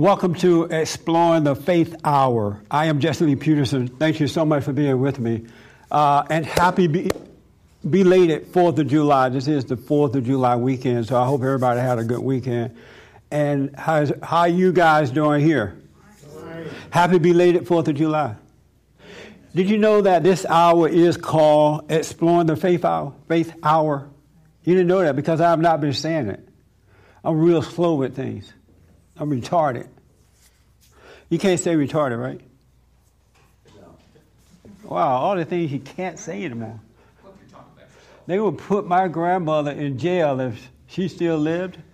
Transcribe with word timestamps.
Welcome 0.00 0.34
to 0.36 0.64
Exploring 0.64 1.44
the 1.44 1.54
Faith 1.54 1.94
Hour. 2.04 2.62
I 2.70 2.86
am 2.86 3.00
Jesse 3.00 3.22
Lee 3.26 3.36
Peterson. 3.36 3.86
Thank 3.86 4.18
you 4.18 4.28
so 4.28 4.46
much 4.46 4.64
for 4.64 4.72
being 4.72 4.98
with 4.98 5.18
me. 5.18 5.44
Uh, 5.90 6.24
and 6.30 6.46
happy 6.46 6.86
be- 6.86 7.10
belated 7.90 8.50
4th 8.50 8.78
of 8.78 8.86
July. 8.86 9.28
This 9.28 9.46
is 9.46 9.66
the 9.66 9.76
4th 9.76 10.14
of 10.14 10.24
July 10.24 10.56
weekend, 10.56 11.06
so 11.06 11.20
I 11.20 11.26
hope 11.26 11.42
everybody 11.42 11.80
had 11.80 11.98
a 11.98 12.04
good 12.04 12.20
weekend. 12.20 12.74
And 13.30 13.76
how's, 13.76 14.10
how 14.22 14.46
you 14.46 14.72
guys 14.72 15.10
doing 15.10 15.44
here? 15.44 15.78
Happy 16.88 17.18
belated 17.18 17.66
4th 17.66 17.88
of 17.88 17.96
July. 17.96 18.36
Did 19.54 19.68
you 19.68 19.76
know 19.76 20.00
that 20.00 20.22
this 20.22 20.46
hour 20.46 20.88
is 20.88 21.18
called 21.18 21.92
Exploring 21.92 22.46
the 22.46 22.56
Faith 22.56 22.86
Hour? 22.86 23.12
Faith 23.28 23.52
Hour. 23.62 24.08
You 24.64 24.72
didn't 24.72 24.88
know 24.88 25.02
that 25.02 25.14
because 25.14 25.42
I 25.42 25.50
have 25.50 25.60
not 25.60 25.82
been 25.82 25.92
saying 25.92 26.28
it. 26.28 26.48
I'm 27.22 27.38
real 27.38 27.60
slow 27.60 27.96
with 27.96 28.16
things. 28.16 28.50
I'm 29.20 29.30
retarded. 29.30 29.86
You 31.28 31.38
can't 31.38 31.60
say 31.60 31.74
retarded, 31.74 32.18
right? 32.18 32.40
No. 33.76 33.94
Wow, 34.82 35.18
all 35.18 35.36
the 35.36 35.44
things 35.44 35.70
you 35.70 35.78
can't 35.78 36.18
say 36.18 36.42
anymore. 36.42 36.80
What 37.20 37.34
you 37.44 37.52
talking 37.52 37.72
about? 37.76 37.88
They 38.26 38.40
would 38.40 38.56
put 38.56 38.86
my 38.86 39.08
grandmother 39.08 39.72
in 39.72 39.98
jail 39.98 40.40
if 40.40 40.70
she 40.88 41.06
still 41.06 41.38
lived. 41.38 41.78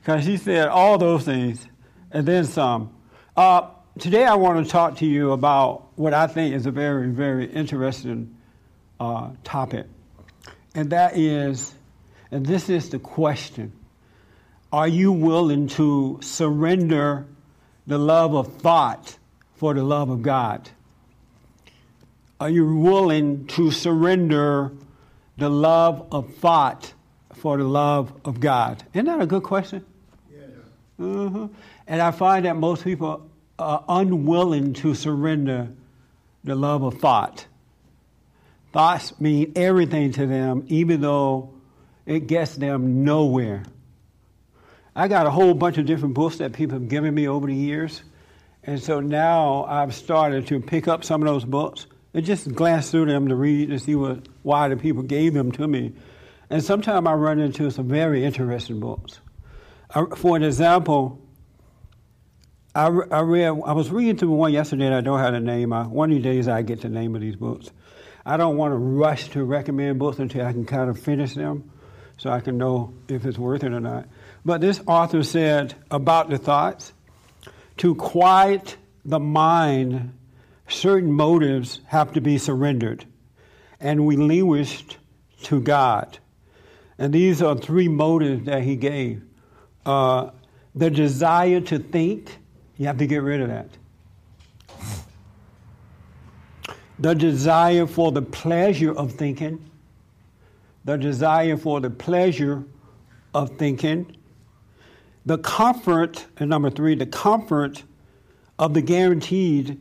Because 0.00 0.24
she 0.24 0.36
said 0.36 0.68
all 0.68 0.98
those 0.98 1.24
things 1.24 1.66
and 2.12 2.24
then 2.24 2.44
some. 2.44 2.94
Uh, 3.36 3.70
today 3.98 4.24
I 4.24 4.36
want 4.36 4.64
to 4.64 4.70
talk 4.70 4.98
to 4.98 5.04
you 5.04 5.32
about 5.32 5.98
what 5.98 6.14
I 6.14 6.28
think 6.28 6.54
is 6.54 6.66
a 6.66 6.70
very, 6.70 7.08
very 7.08 7.46
interesting 7.46 8.36
uh, 9.00 9.30
topic. 9.42 9.86
And 10.76 10.90
that 10.90 11.16
is, 11.16 11.74
and 12.30 12.46
this 12.46 12.68
is 12.68 12.90
the 12.90 13.00
question 13.00 13.72
are 14.72 14.88
you 14.88 15.12
willing 15.12 15.68
to 15.68 16.18
surrender 16.22 17.26
the 17.86 17.98
love 17.98 18.34
of 18.34 18.52
thought 18.54 19.16
for 19.54 19.74
the 19.74 19.82
love 19.82 20.10
of 20.10 20.22
God? 20.22 20.68
Are 22.40 22.50
you 22.50 22.76
willing 22.76 23.46
to 23.48 23.70
surrender 23.70 24.72
the 25.38 25.48
love 25.48 26.06
of 26.12 26.34
thought 26.36 26.92
for 27.34 27.56
the 27.56 27.64
love 27.64 28.12
of 28.24 28.40
God? 28.40 28.82
Isn't 28.92 29.06
that 29.06 29.20
a 29.20 29.26
good 29.26 29.42
question? 29.42 29.84
Yeah. 30.30 30.42
Mm-hmm. 31.00 31.46
And 31.86 32.02
I 32.02 32.10
find 32.10 32.44
that 32.44 32.56
most 32.56 32.84
people 32.84 33.30
are 33.58 33.84
unwilling 33.88 34.74
to 34.74 34.94
surrender 34.94 35.68
the 36.44 36.54
love 36.54 36.82
of 36.82 36.98
thought. 36.98 37.46
Thoughts 38.72 39.18
mean 39.18 39.52
everything 39.56 40.12
to 40.12 40.26
them, 40.26 40.64
even 40.68 41.00
though 41.00 41.54
it 42.04 42.26
gets 42.26 42.56
them 42.56 43.04
nowhere. 43.04 43.62
I 44.98 45.08
got 45.08 45.26
a 45.26 45.30
whole 45.30 45.52
bunch 45.52 45.76
of 45.76 45.84
different 45.84 46.14
books 46.14 46.38
that 46.38 46.54
people 46.54 46.78
have 46.78 46.88
given 46.88 47.14
me 47.14 47.28
over 47.28 47.46
the 47.46 47.54
years. 47.54 48.02
And 48.62 48.82
so 48.82 49.00
now 49.00 49.66
I've 49.66 49.94
started 49.94 50.46
to 50.46 50.58
pick 50.58 50.88
up 50.88 51.04
some 51.04 51.20
of 51.20 51.28
those 51.28 51.44
books 51.44 51.86
and 52.14 52.24
just 52.24 52.50
glance 52.54 52.90
through 52.90 53.04
them 53.04 53.28
to 53.28 53.36
read 53.36 53.68
and 53.68 53.80
see 53.80 53.94
what, 53.94 54.26
why 54.42 54.68
the 54.68 54.76
people 54.76 55.02
gave 55.02 55.34
them 55.34 55.52
to 55.52 55.68
me. 55.68 55.92
And 56.48 56.64
sometimes 56.64 57.06
I 57.06 57.12
run 57.12 57.40
into 57.40 57.70
some 57.70 57.88
very 57.88 58.24
interesting 58.24 58.80
books. 58.80 59.20
I, 59.94 60.06
for 60.16 60.34
an 60.34 60.42
example, 60.42 61.20
I, 62.74 62.86
I, 62.86 63.20
read, 63.20 63.48
I 63.48 63.72
was 63.72 63.90
reading 63.90 64.16
through 64.16 64.30
one 64.30 64.54
yesterday 64.54 64.86
and 64.86 64.94
I 64.94 65.02
don't 65.02 65.18
have 65.18 65.34
the 65.34 65.40
name. 65.40 65.74
I, 65.74 65.86
one 65.86 66.10
of 66.10 66.16
these 66.16 66.24
days 66.24 66.48
I 66.48 66.62
get 66.62 66.80
the 66.80 66.88
name 66.88 67.14
of 67.14 67.20
these 67.20 67.36
books. 67.36 67.70
I 68.24 68.38
don't 68.38 68.56
want 68.56 68.72
to 68.72 68.78
rush 68.78 69.28
to 69.30 69.44
recommend 69.44 69.98
books 69.98 70.18
until 70.20 70.46
I 70.46 70.52
can 70.52 70.64
kind 70.64 70.88
of 70.88 70.98
finish 70.98 71.34
them 71.34 71.70
so 72.16 72.30
I 72.30 72.40
can 72.40 72.56
know 72.56 72.94
if 73.08 73.26
it's 73.26 73.36
worth 73.36 73.62
it 73.62 73.74
or 73.74 73.80
not. 73.80 74.08
But 74.46 74.60
this 74.60 74.80
author 74.86 75.24
said 75.24 75.74
about 75.90 76.30
the 76.30 76.38
thoughts 76.38 76.92
to 77.78 77.96
quiet 77.96 78.76
the 79.04 79.18
mind, 79.18 80.16
certain 80.68 81.10
motives 81.10 81.80
have 81.86 82.12
to 82.12 82.20
be 82.20 82.38
surrendered 82.38 83.04
and 83.80 84.06
relinquished 84.06 84.98
to 85.42 85.60
God. 85.60 86.20
And 86.96 87.12
these 87.12 87.42
are 87.42 87.56
three 87.56 87.88
motives 87.88 88.46
that 88.46 88.62
he 88.62 88.76
gave. 88.76 89.20
Uh, 89.84 90.30
the 90.76 90.90
desire 90.90 91.60
to 91.62 91.80
think, 91.80 92.38
you 92.76 92.86
have 92.86 92.98
to 92.98 93.06
get 93.08 93.24
rid 93.24 93.40
of 93.40 93.48
that. 93.48 93.68
The 97.00 97.14
desire 97.14 97.88
for 97.88 98.12
the 98.12 98.22
pleasure 98.22 98.96
of 98.96 99.10
thinking, 99.10 99.68
the 100.84 100.96
desire 100.96 101.56
for 101.56 101.80
the 101.80 101.90
pleasure 101.90 102.62
of 103.34 103.58
thinking, 103.58 104.15
the 105.26 105.38
comfort, 105.38 106.24
and 106.38 106.48
number 106.48 106.70
three, 106.70 106.94
the 106.94 107.04
comfort 107.06 107.82
of 108.58 108.72
the 108.74 108.80
guaranteed 108.80 109.78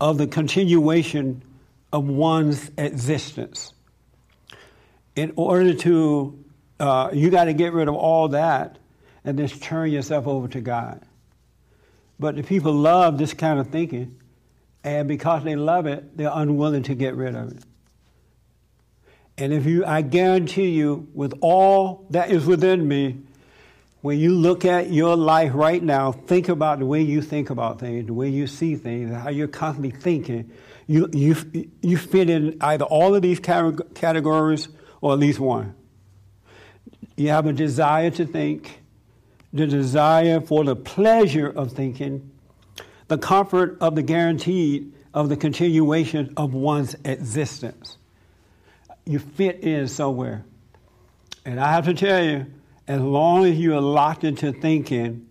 of 0.00 0.18
the 0.18 0.26
continuation 0.26 1.42
of 1.92 2.06
one's 2.06 2.70
existence. 2.76 3.72
In 5.16 5.32
order 5.34 5.74
to, 5.74 6.44
uh, 6.78 7.10
you 7.12 7.30
got 7.30 7.44
to 7.44 7.54
get 7.54 7.72
rid 7.72 7.88
of 7.88 7.94
all 7.94 8.28
that 8.28 8.78
and 9.24 9.36
just 9.38 9.62
turn 9.62 9.90
yourself 9.90 10.26
over 10.26 10.46
to 10.48 10.60
God. 10.60 11.02
But 12.18 12.36
the 12.36 12.42
people 12.42 12.72
love 12.72 13.16
this 13.16 13.32
kind 13.32 13.58
of 13.58 13.68
thinking, 13.68 14.20
and 14.84 15.08
because 15.08 15.42
they 15.42 15.56
love 15.56 15.86
it, 15.86 16.16
they're 16.16 16.30
unwilling 16.32 16.82
to 16.84 16.94
get 16.94 17.14
rid 17.16 17.34
of 17.34 17.52
it. 17.52 17.64
And 19.38 19.54
if 19.54 19.64
you, 19.64 19.86
I 19.86 20.02
guarantee 20.02 20.68
you, 20.68 21.08
with 21.14 21.32
all 21.40 22.06
that 22.10 22.30
is 22.30 22.44
within 22.44 22.86
me, 22.86 23.22
when 24.02 24.18
you 24.18 24.34
look 24.34 24.64
at 24.64 24.90
your 24.90 25.14
life 25.14 25.52
right 25.54 25.82
now, 25.82 26.12
think 26.12 26.48
about 26.48 26.78
the 26.78 26.86
way 26.86 27.02
you 27.02 27.20
think 27.20 27.50
about 27.50 27.80
things, 27.80 28.06
the 28.06 28.14
way 28.14 28.28
you 28.28 28.46
see 28.46 28.76
things, 28.76 29.14
how 29.14 29.28
you're 29.28 29.48
constantly 29.48 29.90
thinking. 29.90 30.50
You, 30.86 31.08
you, 31.12 31.36
you 31.82 31.98
fit 31.98 32.30
in 32.30 32.56
either 32.62 32.84
all 32.86 33.14
of 33.14 33.22
these 33.22 33.38
categories 33.38 34.68
or 35.00 35.12
at 35.12 35.18
least 35.18 35.38
one. 35.38 35.74
You 37.16 37.28
have 37.28 37.46
a 37.46 37.52
desire 37.52 38.10
to 38.12 38.24
think, 38.24 38.80
the 39.52 39.66
desire 39.66 40.40
for 40.40 40.64
the 40.64 40.76
pleasure 40.76 41.48
of 41.48 41.72
thinking, 41.72 42.30
the 43.08 43.18
comfort 43.18 43.76
of 43.80 43.96
the 43.96 44.02
guarantee 44.02 44.92
of 45.12 45.28
the 45.28 45.36
continuation 45.36 46.32
of 46.36 46.54
one's 46.54 46.96
existence. 47.04 47.98
You 49.04 49.18
fit 49.18 49.60
in 49.60 49.88
somewhere. 49.88 50.44
And 51.44 51.60
I 51.60 51.72
have 51.72 51.84
to 51.84 51.94
tell 51.94 52.24
you, 52.24 52.46
as 52.90 53.00
long 53.00 53.44
as 53.44 53.56
you 53.56 53.76
are 53.76 53.80
locked 53.80 54.24
into 54.24 54.50
thinking, 54.50 55.28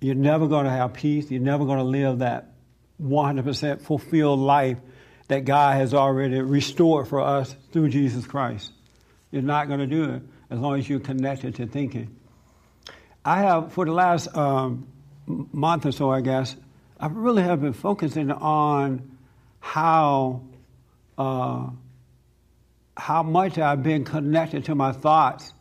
you're 0.00 0.14
never 0.14 0.46
going 0.46 0.64
to 0.64 0.70
have 0.70 0.92
peace. 0.92 1.28
You're 1.28 1.40
never 1.40 1.64
going 1.64 1.78
to 1.78 1.84
live 1.84 2.20
that 2.20 2.52
100% 3.02 3.80
fulfilled 3.80 4.38
life 4.38 4.78
that 5.26 5.44
God 5.44 5.74
has 5.74 5.92
already 5.92 6.40
restored 6.40 7.08
for 7.08 7.20
us 7.20 7.52
through 7.72 7.88
Jesus 7.88 8.28
Christ. 8.28 8.70
You're 9.32 9.42
not 9.42 9.66
going 9.66 9.80
to 9.80 9.88
do 9.88 10.04
it 10.04 10.22
as 10.50 10.60
long 10.60 10.78
as 10.78 10.88
you're 10.88 11.00
connected 11.00 11.56
to 11.56 11.66
thinking. 11.66 12.16
I 13.24 13.40
have, 13.40 13.72
for 13.72 13.84
the 13.84 13.92
last 13.92 14.36
um, 14.36 14.86
month 15.26 15.84
or 15.84 15.90
so, 15.90 16.12
I 16.12 16.20
guess, 16.20 16.54
I 17.00 17.08
really 17.08 17.42
have 17.42 17.60
been 17.60 17.72
focusing 17.72 18.30
on 18.30 19.18
how 19.58 20.42
uh, 21.18 21.70
how 22.96 23.24
much 23.24 23.58
I've 23.58 23.82
been 23.82 24.04
connected 24.04 24.66
to 24.66 24.76
my 24.76 24.92
thoughts 24.92 25.52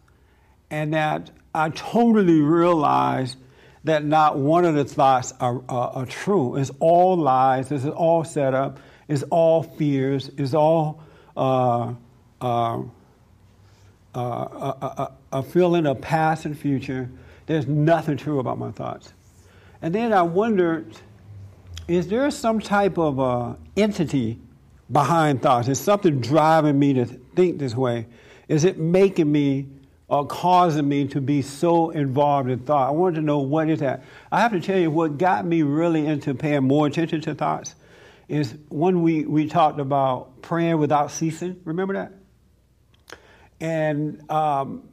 and 0.69 0.93
that 0.93 1.31
I 1.53 1.69
totally 1.69 2.41
realized 2.41 3.37
that 3.83 4.03
not 4.03 4.37
one 4.37 4.65
of 4.65 4.75
the 4.75 4.85
thoughts 4.85 5.33
are, 5.39 5.61
are, 5.69 5.89
are 5.89 6.05
true. 6.05 6.57
It's 6.57 6.71
all 6.79 7.17
lies. 7.17 7.69
This 7.69 7.83
is 7.83 7.89
all 7.89 8.23
set 8.23 8.53
up. 8.53 8.79
It's 9.07 9.23
all 9.23 9.63
fears. 9.63 10.29
It's 10.37 10.53
all 10.53 11.01
uh, 11.35 11.93
uh, 12.41 12.81
uh, 14.13 14.19
a, 14.19 15.11
a, 15.31 15.43
feeling 15.43 15.85
of 15.85 16.01
past 16.01 16.45
and 16.45 16.57
future. 16.57 17.09
There's 17.45 17.67
nothing 17.67 18.17
true 18.17 18.39
about 18.39 18.57
my 18.57 18.71
thoughts. 18.71 19.13
And 19.81 19.93
then 19.93 20.11
I 20.11 20.23
wondered, 20.23 20.97
is 21.87 22.07
there 22.07 22.29
some 22.31 22.59
type 22.59 22.97
of 22.97 23.19
uh, 23.19 23.53
entity 23.77 24.39
behind 24.91 25.41
thoughts? 25.41 25.67
Is 25.67 25.79
something 25.79 26.19
driving 26.19 26.77
me 26.77 26.93
to 26.93 27.05
think 27.05 27.59
this 27.59 27.75
way? 27.75 28.07
Is 28.47 28.65
it 28.65 28.77
making 28.77 29.31
me 29.31 29.67
or 30.09 30.25
causing 30.25 30.87
me 30.87 31.07
to 31.07 31.19
be 31.19 31.41
so 31.41 31.89
involved 31.89 32.49
in 32.49 32.59
thought. 32.59 32.87
I 32.87 32.91
wanted 32.91 33.15
to 33.15 33.21
know 33.21 33.39
what 33.39 33.69
is 33.69 33.79
that. 33.79 34.03
I 34.31 34.39
have 34.39 34.53
to 34.53 34.59
tell 34.61 34.79
you, 34.79 34.89
what 34.89 35.17
got 35.17 35.45
me 35.45 35.63
really 35.63 36.05
into 36.05 36.33
paying 36.33 36.63
more 36.63 36.87
attention 36.87 37.21
to 37.21 37.35
thoughts 37.35 37.75
is 38.29 38.55
when 38.69 39.01
we, 39.01 39.25
we 39.25 39.47
talked 39.47 39.79
about 39.79 40.41
praying 40.41 40.77
without 40.77 41.11
ceasing. 41.11 41.59
Remember 41.65 41.93
that? 41.93 42.13
And 43.59 44.29
um, 44.29 44.87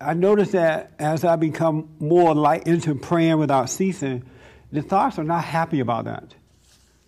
I 0.00 0.14
noticed 0.14 0.52
that 0.52 0.92
as 0.98 1.24
I 1.24 1.36
become 1.36 1.90
more 1.98 2.34
like 2.34 2.66
into 2.66 2.94
praying 2.94 3.38
without 3.38 3.70
ceasing, 3.70 4.24
the 4.72 4.82
thoughts 4.82 5.18
are 5.18 5.24
not 5.24 5.44
happy 5.44 5.80
about 5.80 6.06
that 6.06 6.34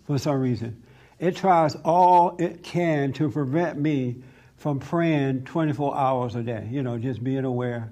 for 0.05 0.17
some 0.17 0.39
reason. 0.39 0.83
It 1.19 1.35
tries 1.35 1.75
all 1.75 2.37
it 2.39 2.63
can 2.63 3.11
to 3.13 3.29
prevent 3.29 3.77
me 3.77 4.23
from 4.59 4.79
praying 4.79 5.45
24 5.45 5.97
hours 5.97 6.35
a 6.35 6.43
day, 6.43 6.67
you 6.69 6.83
know, 6.83 6.97
just 6.97 7.23
being 7.23 7.45
aware. 7.45 7.91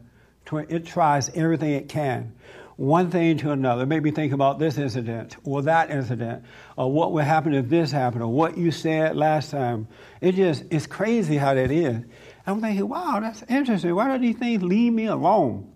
It 0.70 0.86
tries 0.86 1.30
everything 1.30 1.72
it 1.72 1.90
can. 1.90 2.34
one 2.78 3.10
thing 3.10 3.38
to 3.40 3.52
another. 3.52 3.84
It 3.84 3.88
made 3.88 4.04
me 4.04 4.12
think 4.12 4.32
about 4.32 4.60
this 4.60 4.78
incident 4.78 5.36
or 5.44 5.64
that 5.64 5.90
incident 5.90 6.44
or 6.78 6.92
what 6.92 7.12
would 7.12 7.24
happen 7.26 7.54
if 7.54 7.68
this 7.70 7.92
happened 7.92 8.22
or 8.24 8.32
what 8.32 8.58
you 8.58 8.72
said 8.72 9.18
last 9.18 9.50
time. 9.50 9.88
It 10.22 10.36
just, 10.36 10.64
it's 10.70 10.86
crazy 10.88 11.38
how 11.38 11.56
that 11.56 11.72
is. 11.72 12.06
I'm 12.46 12.62
thinking, 12.62 12.88
wow, 12.88 13.20
that's 13.20 13.44
interesting. 13.50 13.94
Why 13.96 14.16
do 14.16 14.22
these 14.22 14.38
things 14.38 14.64
leave 14.64 14.94
me 14.94 15.08
alone? 15.08 15.74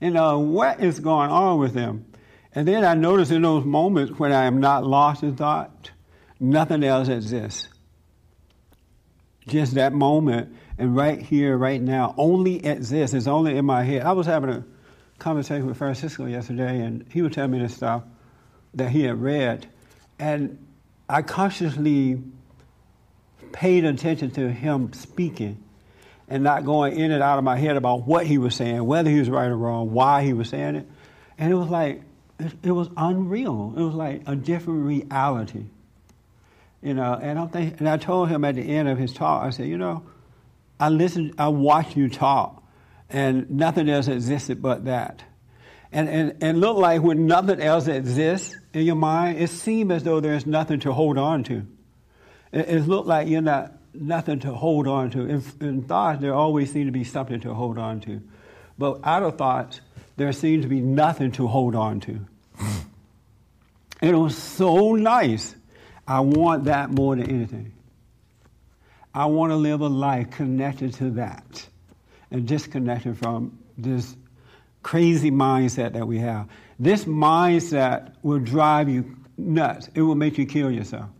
You 0.00 0.10
know, 0.10 0.38
what 0.40 0.80
is 0.80 1.00
going 1.00 1.30
on 1.30 1.58
with 1.58 1.72
them? 1.72 2.04
And 2.54 2.68
then 2.68 2.84
I 2.84 2.94
notice 2.94 3.30
in 3.30 3.42
those 3.42 3.64
moments 3.64 4.18
when 4.18 4.30
I 4.30 4.44
am 4.44 4.60
not 4.60 4.84
lost 4.84 5.22
in 5.22 5.34
thought, 5.34 5.90
nothing 6.38 6.84
else 6.84 7.08
exists. 7.08 7.68
Just 9.48 9.74
that 9.74 9.92
moment 9.92 10.54
and 10.78 10.94
right 10.94 11.20
here, 11.20 11.56
right 11.56 11.80
now, 11.80 12.14
only 12.16 12.64
exists. 12.64 13.14
It's 13.14 13.26
only 13.26 13.56
in 13.56 13.64
my 13.64 13.82
head. 13.82 14.02
I 14.02 14.12
was 14.12 14.26
having 14.26 14.50
a 14.50 14.64
conversation 15.18 15.66
with 15.66 15.76
Francisco 15.76 16.26
yesterday, 16.26 16.80
and 16.80 17.04
he 17.10 17.22
was 17.22 17.32
telling 17.32 17.50
me 17.50 17.58
this 17.58 17.74
stuff 17.74 18.04
that 18.74 18.90
he 18.90 19.02
had 19.02 19.20
read. 19.20 19.66
And 20.18 20.64
I 21.08 21.22
consciously 21.22 22.22
paid 23.52 23.84
attention 23.84 24.30
to 24.32 24.52
him 24.52 24.92
speaking 24.92 25.62
and 26.28 26.44
not 26.44 26.64
going 26.64 26.98
in 26.98 27.10
and 27.10 27.22
out 27.22 27.38
of 27.38 27.44
my 27.44 27.56
head 27.56 27.76
about 27.76 28.06
what 28.06 28.26
he 28.26 28.38
was 28.38 28.54
saying, 28.54 28.84
whether 28.84 29.10
he 29.10 29.18
was 29.18 29.30
right 29.30 29.48
or 29.48 29.56
wrong, 29.56 29.90
why 29.92 30.22
he 30.22 30.32
was 30.32 30.48
saying 30.48 30.76
it. 30.76 30.86
And 31.38 31.50
it 31.50 31.56
was 31.56 31.68
like, 31.68 32.02
it, 32.38 32.52
it 32.62 32.72
was 32.72 32.88
unreal. 32.96 33.74
It 33.76 33.82
was 33.82 33.94
like 33.94 34.22
a 34.26 34.36
different 34.36 34.84
reality. 34.84 35.64
You 36.82 36.94
know, 36.94 37.18
and 37.20 37.38
I'm 37.38 37.48
thinking, 37.48 37.78
and 37.80 37.88
I 37.88 37.96
told 37.96 38.28
him 38.28 38.44
at 38.44 38.54
the 38.54 38.62
end 38.62 38.88
of 38.88 38.98
his 38.98 39.12
talk, 39.12 39.44
I 39.44 39.50
said, 39.50 39.66
you 39.66 39.78
know, 39.78 40.04
I 40.78 40.90
listened, 40.90 41.34
I 41.38 41.48
watched 41.48 41.96
you 41.96 42.08
talk, 42.08 42.62
and 43.10 43.50
nothing 43.50 43.88
else 43.88 44.06
existed 44.06 44.62
but 44.62 44.84
that. 44.84 45.22
And, 45.90 46.08
and, 46.08 46.36
and 46.42 46.60
look 46.60 46.76
like 46.76 47.02
when 47.02 47.26
nothing 47.26 47.60
else 47.60 47.88
exists 47.88 48.56
in 48.74 48.82
your 48.82 48.94
mind, 48.94 49.38
it 49.38 49.50
seems 49.50 49.90
as 49.90 50.02
though 50.04 50.20
there's 50.20 50.46
nothing 50.46 50.80
to 50.80 50.92
hold 50.92 51.18
on 51.18 51.42
to. 51.44 51.66
It, 52.52 52.68
it 52.68 52.86
looked 52.86 53.08
like 53.08 53.26
you're 53.26 53.40
not 53.40 53.72
nothing 53.94 54.40
to 54.40 54.52
hold 54.52 54.86
on 54.86 55.10
to. 55.10 55.20
In, 55.20 55.42
in 55.60 55.82
thoughts, 55.82 56.20
there 56.20 56.34
always 56.34 56.72
seems 56.72 56.88
to 56.88 56.92
be 56.92 57.04
something 57.04 57.40
to 57.40 57.54
hold 57.54 57.78
on 57.78 58.00
to. 58.00 58.22
But 58.78 59.00
out 59.02 59.22
of 59.22 59.36
thoughts, 59.36 59.80
there 60.16 60.30
seems 60.32 60.64
to 60.64 60.68
be 60.68 60.80
nothing 60.80 61.32
to 61.32 61.46
hold 61.46 61.74
on 61.74 62.00
to. 62.00 62.20
it 64.02 64.14
was 64.14 64.36
so 64.36 64.94
nice. 64.94 65.54
I 66.08 66.20
want 66.20 66.64
that 66.64 66.90
more 66.90 67.14
than 67.14 67.28
anything. 67.28 67.72
I 69.14 69.26
want 69.26 69.52
to 69.52 69.56
live 69.56 69.82
a 69.82 69.88
life 69.88 70.30
connected 70.30 70.94
to 70.94 71.10
that 71.10 71.66
and 72.30 72.48
disconnected 72.48 73.18
from 73.18 73.58
this 73.76 74.16
crazy 74.82 75.30
mindset 75.30 75.92
that 75.92 76.08
we 76.08 76.18
have. 76.18 76.48
This 76.78 77.04
mindset 77.04 78.14
will 78.22 78.38
drive 78.38 78.88
you 78.88 79.16
nuts. 79.36 79.90
It 79.94 80.00
will 80.00 80.14
make 80.14 80.38
you 80.38 80.46
kill 80.46 80.70
yourself. 80.70 81.10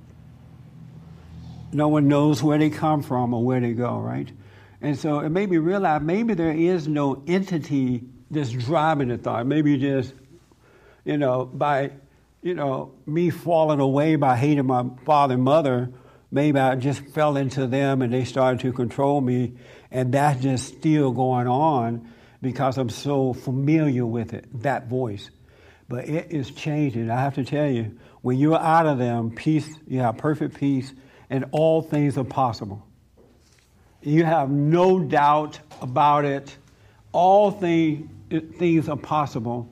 No 1.72 1.88
one 1.88 2.08
knows 2.08 2.42
where 2.42 2.58
they 2.58 2.70
come 2.70 3.04
from 3.04 3.34
or 3.34 3.44
where 3.44 3.60
they 3.60 3.74
go, 3.74 3.98
right? 3.98 4.32
And 4.82 4.98
so 4.98 5.20
it 5.20 5.30
made 5.30 5.50
me 5.50 5.58
realize 5.58 6.02
maybe 6.02 6.34
there 6.34 6.52
is 6.52 6.88
no 6.88 7.24
entity 7.28 8.04
that's 8.32 8.52
driving 8.52 9.10
the 9.10 9.18
thought. 9.18 9.46
Maybe 9.46 9.78
just, 9.78 10.14
you 11.04 11.18
know, 11.18 11.46
by 11.46 11.92
you 12.46 12.54
know, 12.54 12.94
me 13.08 13.32
falling 13.32 13.80
away 13.80 14.16
by 14.18 14.38
hating 14.38 14.68
my 14.68 14.86
father 15.04 15.34
and 15.34 15.42
mother, 15.42 15.92
maybe 16.30 16.60
I 16.60 16.76
just 16.76 17.04
fell 17.08 17.38
into 17.38 17.66
them 17.66 18.04
and 18.04 18.14
they 18.14 18.24
started 18.24 18.60
to 18.60 18.72
control 18.72 19.20
me, 19.20 19.54
and 19.90 20.14
that's 20.14 20.44
just 20.44 20.78
still 20.78 21.12
going 21.12 21.48
on 21.48 22.08
because 22.46 22.78
I'm 22.78 22.90
so 22.90 23.34
familiar 23.34 24.06
with 24.06 24.34
it, 24.34 24.46
that 24.62 24.88
voice. 24.88 25.30
But 25.88 26.08
it 26.08 26.32
is 26.32 26.52
changing. 26.52 27.10
I 27.10 27.20
have 27.20 27.36
to 27.36 27.44
tell 27.44 27.70
you, 27.70 27.98
when 28.22 28.38
you're 28.38 28.60
out 28.60 28.86
of 28.86 28.98
them, 28.98 29.32
peace, 29.32 29.70
you 29.88 30.00
have 30.00 30.18
perfect 30.18 30.56
peace, 30.56 30.94
and 31.30 31.46
all 31.52 31.82
things 31.82 32.18
are 32.18 32.24
possible. 32.24 32.86
You 34.02 34.24
have 34.24 34.50
no 34.50 35.00
doubt 35.00 35.60
about 35.82 36.26
it. 36.26 36.56
All 37.12 37.52
things, 37.52 38.10
things 38.58 38.90
are 38.90 38.98
possible 38.98 39.70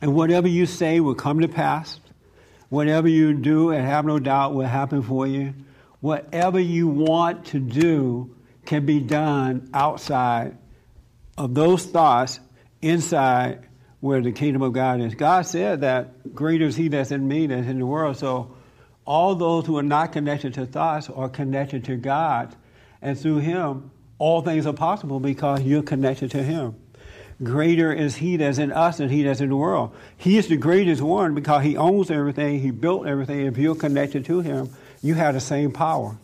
and 0.00 0.14
whatever 0.14 0.48
you 0.48 0.66
say 0.66 1.00
will 1.00 1.14
come 1.14 1.40
to 1.40 1.48
pass. 1.48 2.00
Whatever 2.68 3.08
you 3.08 3.32
do, 3.34 3.70
and 3.70 3.86
have 3.86 4.04
no 4.04 4.18
doubt, 4.18 4.54
will 4.54 4.66
happen 4.66 5.02
for 5.02 5.26
you. 5.26 5.54
Whatever 6.00 6.60
you 6.60 6.86
want 6.86 7.46
to 7.46 7.58
do 7.58 8.36
can 8.66 8.84
be 8.84 9.00
done 9.00 9.70
outside 9.72 10.56
of 11.38 11.54
those 11.54 11.86
thoughts, 11.86 12.40
inside 12.82 13.66
where 14.00 14.20
the 14.20 14.32
kingdom 14.32 14.62
of 14.62 14.72
God 14.72 15.00
is. 15.00 15.14
God 15.14 15.42
said 15.42 15.80
that 15.80 16.34
greater 16.34 16.66
is 16.66 16.76
He 16.76 16.88
that's 16.88 17.10
in 17.10 17.26
me 17.26 17.46
than 17.46 17.64
in 17.64 17.78
the 17.78 17.86
world. 17.86 18.16
So 18.16 18.54
all 19.04 19.34
those 19.34 19.66
who 19.66 19.78
are 19.78 19.82
not 19.82 20.12
connected 20.12 20.54
to 20.54 20.66
thoughts 20.66 21.08
are 21.08 21.28
connected 21.28 21.84
to 21.86 21.96
God. 21.96 22.54
And 23.00 23.18
through 23.18 23.38
Him, 23.38 23.90
all 24.18 24.42
things 24.42 24.66
are 24.66 24.72
possible 24.72 25.18
because 25.20 25.62
you're 25.62 25.82
connected 25.82 26.32
to 26.32 26.42
Him 26.42 26.76
greater 27.42 27.92
is 27.92 28.16
he 28.16 28.36
that's 28.36 28.58
in 28.58 28.72
us 28.72 28.98
than 28.98 29.08
he 29.08 29.22
that's 29.22 29.40
in 29.40 29.48
the 29.48 29.56
world. 29.56 29.94
He 30.16 30.38
is 30.38 30.48
the 30.48 30.56
greatest 30.56 31.00
one 31.00 31.34
because 31.34 31.62
he 31.62 31.76
owns 31.76 32.10
everything, 32.10 32.60
he 32.60 32.70
built 32.70 33.06
everything. 33.06 33.46
If 33.46 33.58
you're 33.58 33.76
connected 33.76 34.24
to 34.26 34.40
him, 34.40 34.70
you 35.02 35.14
have 35.14 35.34
the 35.34 35.40
same 35.40 35.72
power. 35.72 36.16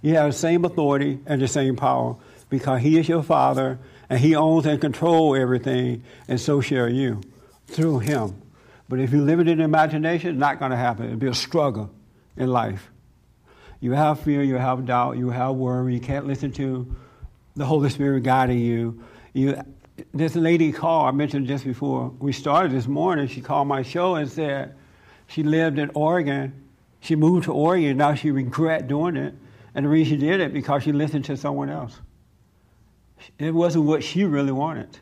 You 0.00 0.14
have 0.14 0.30
the 0.30 0.38
same 0.38 0.64
authority 0.64 1.18
and 1.26 1.42
the 1.42 1.48
same 1.48 1.74
power 1.74 2.16
because 2.48 2.80
he 2.80 2.98
is 2.98 3.08
your 3.08 3.22
father 3.22 3.78
and 4.08 4.18
he 4.18 4.34
owns 4.34 4.66
and 4.66 4.80
controls 4.80 5.38
everything, 5.38 6.02
and 6.28 6.40
so 6.40 6.60
shall 6.60 6.88
you 6.88 7.20
through 7.66 7.98
him. 7.98 8.40
But 8.88 9.00
if 9.00 9.12
you 9.12 9.22
live 9.22 9.40
it 9.40 9.48
in 9.48 9.60
imagination, 9.60 10.30
it's 10.30 10.38
not 10.38 10.58
going 10.58 10.70
to 10.70 10.76
happen. 10.76 11.06
It'll 11.06 11.18
be 11.18 11.26
a 11.26 11.34
struggle 11.34 11.90
in 12.36 12.48
life. 12.48 12.90
You 13.80 13.92
have 13.92 14.20
fear, 14.20 14.42
you 14.42 14.56
have 14.56 14.86
doubt, 14.86 15.18
you 15.18 15.30
have 15.30 15.54
worry, 15.54 15.94
you 15.94 16.00
can't 16.00 16.26
listen 16.26 16.52
to 16.52 16.96
the 17.54 17.66
Holy 17.66 17.90
Spirit 17.90 18.22
guiding 18.22 18.58
you. 18.58 19.02
You 19.34 19.60
this 20.14 20.36
lady 20.36 20.72
called, 20.72 21.08
I 21.08 21.10
mentioned 21.10 21.46
just 21.46 21.64
before 21.64 22.08
we 22.20 22.32
started 22.32 22.72
this 22.72 22.86
morning, 22.86 23.26
she 23.26 23.40
called 23.40 23.68
my 23.68 23.82
show 23.82 24.14
and 24.14 24.30
said 24.30 24.74
she 25.26 25.42
lived 25.42 25.78
in 25.78 25.90
Oregon. 25.94 26.52
She 27.00 27.16
moved 27.16 27.44
to 27.44 27.52
Oregon, 27.52 27.96
now 27.96 28.14
she 28.14 28.30
regret 28.30 28.88
doing 28.88 29.16
it. 29.16 29.34
And 29.74 29.84
the 29.84 29.88
reason 29.88 30.18
she 30.18 30.26
did 30.26 30.40
it 30.40 30.52
because 30.52 30.82
she 30.82 30.92
listened 30.92 31.24
to 31.26 31.36
someone 31.36 31.68
else. 31.68 32.00
It 33.38 33.52
wasn't 33.54 33.84
what 33.84 34.02
she 34.02 34.24
really 34.24 34.52
wanted. 34.52 34.98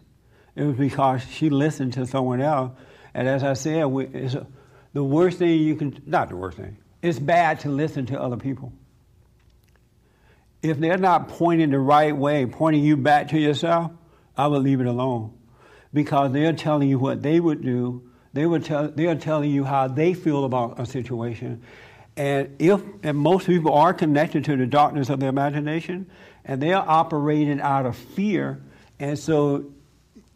It 0.55 0.65
was 0.65 0.77
because 0.77 1.23
she 1.31 1.51
listened 1.51 1.93
to 1.95 2.07
someone 2.07 2.41
else. 2.41 2.73
And 3.15 3.29
as 3.29 3.43
I 3.43 3.53
said, 3.53 3.87
it's 4.15 4.35
a, 4.35 4.47
the 4.93 5.05
worst 5.05 5.39
thing 5.39 5.61
you 5.61 5.77
can, 5.77 6.03
not 6.07 6.31
the 6.31 6.37
worst 6.37 6.57
thing, 6.57 6.79
it's 7.03 7.19
bad 7.19 7.61
to 7.61 7.69
listen 7.69 8.07
to 8.07 8.21
other 8.21 8.37
people. 8.37 8.73
If 10.63 10.79
they're 10.79 10.99
not 10.99 11.29
pointing 11.29 11.71
the 11.71 11.79
right 11.79 12.17
way, 12.17 12.47
pointing 12.47 12.83
you 12.83 12.97
back 12.97 13.29
to 13.29 13.39
yourself, 13.39 13.93
I 14.37 14.47
would 14.47 14.63
leave 14.63 14.81
it 14.81 14.87
alone 14.87 15.33
because 15.93 16.33
they're 16.33 16.53
telling 16.53 16.89
you 16.89 16.99
what 16.99 17.23
they 17.23 17.41
would 17.41 17.63
do. 17.63 18.11
They 18.33 18.47
would 18.47 18.65
tell, 18.65 18.89
they 18.89 19.07
are 19.07 19.15
telling 19.15 19.51
you 19.51 19.65
how 19.65 19.89
they 19.89 20.15
feel 20.15 20.45
about 20.45 20.81
a 20.81 20.87
situation. 20.87 21.63
And 22.17 22.57
if 22.59 22.83
and 23.03 23.17
most 23.17 23.47
people 23.47 23.75
are 23.75 23.93
connected 23.93 24.45
to 24.47 24.57
the 24.57 24.67
darkness 24.67 25.11
of 25.11 25.21
their 25.21 25.29
imagination, 25.29 26.11
and 26.47 26.63
they 26.63 26.73
are 26.73 26.85
operating 26.87 27.61
out 27.61 27.85
of 27.85 27.97
fear, 27.97 28.63
and 28.99 29.19
so 29.19 29.67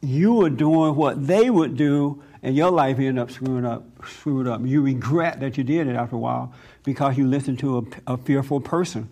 you 0.03 0.45
are 0.45 0.51
doing 0.51 0.95
what 0.97 1.27
they 1.27 1.49
would 1.49 1.77
do, 1.77 2.23
and 2.43 2.57
your 2.57 2.71
life 2.71 2.99
end 2.99 3.19
up 3.19 3.31
screwing 3.31 3.65
up, 3.65 3.85
screwed 4.07 4.47
up. 4.47 4.61
You 4.65 4.83
regret 4.83 5.41
that 5.41 5.57
you 5.57 5.65
did 5.65 5.87
it 5.87 5.95
after 5.95 6.17
a 6.17 6.19
while 6.19 6.53
because 6.85 7.17
you 7.17 7.27
listened 7.27 7.61
to 7.61 7.79
a, 8.07 8.15
a 8.15 8.17
fearful 8.17 8.61
person. 8.61 9.09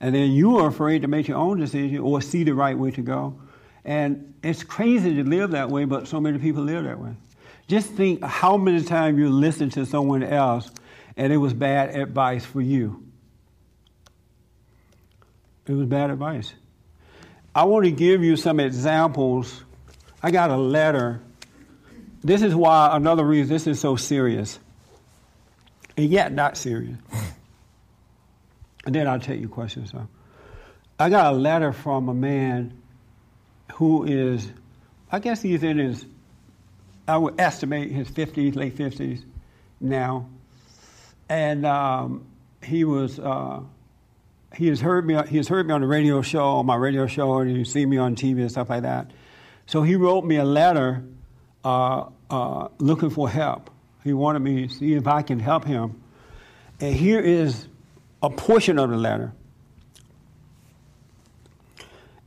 And 0.00 0.14
then 0.14 0.30
you 0.30 0.58
are 0.58 0.68
afraid 0.68 1.02
to 1.02 1.08
make 1.08 1.28
your 1.28 1.38
own 1.38 1.58
decision 1.58 1.98
or 1.98 2.20
see 2.20 2.44
the 2.44 2.52
right 2.52 2.76
way 2.76 2.90
to 2.92 3.02
go. 3.02 3.38
And 3.84 4.34
it's 4.42 4.62
crazy 4.62 5.14
to 5.14 5.24
live 5.24 5.52
that 5.52 5.70
way, 5.70 5.84
but 5.84 6.08
so 6.08 6.20
many 6.20 6.38
people 6.38 6.62
live 6.62 6.84
that 6.84 6.98
way. 6.98 7.14
Just 7.68 7.90
think 7.90 8.22
how 8.22 8.56
many 8.56 8.82
times 8.82 9.18
you 9.18 9.28
listened 9.28 9.72
to 9.72 9.86
someone 9.86 10.22
else 10.22 10.70
and 11.16 11.32
it 11.32 11.38
was 11.38 11.54
bad 11.54 11.94
advice 11.94 12.44
for 12.44 12.60
you. 12.60 13.05
It 15.66 15.72
was 15.72 15.86
bad 15.86 16.10
advice. 16.10 16.52
I 17.54 17.64
want 17.64 17.86
to 17.86 17.90
give 17.90 18.22
you 18.22 18.36
some 18.36 18.60
examples. 18.60 19.64
I 20.22 20.30
got 20.30 20.50
a 20.50 20.56
letter. 20.56 21.20
This 22.22 22.42
is 22.42 22.54
why, 22.54 22.94
another 22.96 23.24
reason 23.24 23.52
this 23.52 23.66
is 23.66 23.80
so 23.80 23.96
serious, 23.96 24.58
and 25.96 26.08
yet 26.08 26.32
not 26.32 26.56
serious. 26.56 26.98
And 28.84 28.94
then 28.94 29.08
I'll 29.08 29.18
take 29.20 29.40
your 29.40 29.48
questions. 29.48 29.90
So. 29.90 30.06
I 30.98 31.10
got 31.10 31.34
a 31.34 31.36
letter 31.36 31.72
from 31.72 32.08
a 32.08 32.14
man 32.14 32.80
who 33.74 34.04
is, 34.04 34.48
I 35.10 35.18
guess 35.18 35.42
he's 35.42 35.62
in 35.62 35.78
his, 35.78 36.06
I 37.08 37.18
would 37.18 37.40
estimate 37.40 37.90
his 37.90 38.08
50s, 38.08 38.54
late 38.54 38.76
50s 38.76 39.24
now. 39.80 40.28
And 41.28 41.66
um, 41.66 42.26
he 42.62 42.84
was, 42.84 43.18
uh, 43.18 43.60
he 44.56 44.68
has 44.68 44.80
heard 44.80 45.06
me, 45.06 45.20
he 45.28 45.36
has 45.36 45.48
heard 45.48 45.66
me 45.66 45.74
on 45.74 45.82
the 45.82 45.86
radio 45.86 46.22
show, 46.22 46.44
on 46.56 46.66
my 46.66 46.76
radio 46.76 47.06
show, 47.06 47.38
and 47.38 47.54
he's 47.54 47.70
seen 47.70 47.90
me 47.90 47.98
on 47.98 48.16
TV 48.16 48.40
and 48.40 48.50
stuff 48.50 48.70
like 48.70 48.82
that. 48.82 49.10
So 49.66 49.82
he 49.82 49.96
wrote 49.96 50.24
me 50.24 50.36
a 50.36 50.44
letter 50.44 51.04
uh, 51.62 52.06
uh, 52.30 52.68
looking 52.78 53.10
for 53.10 53.28
help. 53.28 53.70
He 54.02 54.14
wanted 54.14 54.38
me 54.38 54.66
to 54.66 54.74
see 54.74 54.94
if 54.94 55.06
I 55.06 55.20
can 55.20 55.40
help 55.40 55.64
him. 55.64 56.00
And 56.80 56.94
here 56.94 57.20
is 57.20 57.66
a 58.22 58.30
portion 58.30 58.78
of 58.78 58.88
the 58.88 58.96
letter. 58.96 59.32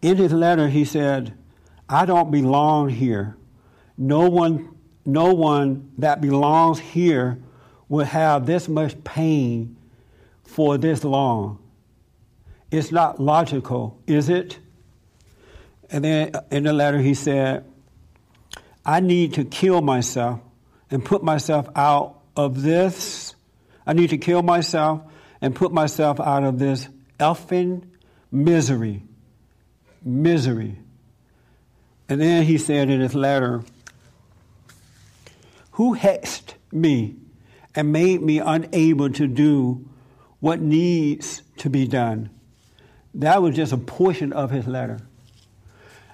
In 0.01 0.17
his 0.17 0.31
letter, 0.31 0.67
he 0.67 0.85
said, 0.85 1.33
I 1.89 2.05
don't 2.05 2.29
belong 2.29 2.89
here. 2.89 3.35
No 3.97 4.29
one, 4.29 4.75
no 5.03 5.33
one 5.33 5.91
that 5.97 6.21
belongs 6.21 6.77
here 6.79 7.39
would 7.87 8.05
have 8.07 8.45
this 8.45 8.69
much 8.69 9.03
pain 9.03 9.77
for 10.43 10.77
this 10.77 11.03
long. 11.03 11.57
It's 12.71 12.91
not 12.91 13.19
logical, 13.19 13.99
is 14.05 14.29
it? 14.29 14.59
And 15.89 16.03
then 16.03 16.31
in 16.51 16.63
the 16.63 16.73
letter, 16.73 16.99
he 16.99 17.13
said, 17.15 17.65
I 18.85 18.99
need 18.99 19.33
to 19.35 19.43
kill 19.43 19.81
myself 19.81 20.39
and 20.91 21.03
put 21.03 21.23
myself 21.23 21.67
out 21.75 22.19
of 22.35 22.61
this. 22.61 23.35
I 23.85 23.93
need 23.93 24.11
to 24.11 24.17
kill 24.17 24.43
myself 24.43 25.01
and 25.41 25.55
put 25.55 25.71
myself 25.71 26.19
out 26.19 26.43
of 26.43 26.59
this 26.59 26.87
elfin 27.19 27.91
misery. 28.31 29.03
Misery. 30.03 30.77
And 32.07 32.21
then 32.21 32.43
he 32.43 32.57
said 32.57 32.89
in 32.89 33.01
his 33.01 33.15
letter, 33.15 33.63
Who 35.71 35.95
hexed 35.95 36.53
me 36.71 37.15
and 37.75 37.91
made 37.91 38.21
me 38.21 38.39
unable 38.39 39.09
to 39.11 39.27
do 39.27 39.87
what 40.39 40.61
needs 40.61 41.41
to 41.57 41.69
be 41.69 41.87
done? 41.87 42.29
That 43.15 43.41
was 43.41 43.55
just 43.55 43.73
a 43.73 43.77
portion 43.77 44.33
of 44.33 44.51
his 44.51 44.67
letter. 44.67 44.99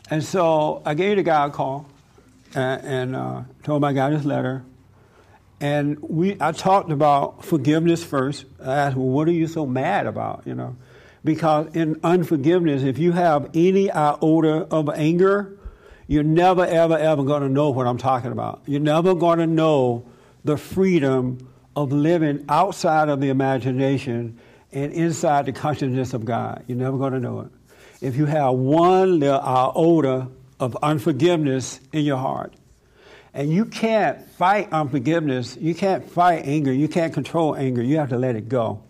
And 0.09 0.23
so 0.23 0.81
I 0.85 0.93
gave 0.93 1.17
the 1.17 1.23
guy 1.23 1.47
a 1.47 1.49
call 1.49 1.87
and, 2.53 2.85
and 2.85 3.15
uh, 3.15 3.41
told 3.63 3.77
him 3.77 3.83
I 3.83 3.93
got 3.93 4.11
his 4.11 4.25
letter. 4.25 4.63
And 5.59 5.99
we, 6.01 6.37
I 6.39 6.51
talked 6.51 6.91
about 6.91 7.45
forgiveness 7.45 8.03
first. 8.03 8.45
I 8.63 8.75
asked, 8.75 8.97
well, 8.97 9.07
what 9.07 9.27
are 9.27 9.33
you 9.33 9.47
so 9.47 9.65
mad 9.65 10.05
about? 10.05 10.43
You 10.45 10.53
know, 10.53 10.75
because 11.23 11.75
in 11.75 11.99
unforgiveness, 12.03 12.83
if 12.83 12.97
you 12.97 13.13
have 13.13 13.49
any 13.53 13.89
iota 13.89 14.67
of 14.69 14.89
anger, 14.89 15.57
you're 16.07 16.23
never, 16.23 16.65
ever, 16.65 16.97
ever 16.97 17.23
going 17.23 17.41
to 17.41 17.49
know 17.49 17.71
what 17.71 17.87
I'm 17.87 17.97
talking 17.97 18.31
about. 18.31 18.61
You're 18.65 18.79
never 18.79 19.15
going 19.15 19.39
to 19.39 19.47
know 19.47 20.05
the 20.43 20.57
freedom 20.57 21.49
of 21.75 21.91
living 21.91 22.45
outside 22.47 23.09
of 23.09 23.19
the 23.21 23.29
imagination 23.29 24.39
and 24.75 24.93
inside 24.93 25.47
the 25.47 25.53
consciousness 25.53 26.13
of 26.13 26.25
God. 26.25 26.63
You're 26.67 26.77
never 26.77 26.97
going 26.97 27.13
to 27.13 27.19
know 27.19 27.39
it. 27.39 27.47
If 28.01 28.17
you 28.17 28.25
have 28.25 28.53
one 28.53 29.19
little 29.19 29.39
iota 29.39 30.27
of 30.59 30.77
unforgiveness 30.83 31.79
in 31.91 32.05
your 32.05 32.17
heart, 32.17 32.53
and 33.35 33.51
you 33.51 33.65
can't 33.65 34.25
fight 34.31 34.71
unforgiveness. 34.71 35.57
You 35.59 35.75
can't 35.75 36.09
fight 36.09 36.45
anger. 36.45 36.71
You 36.71 36.87
can't 36.87 37.13
control 37.13 37.53
anger. 37.53 37.83
You 37.83 37.97
have 37.97 38.09
to 38.09 38.17
let 38.17 38.37
it 38.37 38.47
go. 38.47 38.81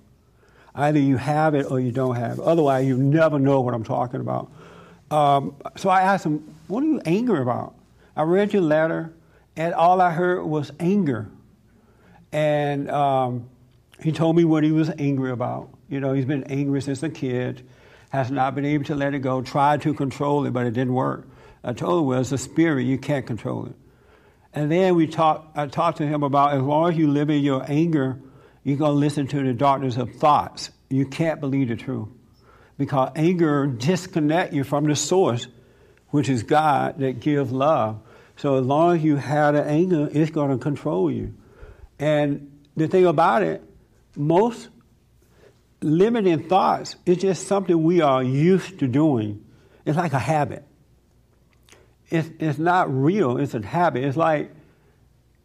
Either 0.76 1.00
you 1.00 1.18
have 1.18 1.56
it 1.56 1.72
or 1.72 1.80
you 1.80 1.92
don't 1.92 2.16
have 2.16 2.38
it. 2.38 2.44
Otherwise, 2.44 2.86
you 2.86 2.96
never 2.96 3.40
know 3.40 3.62
what 3.62 3.74
I'm 3.74 3.84
talking 3.84 4.20
about. 4.20 4.52
Um, 5.10 5.56
so 5.76 5.90
I 5.90 6.02
asked 6.02 6.28
him, 6.28 6.56
What 6.68 6.84
are 6.84 6.88
you 6.88 7.02
angry 7.06 7.42
about? 7.42 7.74
I 8.16 8.22
read 8.22 8.54
your 8.54 8.62
letter, 8.62 9.12
and 9.56 9.74
all 9.74 10.00
I 10.00 10.12
heard 10.12 10.44
was 10.44 10.72
anger. 10.80 11.28
And 12.32 12.90
um, 12.92 13.50
he 14.04 14.12
told 14.12 14.36
me 14.36 14.46
what 14.46 14.64
he 14.64 14.72
was 14.72 14.92
angry 15.00 15.32
about. 15.32 15.70
You 15.90 16.00
know, 16.00 16.14
he's 16.14 16.26
been 16.26 16.44
angry 16.46 16.82
since 16.82 17.04
a 17.04 17.10
kid, 17.10 17.68
has 18.10 18.32
not 18.32 18.56
been 18.56 18.66
able 18.66 18.86
to 18.86 18.96
let 18.96 19.14
it 19.14 19.20
go, 19.20 19.42
tried 19.42 19.82
to 19.84 19.94
control 19.94 20.46
it, 20.46 20.52
but 20.52 20.66
it 20.66 20.72
didn't 20.72 20.94
work. 20.94 21.28
I 21.64 21.74
told 21.74 22.02
him, 22.02 22.08
Well, 22.08 22.22
it's 22.22 22.32
a 22.32 22.38
spirit, 22.38 22.84
you 22.84 22.98
can't 22.98 23.26
control 23.26 23.68
it. 23.68 23.76
And 24.54 24.72
then 24.72 24.96
we 24.96 25.08
talked, 25.08 25.58
I 25.58 25.68
talked 25.68 25.98
to 25.98 26.08
him 26.08 26.24
about 26.24 26.54
as 26.54 26.62
long 26.62 26.90
as 26.90 26.98
you 26.98 27.10
live 27.10 27.30
in 27.30 27.44
your 27.44 27.66
anger, 27.70 28.20
you're 28.64 28.78
going 28.78 28.94
to 28.94 28.98
listen 28.98 29.28
to 29.28 29.44
the 29.44 29.54
darkness 29.54 29.98
of 29.98 30.16
thoughts. 30.16 30.72
You 30.90 31.06
can't 31.06 31.42
believe 31.42 31.68
the 31.68 31.76
truth. 31.76 32.08
Because 32.78 33.12
anger 33.16 33.68
disconnect 33.68 34.54
you 34.54 34.64
from 34.64 34.86
the 34.86 34.96
source, 34.96 35.48
which 36.10 36.30
is 36.30 36.44
God 36.44 37.00
that 37.00 37.20
gives 37.20 37.52
love. 37.52 38.02
So 38.38 38.58
as 38.58 38.66
long 38.66 38.96
as 38.96 39.04
you 39.04 39.18
have 39.18 39.56
anger, 39.56 40.10
it's 40.12 40.32
going 40.32 40.52
to 40.52 40.58
control 40.58 41.12
you. 41.12 41.34
And 42.00 42.64
the 42.76 42.88
thing 42.88 43.06
about 43.06 43.44
it, 43.44 43.64
most 44.16 44.70
limiting 45.86 46.50
thoughts 46.50 46.96
is 47.06 47.18
just 47.18 47.48
something 47.48 47.84
we 47.84 48.02
are 48.02 48.24
used 48.24 48.80
to 48.80 48.88
doing. 48.88 49.46
It's 49.86 49.98
like 49.98 50.14
a 50.14 50.20
habit 50.20 50.66
it's, 52.10 52.30
it's 52.40 52.60
not 52.60 52.94
real. 52.94 53.38
It's 53.38 53.54
a 53.54 53.66
habit. 53.66 54.04
It's 54.04 54.18
like, 54.18 54.52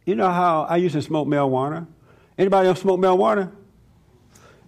you 0.05 0.15
know 0.15 0.29
how 0.29 0.63
I 0.63 0.77
used 0.77 0.93
to 0.93 1.01
smoke 1.01 1.27
marijuana? 1.27 1.87
Anybody 2.37 2.67
else 2.67 2.81
smoke 2.81 2.99
marijuana? 2.99 3.51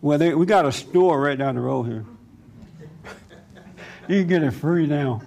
Well, 0.02 0.18
they, 0.18 0.34
we 0.34 0.46
got 0.46 0.66
a 0.66 0.72
store 0.72 1.20
right 1.20 1.38
down 1.38 1.56
the 1.56 1.62
road 1.62 1.84
here. 1.84 2.06
you 4.08 4.20
can 4.20 4.28
get 4.28 4.44
it 4.44 4.52
free 4.52 4.86
now. 4.86 5.22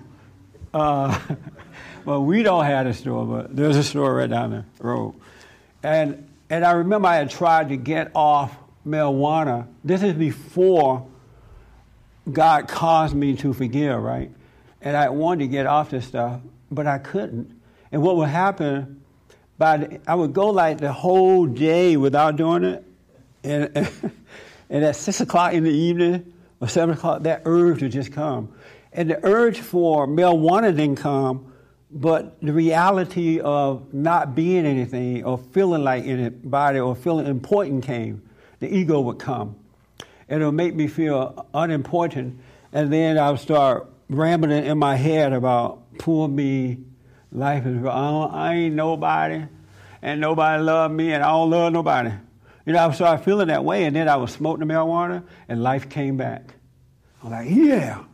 Uh, 0.73 1.19
well, 2.05 2.23
we 2.23 2.43
don't 2.43 2.65
have 2.65 2.87
a 2.87 2.95
store, 2.95 3.25
but 3.25 3.57
there's 3.57 3.77
a 3.77 3.85
store 3.85 4.15
right 4.15 4.31
down 4.31 4.51
the 4.51 4.65
road. 4.81 5.15
And, 5.83 6.29
and 6.51 6.65
I 6.65 6.73
remember 6.73 7.09
I 7.09 7.17
had 7.17 7.31
tried 7.31 7.71
to 7.71 7.77
get 7.77 8.11
off 8.15 8.55
marijuana. 8.87 9.67
This 9.85 10.03
is 10.03 10.15
before 10.15 11.07
God 12.31 12.69
caused 12.69 13.15
me 13.15 13.37
to 13.37 13.53
forgive, 13.53 14.01
right? 14.01 14.31
And 14.81 14.97
I 14.97 15.09
wanted 15.09 15.45
to 15.45 15.49
get 15.49 15.67
off 15.67 15.91
this 15.91 16.07
stuff 16.07 16.41
but 16.71 16.87
I 16.87 16.99
couldn't. 16.99 17.51
And 17.93 18.03
what 18.03 18.17
would 18.17 18.29
happen, 18.29 19.03
by 19.59 19.77
the, 19.79 20.01
I 20.07 20.15
would 20.15 20.33
go 20.33 20.51
like 20.51 20.79
the 20.79 20.93
whole 20.93 21.47
day 21.47 21.97
without 21.97 22.37
doing 22.37 22.65
it, 22.65 22.85
and, 23.45 23.71
and 24.71 24.85
at 24.85 24.97
six 24.97 25.21
o'clock 25.21 25.53
in 25.53 25.65
the 25.65 25.71
evening 25.71 26.33
or 26.61 26.69
seven 26.69 26.95
o'clock, 26.95 27.23
that 27.23 27.43
urge 27.45 27.83
would 27.83 27.93
just 27.93 28.13
come. 28.13 28.53
And 28.93 29.11
the 29.11 29.25
urge 29.25 29.61
for 29.61 30.07
marijuana 30.07 30.75
didn't 30.75 30.97
come, 30.97 31.53
but 31.91 32.41
the 32.41 32.53
reality 32.53 33.41
of 33.41 33.93
not 33.95 34.35
being 34.35 34.67
anything 34.67 35.25
or 35.25 35.39
feeling 35.39 35.85
like 35.85 36.05
anybody 36.05 36.79
or 36.79 36.97
feeling 36.97 37.27
important 37.27 37.85
came. 37.85 38.23
The 38.61 38.75
ego 38.75 39.01
would 39.01 39.19
come. 39.19 39.57
And 40.29 40.43
it 40.43 40.47
would 40.47 40.53
make 40.53 40.75
me 40.75 40.89
feel 40.89 41.47
unimportant. 41.55 42.41
And 42.73 42.93
then 42.93 43.19
I 43.19 43.31
would 43.31 43.41
start 43.41 43.89
rambling 44.09 44.65
in 44.65 44.79
my 44.79 44.97
head 44.97 45.33
about 45.33 45.99
poor 45.99 46.29
me, 46.29 46.79
life 47.33 47.67
is, 47.67 47.85
I, 47.85 47.89
I 47.89 48.55
ain't 48.55 48.75
nobody, 48.75 49.45
and 50.03 50.21
nobody 50.21 50.63
love 50.63 50.91
me, 50.91 51.13
and 51.13 51.23
I 51.23 51.31
don't 51.31 51.51
love 51.51 51.73
nobody. 51.73 52.13
You 52.65 52.73
know, 52.73 52.87
I 52.87 52.93
started 52.93 53.25
feeling 53.25 53.49
that 53.49 53.65
way, 53.65 53.85
and 53.85 53.95
then 53.95 54.09
I 54.09 54.17
was 54.17 54.33
smoking 54.33 54.67
the 54.67 54.73
marijuana, 54.73 55.25
and 55.49 55.63
life 55.63 55.89
came 55.89 56.17
back. 56.17 56.55
I'm 57.23 57.31
like, 57.31 57.49
yeah, 57.51 58.05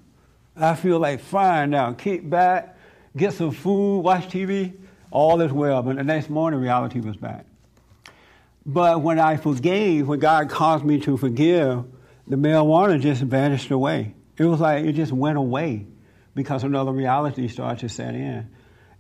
I 0.57 0.75
feel 0.75 0.99
like 0.99 1.21
fine 1.21 1.71
now. 1.71 1.93
Kick 1.93 2.29
back, 2.29 2.77
get 3.17 3.35
some 3.35 3.51
food, 3.51 4.01
watch 4.01 4.29
TV, 4.29 4.75
all 5.11 5.41
is 5.41 5.53
well. 5.53 5.83
But 5.83 5.97
the 5.97 6.05
next 6.05 6.31
morning, 6.31 6.61
reality 6.61 7.01
was 7.01 7.17
back. 7.17 7.47
But 8.65 9.03
when 9.03 9.19
I 9.19 9.37
forgave, 9.37 10.07
when 10.09 10.21
God 10.21 10.49
caused 10.49 10.85
me 10.85 11.01
to 11.01 11.17
forgive, 11.17 11.85
the 12.27 12.37
marijuana 12.37 13.01
just 13.01 13.23
vanished 13.23 13.71
away. 13.71 14.15
It 14.37 14.45
was 14.45 14.61
like 14.61 14.85
it 14.85 14.93
just 14.93 15.13
went 15.13 15.39
away 15.39 15.87
because 16.35 16.65
another 16.65 16.93
reality 16.93 17.49
started 17.49 17.81
to 17.81 17.89
set 17.89 18.15
in. 18.15 18.49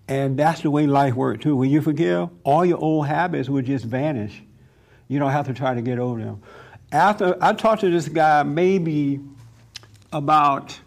And 0.09 0.37
that's 0.37 0.63
the 0.63 0.71
way 0.71 0.87
life 0.87 1.15
works 1.15 1.43
too. 1.45 1.57
When 1.57 1.71
you 1.71 1.81
forgive, 1.81 2.29
all 2.43 2.65
your 2.65 2.79
old 2.79 3.07
habits 3.07 3.49
will 3.49 3.63
just 3.63 3.85
vanish. 3.85 4.43
You 5.09 5.19
don't 5.19 5.31
have 5.31 5.47
to 5.47 5.55
try 5.55 5.75
to 5.75 5.83
get 5.83 5.99
over 5.99 6.21
them. 6.21 6.43
After 6.91 7.37
I 7.41 7.53
talked 7.55 7.83
to 7.83 7.91
this 7.91 8.09
guy 8.09 8.43
maybe 8.43 9.21
about 10.13 10.79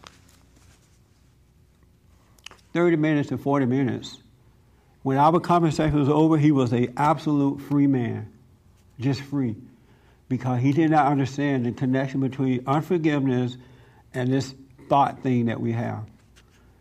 30 2.74 2.98
minutes 2.98 3.30
to 3.30 3.38
40 3.38 3.66
minutes. 3.66 4.18
When 5.02 5.18
our 5.18 5.40
conversation 5.40 5.98
was 5.98 6.10
over, 6.10 6.38
he 6.38 6.52
was 6.52 6.74
an 6.74 6.94
absolute 6.98 7.62
free 7.62 7.88
man, 7.88 8.32
just 9.00 9.22
free, 9.22 9.56
because 10.30 10.62
he 10.62 10.72
did 10.72 10.92
not 10.92 11.12
understand 11.12 11.66
the 11.66 11.72
connection 11.72 12.22
between 12.22 12.64
unforgiveness 12.68 13.58
and 14.14 14.32
this 14.32 14.54
thought 14.90 15.22
thing 15.24 15.48
that 15.48 15.60
we 15.60 15.72
have. 15.74 16.06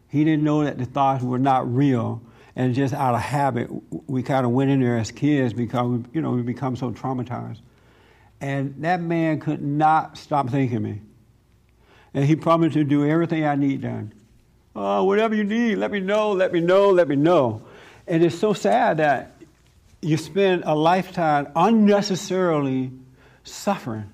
He 0.08 0.24
didn't 0.24 0.44
know 0.44 0.64
that 0.64 0.78
the 0.78 0.84
thoughts 0.84 1.24
were 1.24 1.38
not 1.38 1.72
real, 1.74 2.22
and 2.54 2.74
just 2.74 2.94
out 2.94 3.14
of 3.14 3.20
habit, 3.20 3.68
we 4.06 4.22
kind 4.22 4.46
of 4.46 4.52
went 4.52 4.70
in 4.70 4.80
there 4.80 4.96
as 4.96 5.10
kids 5.10 5.52
because 5.52 5.86
we, 5.86 6.04
you 6.12 6.20
know 6.20 6.30
we 6.30 6.42
become 6.42 6.76
so 6.76 6.92
traumatized. 6.92 7.60
And 8.40 8.74
that 8.82 9.00
man 9.00 9.40
could 9.40 9.62
not 9.62 10.18
stop 10.18 10.50
thinking 10.50 10.82
me. 10.82 11.00
And 12.12 12.24
he 12.24 12.36
promised 12.36 12.74
to 12.74 12.84
do 12.84 13.04
everything 13.04 13.44
I 13.44 13.56
need 13.56 13.80
done. 13.80 14.12
Oh, 14.76 15.04
whatever 15.04 15.34
you 15.34 15.44
need, 15.44 15.76
let 15.76 15.90
me 15.90 16.00
know, 16.00 16.32
let 16.32 16.52
me 16.52 16.60
know, 16.60 16.90
let 16.90 17.08
me 17.08 17.16
know. 17.16 17.62
And 18.06 18.22
it's 18.24 18.38
so 18.38 18.52
sad 18.52 18.98
that 18.98 19.33
you 20.04 20.16
spend 20.16 20.64
a 20.66 20.74
lifetime 20.74 21.48
unnecessarily 21.56 22.92
suffering 23.42 24.10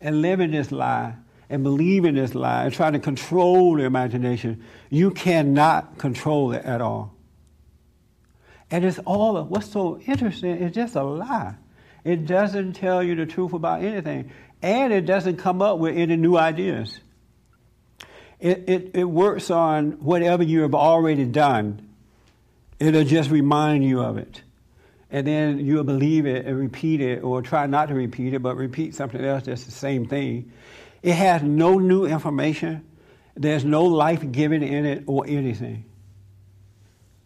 and 0.00 0.22
living 0.22 0.50
this 0.52 0.70
lie 0.70 1.14
and 1.48 1.62
believing 1.62 2.14
this 2.14 2.34
lie 2.34 2.64
and 2.64 2.72
trying 2.72 2.92
to 2.92 2.98
control 2.98 3.76
the 3.76 3.84
imagination. 3.84 4.62
You 4.90 5.10
cannot 5.10 5.98
control 5.98 6.52
it 6.52 6.64
at 6.64 6.80
all. 6.80 7.14
And 8.70 8.84
it's 8.84 8.98
all, 9.00 9.42
what's 9.44 9.70
so 9.70 10.00
interesting 10.00 10.56
is 10.56 10.72
just 10.72 10.96
a 10.96 11.02
lie. 11.02 11.54
It 12.04 12.26
doesn't 12.26 12.74
tell 12.74 13.02
you 13.02 13.14
the 13.14 13.26
truth 13.26 13.52
about 13.52 13.82
anything. 13.82 14.30
And 14.62 14.92
it 14.92 15.06
doesn't 15.06 15.36
come 15.36 15.62
up 15.62 15.78
with 15.78 15.96
any 15.96 16.16
new 16.16 16.36
ideas. 16.36 17.00
It, 18.40 18.64
it, 18.68 18.90
it 18.94 19.04
works 19.04 19.50
on 19.50 19.92
whatever 19.92 20.42
you 20.42 20.62
have 20.62 20.74
already 20.74 21.24
done. 21.24 21.88
It'll 22.78 23.04
just 23.04 23.30
remind 23.30 23.84
you 23.84 24.00
of 24.00 24.18
it. 24.18 24.42
And 25.10 25.26
then 25.26 25.64
you'll 25.64 25.84
believe 25.84 26.26
it 26.26 26.46
and 26.46 26.58
repeat 26.58 27.00
it, 27.00 27.22
or 27.22 27.40
try 27.42 27.66
not 27.66 27.86
to 27.88 27.94
repeat 27.94 28.34
it, 28.34 28.42
but 28.42 28.56
repeat 28.56 28.94
something 28.94 29.24
else 29.24 29.44
that's 29.44 29.64
the 29.64 29.70
same 29.70 30.06
thing. 30.06 30.52
It 31.02 31.14
has 31.14 31.42
no 31.42 31.78
new 31.78 32.06
information. 32.06 32.84
There's 33.36 33.64
no 33.64 33.84
life 33.84 34.32
given 34.32 34.62
in 34.62 34.84
it 34.84 35.04
or 35.06 35.24
anything. 35.26 35.84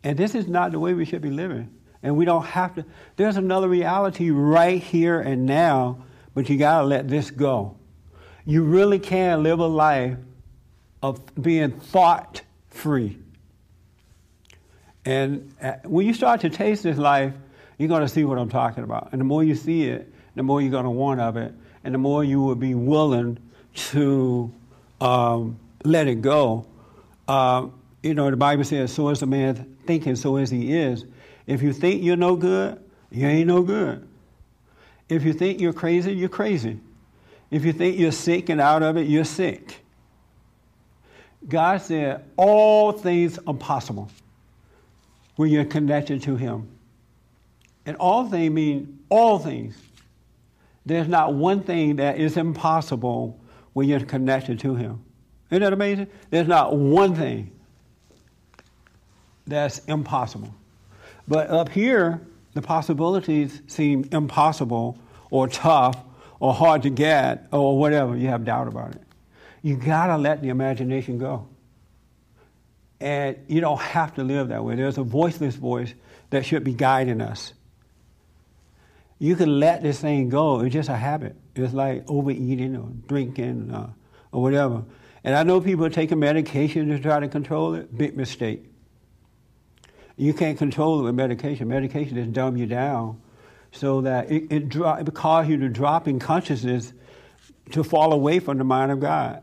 And 0.03 0.19
this 0.19 0.35
is 0.35 0.47
not 0.47 0.73
the 0.73 0.79
way 0.79 0.93
we 0.95 1.05
should 1.05 1.23
be 1.23 1.31
living. 1.31 1.71
And 2.03 2.17
we 2.17 2.25
don't 2.25 2.45
have 2.45 2.75
to. 2.77 2.85
There's 3.17 3.37
another 3.37 3.69
reality 3.69 4.31
right 4.31 4.83
here 4.83 5.21
and 5.21 5.47
now, 5.47 6.05
but 6.35 6.49
you 6.49 6.57
got 6.57 6.81
to 6.81 6.87
let 6.87 7.09
this 7.09 7.31
go. 7.31 7.77
You 8.45 8.65
really 8.65 8.99
can 8.99 9.43
live 9.43 9.59
a 9.59 9.67
life 9.67 10.17
of 11.03 11.21
being 11.41 11.73
thought 11.73 12.43
free. 12.69 13.19
And 15.05 15.55
uh, 15.63 15.75
when 15.85 16.07
you 16.07 16.15
start 16.15 16.41
to 16.43 16.51
taste 16.51 16.83
this 16.83 16.99
life, 16.99 17.33
you're 17.81 17.89
going 17.89 18.03
to 18.03 18.09
see 18.09 18.25
what 18.25 18.37
I'm 18.37 18.51
talking 18.51 18.85
about. 18.85 19.09
And 19.13 19.21
the 19.23 19.25
more 19.25 19.43
you 19.43 19.55
see 19.55 19.85
it, 19.85 20.13
the 20.35 20.43
more 20.43 20.61
you're 20.61 20.71
going 20.71 20.85
to 20.85 20.91
want 20.91 21.19
of 21.19 21.39
it, 21.39 21.55
and 21.83 21.95
the 21.95 21.99
more 21.99 22.23
you 22.23 22.43
will 22.43 22.55
be 22.55 22.75
willing 22.75 23.39
to 23.75 24.53
um, 25.01 25.59
let 25.83 26.07
it 26.07 26.21
go. 26.21 26.67
Uh, 27.27 27.69
you 28.03 28.13
know, 28.13 28.31
the 28.31 28.37
Bible 28.37 28.65
says, 28.65 28.93
so 28.93 29.09
is 29.09 29.23
a 29.23 29.27
man 29.27 29.79
thinking, 29.87 30.15
so 30.15 30.37
as 30.37 30.51
he 30.51 30.77
is. 30.77 31.07
If 31.47 31.63
you 31.63 31.73
think 31.73 32.03
you're 32.03 32.17
no 32.17 32.37
good, 32.37 32.79
you 33.11 33.27
ain't 33.27 33.49
no 33.49 33.63
good. 33.63 34.07
If 35.09 35.25
you 35.25 35.33
think 35.33 35.59
you're 35.59 35.73
crazy, 35.73 36.13
you're 36.13 36.29
crazy. 36.29 36.79
If 37.51 37.65
you 37.65 37.73
think 37.73 37.99
you're 37.99 38.13
sick 38.13 38.51
and 38.51 38.61
out 38.61 38.83
of 38.83 38.99
it, 38.99 39.07
you're 39.09 39.25
sick. 39.25 39.83
God 41.49 41.81
said, 41.81 42.25
all 42.37 42.93
things 42.93 43.39
are 43.47 43.55
possible 43.55 44.11
when 45.37 45.49
you're 45.49 45.65
connected 45.65 46.21
to 46.25 46.37
Him. 46.37 46.69
And 47.91 47.97
all 47.97 48.25
things 48.29 48.53
mean 48.53 49.01
all 49.09 49.41
things. 49.41 49.77
There's 50.87 51.09
not 51.09 51.35
one 51.35 51.65
thing 51.65 51.97
that 51.97 52.21
is 52.21 52.37
impossible 52.37 53.41
when 53.73 53.89
you're 53.89 53.99
connected 53.99 54.61
to 54.61 54.77
Him. 54.77 55.05
Isn't 55.51 55.63
that 55.63 55.73
amazing? 55.73 56.07
There's 56.31 56.47
not 56.47 56.77
one 56.77 57.17
thing 57.17 57.51
that's 59.45 59.81
impossible. 59.87 60.55
But 61.27 61.51
up 61.51 61.69
here, 61.71 62.21
the 62.55 62.63
possibilities 62.63 63.61
seem 63.67 64.09
impossible 64.13 64.97
or 65.33 65.49
tough 65.49 66.01
or 66.39 66.55
hard 66.55 66.83
to 66.83 66.91
get 66.91 67.49
or 67.51 67.77
whatever. 67.77 68.17
You 68.17 68.29
have 68.29 68.45
doubt 68.45 68.69
about 68.69 68.95
it. 68.95 69.03
You 69.63 69.75
gotta 69.75 70.17
let 70.17 70.43
the 70.43 70.51
imagination 70.51 71.19
go. 71.19 71.49
And 73.01 73.37
you 73.49 73.61
don't 73.61 73.81
have 73.81 74.15
to 74.15 74.23
live 74.23 74.51
that 74.51 74.65
way. 74.65 74.77
There's 74.77 74.97
a 74.97 75.03
voiceless 75.03 75.57
voice 75.57 75.93
that 76.31 76.47
should 76.47 76.63
be 76.63 76.73
guiding 76.73 77.21
us. 77.21 77.53
You 79.21 79.37
can 79.37 79.61
let 79.61 79.83
this 79.83 80.01
thing 80.01 80.31
go. 80.31 80.61
It's 80.61 80.73
just 80.73 80.89
a 80.89 80.97
habit. 80.97 81.37
It's 81.55 81.75
like 81.75 82.05
overeating 82.09 82.75
or 82.75 82.89
drinking 83.07 83.71
uh, 83.71 83.91
or 84.33 84.41
whatever. 84.41 84.83
And 85.23 85.37
I 85.37 85.43
know 85.43 85.61
people 85.61 85.89
taking 85.91 86.19
medication 86.19 86.89
to 86.89 86.99
try 86.99 87.21
to 87.21 87.29
control 87.29 87.75
it. 87.75 87.97
Big 87.97 88.17
mistake. 88.17 88.65
You 90.17 90.33
can't 90.33 90.57
control 90.57 91.01
it 91.01 91.03
with 91.03 91.15
medication. 91.15 91.69
Medication 91.69 92.17
just 92.17 92.33
dumb 92.33 92.57
you 92.57 92.65
down 92.65 93.21
so 93.73 94.01
that 94.01 94.33
it, 94.33 94.51
it, 94.51 94.69
dro- 94.71 94.95
it 94.95 95.13
cause 95.13 95.47
you 95.47 95.59
to 95.59 95.69
drop 95.69 96.09
in 96.09 96.19
consciousness 96.19 96.91
to 97.73 97.85
fall 97.85 98.15
away 98.15 98.39
from 98.39 98.57
the 98.57 98.65
mind 98.65 98.91
of 98.91 99.01
God 99.01 99.43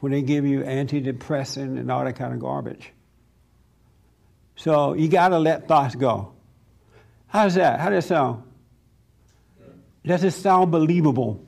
when 0.00 0.12
they 0.12 0.22
give 0.22 0.46
you 0.46 0.60
antidepressant 0.60 1.78
and 1.78 1.92
all 1.92 2.04
that 2.06 2.16
kind 2.16 2.32
of 2.32 2.40
garbage. 2.40 2.90
So 4.56 4.94
you 4.94 5.08
got 5.08 5.28
to 5.28 5.38
let 5.38 5.68
thoughts 5.68 5.94
go. 5.94 6.32
How's 7.26 7.56
that? 7.56 7.80
How 7.80 7.90
does 7.90 8.04
that 8.04 8.08
sound? 8.08 8.44
Does 10.06 10.22
it 10.22 10.32
sound 10.32 10.70
believable? 10.70 11.44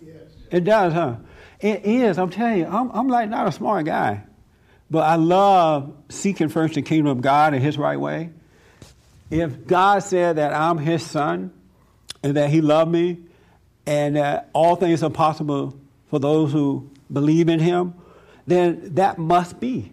Yes. 0.00 0.14
It 0.50 0.64
does, 0.64 0.92
huh? 0.92 1.16
It 1.60 1.84
is. 1.84 2.18
I'm 2.18 2.30
telling 2.30 2.58
you, 2.58 2.66
I'm, 2.66 2.90
I'm 2.90 3.08
like 3.08 3.28
not 3.28 3.46
a 3.46 3.52
smart 3.52 3.86
guy. 3.86 4.24
But 4.90 5.04
I 5.04 5.16
love 5.16 5.94
seeking 6.08 6.48
first 6.48 6.74
the 6.74 6.82
kingdom 6.82 7.06
of 7.06 7.20
God 7.20 7.54
in 7.54 7.62
His 7.62 7.78
right 7.78 7.98
way. 7.98 8.30
If 9.30 9.66
God 9.66 10.00
said 10.00 10.36
that 10.36 10.52
I'm 10.52 10.78
His 10.78 11.04
son 11.04 11.52
and 12.22 12.36
that 12.36 12.50
He 12.50 12.60
loved 12.60 12.90
me 12.90 13.18
and 13.86 14.16
that 14.16 14.50
all 14.52 14.76
things 14.76 15.02
are 15.02 15.10
possible 15.10 15.78
for 16.10 16.18
those 16.18 16.52
who 16.52 16.90
believe 17.12 17.48
in 17.48 17.60
Him, 17.60 17.94
then 18.46 18.94
that 18.94 19.18
must 19.18 19.58
be. 19.60 19.92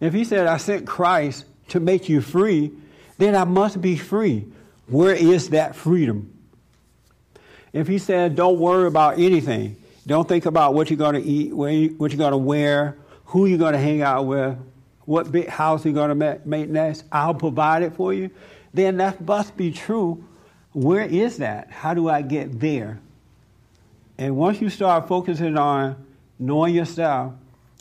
If 0.00 0.12
He 0.12 0.24
said, 0.24 0.46
I 0.46 0.56
sent 0.56 0.86
Christ 0.86 1.44
to 1.68 1.80
make 1.80 2.08
you 2.08 2.20
free, 2.20 2.72
then 3.18 3.36
I 3.36 3.44
must 3.44 3.80
be 3.80 3.96
free. 3.96 4.46
Where 4.86 5.14
is 5.14 5.50
that 5.50 5.74
freedom? 5.76 6.32
If 7.72 7.88
He 7.88 7.98
said, 7.98 8.36
don't 8.36 8.58
worry 8.58 8.86
about 8.86 9.18
anything, 9.18 9.76
don't 10.06 10.28
think 10.28 10.46
about 10.46 10.74
what 10.74 10.90
you're 10.90 10.96
going 10.96 11.14
to 11.14 11.22
eat, 11.22 11.52
what 11.52 11.72
you're 12.12 12.18
going 12.18 12.32
to 12.32 12.36
wear, 12.36 12.96
who 13.26 13.46
you're 13.46 13.58
going 13.58 13.72
to 13.72 13.78
hang 13.78 14.02
out 14.02 14.26
with, 14.26 14.56
what 15.06 15.32
big 15.32 15.48
house 15.48 15.84
you're 15.84 15.94
going 15.94 16.18
to 16.18 16.40
make 16.44 16.68
next, 16.68 17.04
I'll 17.10 17.34
provide 17.34 17.82
it 17.82 17.94
for 17.94 18.12
you, 18.12 18.30
then 18.72 18.98
that 18.98 19.20
must 19.20 19.56
be 19.56 19.70
true. 19.70 20.24
Where 20.72 21.02
is 21.02 21.38
that? 21.38 21.70
How 21.70 21.94
do 21.94 22.08
I 22.08 22.22
get 22.22 22.60
there? 22.60 23.00
And 24.18 24.36
once 24.36 24.60
you 24.60 24.68
start 24.68 25.08
focusing 25.08 25.56
on 25.56 25.96
knowing 26.38 26.74
yourself 26.74 27.34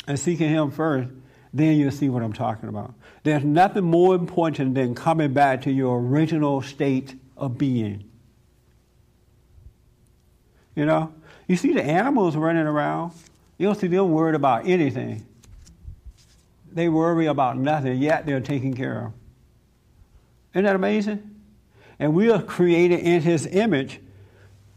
and 0.08 0.20
seeking 0.20 0.50
Him 0.50 0.72
first, 0.72 1.10
then 1.54 1.78
you'll 1.78 1.92
see 1.92 2.10
what 2.10 2.24
I'm 2.24 2.34
talking 2.34 2.70
about. 2.70 2.94
There's 3.24 3.44
nothing 3.44 3.84
more 3.84 4.16
important 4.16 4.76
than 4.76 4.96
coming 4.96 5.34
back 5.34 5.62
to 5.64 5.72
your 5.72 6.00
original 6.00 6.62
state 6.62 7.16
of 7.38 7.58
being. 7.58 8.10
You 10.76 10.86
know, 10.86 11.14
you 11.48 11.56
see 11.56 11.74
the 11.74 11.84
animals 11.84 12.36
running 12.36 12.66
around, 12.66 13.14
you 13.58 13.68
don't 13.68 13.80
see 13.80 13.88
them 13.88 14.12
worried 14.12 14.36
about 14.36 14.68
anything 14.68 15.26
they 16.74 16.90
worry 16.90 17.28
about 17.28 17.58
nothing, 17.58 18.02
yet 18.02 18.26
they're 18.26 18.42
taken 18.42 18.76
care 18.76 19.06
of. 19.06 19.14
Isn't 20.54 20.66
that 20.66 20.76
amazing? 20.76 21.30
And 22.00 22.14
we 22.14 22.32
are 22.32 22.42
created 22.42 23.00
in 23.00 23.22
His 23.22 23.46
image. 23.46 24.00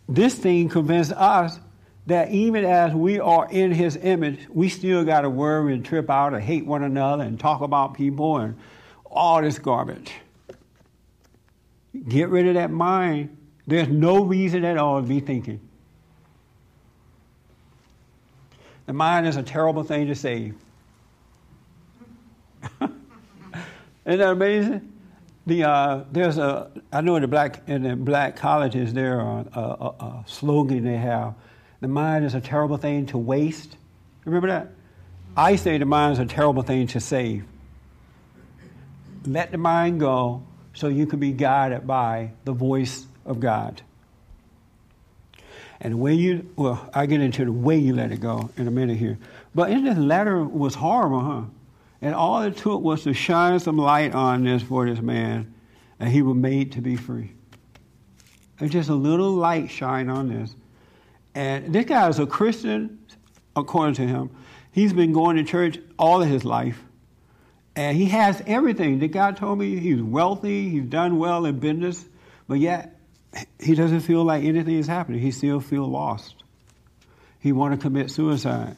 This 0.08 0.34
thing 0.34 0.68
convinced 0.68 1.12
us 1.12 1.58
that 2.06 2.30
even 2.30 2.64
as 2.64 2.94
we 2.94 3.18
are 3.18 3.48
in 3.50 3.72
His 3.72 3.96
image, 3.96 4.40
we 4.48 4.68
still 4.68 5.04
got 5.04 5.22
to 5.22 5.30
worry 5.30 5.74
and 5.74 5.84
trip 5.84 6.08
out 6.08 6.32
and 6.34 6.42
hate 6.42 6.64
one 6.64 6.84
another 6.84 7.24
and 7.24 7.38
talk 7.38 7.60
about 7.60 7.94
people 7.94 8.38
and 8.38 8.56
all 9.04 9.42
this 9.42 9.58
garbage. 9.58 10.12
Get 12.08 12.28
rid 12.28 12.46
of 12.46 12.54
that 12.54 12.70
mind. 12.70 13.36
There's 13.66 13.88
no 13.88 14.22
reason 14.24 14.64
at 14.64 14.76
all 14.78 15.00
to 15.00 15.06
be 15.06 15.20
thinking. 15.20 15.60
The 18.86 18.92
mind 18.92 19.26
is 19.26 19.36
a 19.36 19.42
terrible 19.42 19.82
thing 19.82 20.06
to 20.06 20.14
save. 20.14 20.54
Isn't 22.80 22.98
that 24.04 24.30
amazing? 24.30 24.92
The, 25.46 25.64
uh, 25.64 26.04
there's 26.12 26.38
a, 26.38 26.70
I 26.92 27.00
know 27.00 27.16
in 27.16 27.22
the 27.22 27.28
black, 27.28 27.68
in 27.68 27.82
the 27.82 27.96
black 27.96 28.36
colleges, 28.36 28.92
there 28.92 29.20
are 29.20 29.44
a, 29.52 29.60
a, 29.60 29.88
a 30.00 30.24
slogan 30.26 30.84
they 30.84 30.96
have, 30.96 31.34
the 31.80 31.88
mind 31.88 32.24
is 32.24 32.34
a 32.34 32.40
terrible 32.40 32.76
thing 32.76 33.06
to 33.06 33.18
waste. 33.18 33.76
Remember 34.24 34.48
that? 34.48 34.72
I 35.36 35.56
say 35.56 35.78
the 35.78 35.84
mind 35.84 36.14
is 36.14 36.18
a 36.18 36.26
terrible 36.26 36.62
thing 36.62 36.86
to 36.88 37.00
save. 37.00 37.44
Let 39.26 39.52
the 39.52 39.58
mind 39.58 40.00
go 40.00 40.42
so 40.72 40.88
you 40.88 41.06
can 41.06 41.18
be 41.18 41.32
guided 41.32 41.86
by 41.86 42.32
the 42.44 42.52
voice 42.52 43.06
of 43.24 43.40
God. 43.40 43.82
And 45.80 45.92
the 45.92 45.96
way 45.98 46.14
you, 46.14 46.48
well, 46.56 46.88
I 46.94 47.06
get 47.06 47.20
into 47.20 47.44
the 47.44 47.52
way 47.52 47.78
you 47.78 47.94
let 47.94 48.12
it 48.12 48.20
go 48.20 48.50
in 48.56 48.66
a 48.66 48.70
minute 48.70 48.96
here. 48.96 49.18
But 49.54 49.70
in 49.70 49.84
this 49.84 49.98
letter 49.98 50.42
was 50.42 50.74
horrible, 50.74 51.20
huh? 51.20 51.42
And 52.00 52.14
all 52.14 52.42
it 52.42 52.56
took 52.56 52.82
was 52.82 53.04
to 53.04 53.12
shine 53.12 53.58
some 53.58 53.76
light 53.76 54.14
on 54.14 54.44
this 54.44 54.62
for 54.62 54.86
this 54.88 55.00
man, 55.00 55.52
and 55.98 56.10
he 56.10 56.22
was 56.22 56.36
made 56.36 56.72
to 56.72 56.80
be 56.80 56.96
free. 56.96 57.32
And 58.58 58.70
just 58.70 58.88
a 58.88 58.94
little 58.94 59.32
light 59.32 59.70
shine 59.70 60.08
on 60.08 60.28
this. 60.28 60.54
And 61.36 61.74
this 61.74 61.84
guy 61.84 62.08
is 62.08 62.18
a 62.18 62.24
Christian, 62.26 62.98
according 63.54 63.96
to 63.96 64.06
him. 64.06 64.30
He's 64.72 64.94
been 64.94 65.12
going 65.12 65.36
to 65.36 65.44
church 65.44 65.78
all 65.98 66.22
of 66.22 66.28
his 66.28 66.46
life. 66.46 66.82
And 67.76 67.94
he 67.94 68.06
has 68.06 68.42
everything. 68.46 69.00
The 69.00 69.08
guy 69.08 69.32
told 69.32 69.58
me 69.58 69.78
he's 69.78 70.00
wealthy, 70.00 70.70
he's 70.70 70.84
done 70.84 71.18
well 71.18 71.44
in 71.44 71.58
business, 71.58 72.02
but 72.48 72.58
yet 72.58 72.98
he 73.60 73.74
doesn't 73.74 74.00
feel 74.00 74.24
like 74.24 74.44
anything 74.44 74.78
is 74.78 74.86
happening. 74.86 75.20
He 75.20 75.30
still 75.30 75.60
feels 75.60 75.90
lost. 75.90 76.42
He 77.38 77.52
want 77.52 77.74
to 77.74 77.78
commit 77.78 78.10
suicide. 78.10 78.76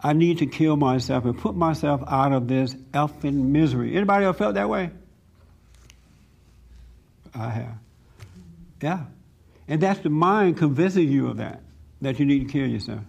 I 0.00 0.14
need 0.14 0.38
to 0.38 0.46
kill 0.46 0.76
myself 0.76 1.26
and 1.26 1.38
put 1.38 1.54
myself 1.54 2.02
out 2.06 2.32
of 2.32 2.48
this 2.48 2.74
elfin 2.94 3.52
misery. 3.52 3.94
Anybody 3.96 4.24
else 4.24 4.38
felt 4.38 4.54
that 4.54 4.70
way? 4.70 4.90
I 7.34 7.50
have. 7.50 7.78
Yeah. 8.80 9.04
And 9.68 9.80
that's 9.80 10.00
the 10.00 10.10
mind 10.10 10.58
convincing 10.58 11.10
you 11.10 11.28
of 11.28 11.38
that, 11.38 11.62
that 12.02 12.18
you 12.18 12.26
need 12.26 12.46
to 12.46 12.52
kill 12.52 12.66
yourself. 12.66 13.00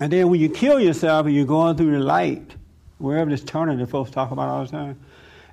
and 0.00 0.12
then 0.12 0.28
when 0.28 0.40
you 0.40 0.48
kill 0.48 0.80
yourself 0.80 1.26
and 1.26 1.34
you're 1.34 1.44
going 1.44 1.76
through 1.76 1.92
the 1.92 2.04
light, 2.04 2.54
wherever 2.98 3.30
this 3.30 3.42
tunnel 3.42 3.76
that 3.76 3.86
folks 3.88 4.10
talk 4.10 4.30
about 4.30 4.48
all 4.48 4.64
the 4.64 4.70
time, 4.70 4.98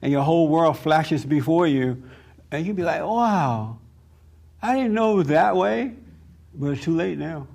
and 0.02 0.12
your 0.12 0.24
whole 0.24 0.48
world 0.48 0.78
flashes 0.78 1.26
before 1.26 1.68
you, 1.68 2.02
and 2.52 2.66
you'd 2.66 2.76
be 2.76 2.84
like, 2.84 3.02
wow, 3.02 3.78
I 4.62 4.76
didn't 4.76 4.94
know 4.94 5.14
it 5.14 5.16
was 5.16 5.28
that 5.28 5.56
way, 5.56 5.94
but 6.54 6.68
it's 6.68 6.84
too 6.84 6.96
late 6.96 7.18
now. 7.18 7.48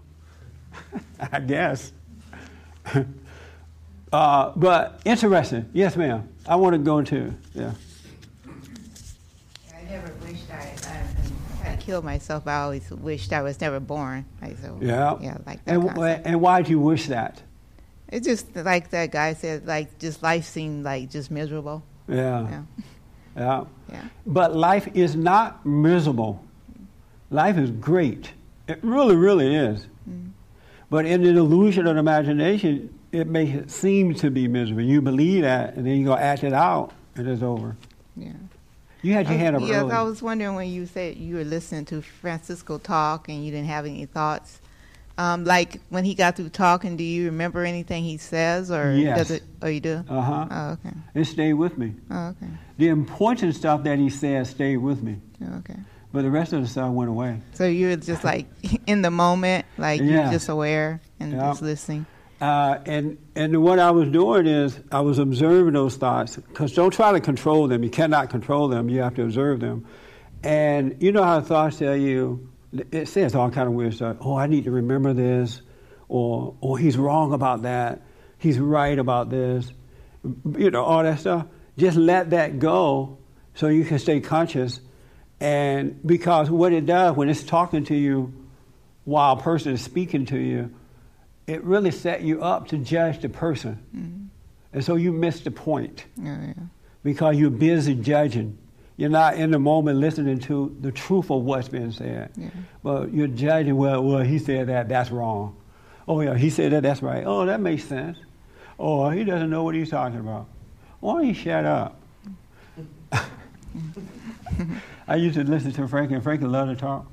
I 1.32 1.40
guess. 1.40 1.92
uh, 4.12 4.52
but 4.56 5.00
interesting. 5.04 5.68
Yes, 5.72 5.96
ma'am. 5.96 6.28
I 6.46 6.56
want 6.56 6.74
to 6.74 6.78
go 6.78 6.98
into, 6.98 7.34
yeah. 7.54 7.72
I 9.74 9.82
never 9.88 10.08
killed 11.90 12.04
myself. 12.04 12.46
I 12.46 12.60
always 12.62 12.88
wished 12.90 13.32
I 13.32 13.42
was 13.42 13.60
never 13.60 13.80
born. 13.80 14.24
Like, 14.40 14.56
so, 14.58 14.78
Yeah. 14.80 15.16
Yeah, 15.20 15.38
like 15.44 15.64
that. 15.64 15.74
And, 15.74 15.82
concept. 15.88 16.26
and 16.26 16.40
why 16.40 16.62
do 16.62 16.70
you 16.70 16.78
wish 16.78 17.08
that? 17.08 17.42
It's 18.08 18.26
just 18.26 18.54
like 18.54 18.90
that 18.90 19.10
guy 19.10 19.34
said, 19.34 19.66
like, 19.66 19.98
just 19.98 20.22
life 20.22 20.44
seemed 20.44 20.84
like 20.84 21.10
just 21.10 21.30
miserable. 21.32 21.82
Yeah. 22.06 22.48
Yeah. 22.48 22.62
Yeah. 23.36 23.64
Yeah. 23.90 24.04
But 24.24 24.54
life 24.54 24.88
is 24.94 25.16
not 25.16 25.66
miserable. 25.66 26.44
Life 27.30 27.56
is 27.58 27.70
great. 27.72 28.32
It 28.68 28.78
really, 28.82 29.16
really 29.16 29.54
is. 29.54 29.80
Mm-hmm. 30.08 30.30
But 30.90 31.06
in 31.06 31.22
the 31.22 31.30
illusion 31.30 31.88
of 31.88 31.96
imagination, 31.96 32.94
it 33.10 33.26
may 33.26 33.66
seem 33.66 34.14
to 34.14 34.30
be 34.30 34.46
miserable. 34.46 34.82
You 34.82 35.00
believe 35.00 35.42
that, 35.42 35.74
and 35.74 35.84
then 35.84 35.96
you 35.98 36.04
go 36.04 36.16
act 36.16 36.44
it 36.44 36.52
out, 36.52 36.92
and 37.16 37.28
it's 37.28 37.42
over. 37.42 37.76
Yeah. 38.16 38.32
You 39.02 39.12
had 39.14 39.28
your 39.28 39.38
hand 39.38 39.56
up 39.56 39.62
yes, 39.62 39.82
early. 39.82 39.92
I 39.92 40.02
was 40.02 40.22
wondering 40.22 40.54
when 40.54 40.68
you 40.68 40.86
said 40.86 41.16
you 41.16 41.36
were 41.36 41.44
listening 41.44 41.86
to 41.86 42.02
Francisco 42.02 42.78
talk 42.78 43.28
and 43.28 43.44
you 43.44 43.50
didn't 43.50 43.68
have 43.68 43.86
any 43.86 44.06
thoughts. 44.06 44.60
Um, 45.16 45.44
like 45.44 45.80
when 45.90 46.04
he 46.04 46.14
got 46.14 46.36
through 46.36 46.48
talking, 46.50 46.96
do 46.96 47.04
you 47.04 47.26
remember 47.26 47.64
anything 47.64 48.04
he 48.04 48.16
says, 48.16 48.70
or 48.70 48.92
Yes. 48.92 49.18
does 49.18 49.30
it? 49.32 49.42
Oh, 49.60 49.66
you 49.68 49.80
do. 49.80 50.04
Uh 50.08 50.20
huh. 50.20 50.46
Oh, 50.50 50.70
okay. 50.72 50.96
It 51.14 51.24
stayed 51.24 51.54
with 51.54 51.76
me. 51.76 51.94
Oh, 52.10 52.28
okay. 52.28 52.50
The 52.78 52.88
important 52.88 53.54
stuff 53.54 53.84
that 53.84 53.98
he 53.98 54.08
said 54.08 54.46
stayed 54.46 54.78
with 54.78 55.02
me, 55.02 55.18
Oh, 55.42 55.58
okay. 55.58 55.76
but 56.12 56.22
the 56.22 56.30
rest 56.30 56.52
of 56.54 56.62
the 56.62 56.68
stuff 56.68 56.90
went 56.92 57.10
away. 57.10 57.40
So 57.52 57.66
you're 57.66 57.96
just 57.96 58.24
like 58.24 58.46
in 58.86 59.02
the 59.02 59.10
moment, 59.10 59.66
like 59.76 60.00
you're 60.00 60.30
just 60.30 60.48
aware 60.48 61.00
and 61.18 61.32
Yeah. 61.32 61.50
just 61.50 61.60
listening. 61.62 62.06
Uh, 62.40 62.78
and 62.86 63.18
and 63.34 63.62
what 63.62 63.78
I 63.78 63.90
was 63.90 64.08
doing 64.08 64.46
is 64.46 64.78
I 64.90 65.00
was 65.00 65.18
observing 65.18 65.74
those 65.74 65.96
thoughts 65.96 66.36
because 66.36 66.72
don't 66.72 66.92
try 66.92 67.12
to 67.12 67.20
control 67.20 67.68
them. 67.68 67.84
You 67.84 67.90
cannot 67.90 68.30
control 68.30 68.68
them. 68.68 68.88
You 68.88 69.02
have 69.02 69.14
to 69.16 69.22
observe 69.24 69.60
them. 69.60 69.86
And 70.42 71.02
you 71.02 71.12
know 71.12 71.22
how 71.22 71.42
thoughts 71.42 71.78
tell 71.78 71.96
you. 71.96 72.48
It 72.72 73.08
says 73.08 73.34
all 73.34 73.50
kind 73.50 73.68
of 73.68 73.74
weird 73.74 73.94
stuff. 73.94 74.18
Oh, 74.20 74.36
I 74.36 74.46
need 74.46 74.64
to 74.64 74.70
remember 74.70 75.12
this, 75.12 75.60
or 76.08 76.56
or 76.60 76.78
he's 76.78 76.96
wrong 76.96 77.34
about 77.34 77.62
that. 77.62 78.02
He's 78.38 78.58
right 78.58 78.98
about 78.98 79.28
this. 79.28 79.70
You 80.24 80.70
know 80.70 80.82
all 80.82 81.02
that 81.02 81.20
stuff. 81.20 81.46
Just 81.76 81.98
let 81.98 82.30
that 82.30 82.58
go, 82.58 83.18
so 83.54 83.68
you 83.68 83.84
can 83.84 83.98
stay 83.98 84.20
conscious. 84.20 84.80
And 85.40 86.00
because 86.06 86.50
what 86.50 86.72
it 86.72 86.86
does 86.86 87.16
when 87.16 87.28
it's 87.28 87.42
talking 87.42 87.84
to 87.84 87.94
you, 87.94 88.32
while 89.04 89.34
a 89.38 89.42
person 89.42 89.72
is 89.72 89.82
speaking 89.82 90.26
to 90.26 90.38
you, 90.38 90.74
it 91.50 91.64
really 91.64 91.90
set 91.90 92.22
you 92.22 92.40
up 92.42 92.68
to 92.68 92.78
judge 92.78 93.20
the 93.20 93.28
person. 93.28 93.78
Mm-hmm. 93.94 94.24
And 94.72 94.84
so 94.84 94.94
you 94.94 95.12
miss 95.12 95.40
the 95.40 95.50
point 95.50 96.04
Oh, 96.20 96.24
yeah. 96.24 96.52
because 97.02 97.36
you're 97.36 97.50
busy 97.50 97.94
judging. 97.94 98.56
You're 98.96 99.10
not 99.10 99.34
in 99.34 99.50
the 99.50 99.58
moment 99.58 99.98
listening 99.98 100.38
to 100.40 100.76
the 100.80 100.92
truth 100.92 101.30
of 101.30 101.42
what's 101.42 101.68
being 101.68 101.90
said. 101.90 102.30
Yeah. 102.36 102.50
But 102.84 103.12
you're 103.12 103.26
judging, 103.26 103.76
well, 103.76 104.02
well, 104.04 104.22
he 104.22 104.38
said 104.38 104.68
that, 104.68 104.88
that's 104.88 105.10
wrong. 105.10 105.56
Oh, 106.06 106.20
yeah, 106.20 106.36
he 106.36 106.50
said 106.50 106.72
that, 106.72 106.82
that's 106.84 107.02
right. 107.02 107.24
Oh, 107.26 107.44
that 107.46 107.60
makes 107.60 107.84
sense. 107.84 108.18
Oh, 108.78 109.10
he 109.10 109.24
doesn't 109.24 109.50
know 109.50 109.64
what 109.64 109.74
he's 109.74 109.90
talking 109.90 110.20
about. 110.20 110.46
Why 111.00 111.14
don't 111.14 111.26
you 111.28 111.34
shut 111.34 111.64
up? 111.64 112.00
I 115.08 115.16
used 115.16 115.34
to 115.36 115.44
listen 115.44 115.72
to 115.72 115.88
Frank, 115.88 116.12
and 116.12 116.22
Frank 116.22 116.42
loved 116.42 116.70
to 116.70 116.76
talk. 116.76 117.06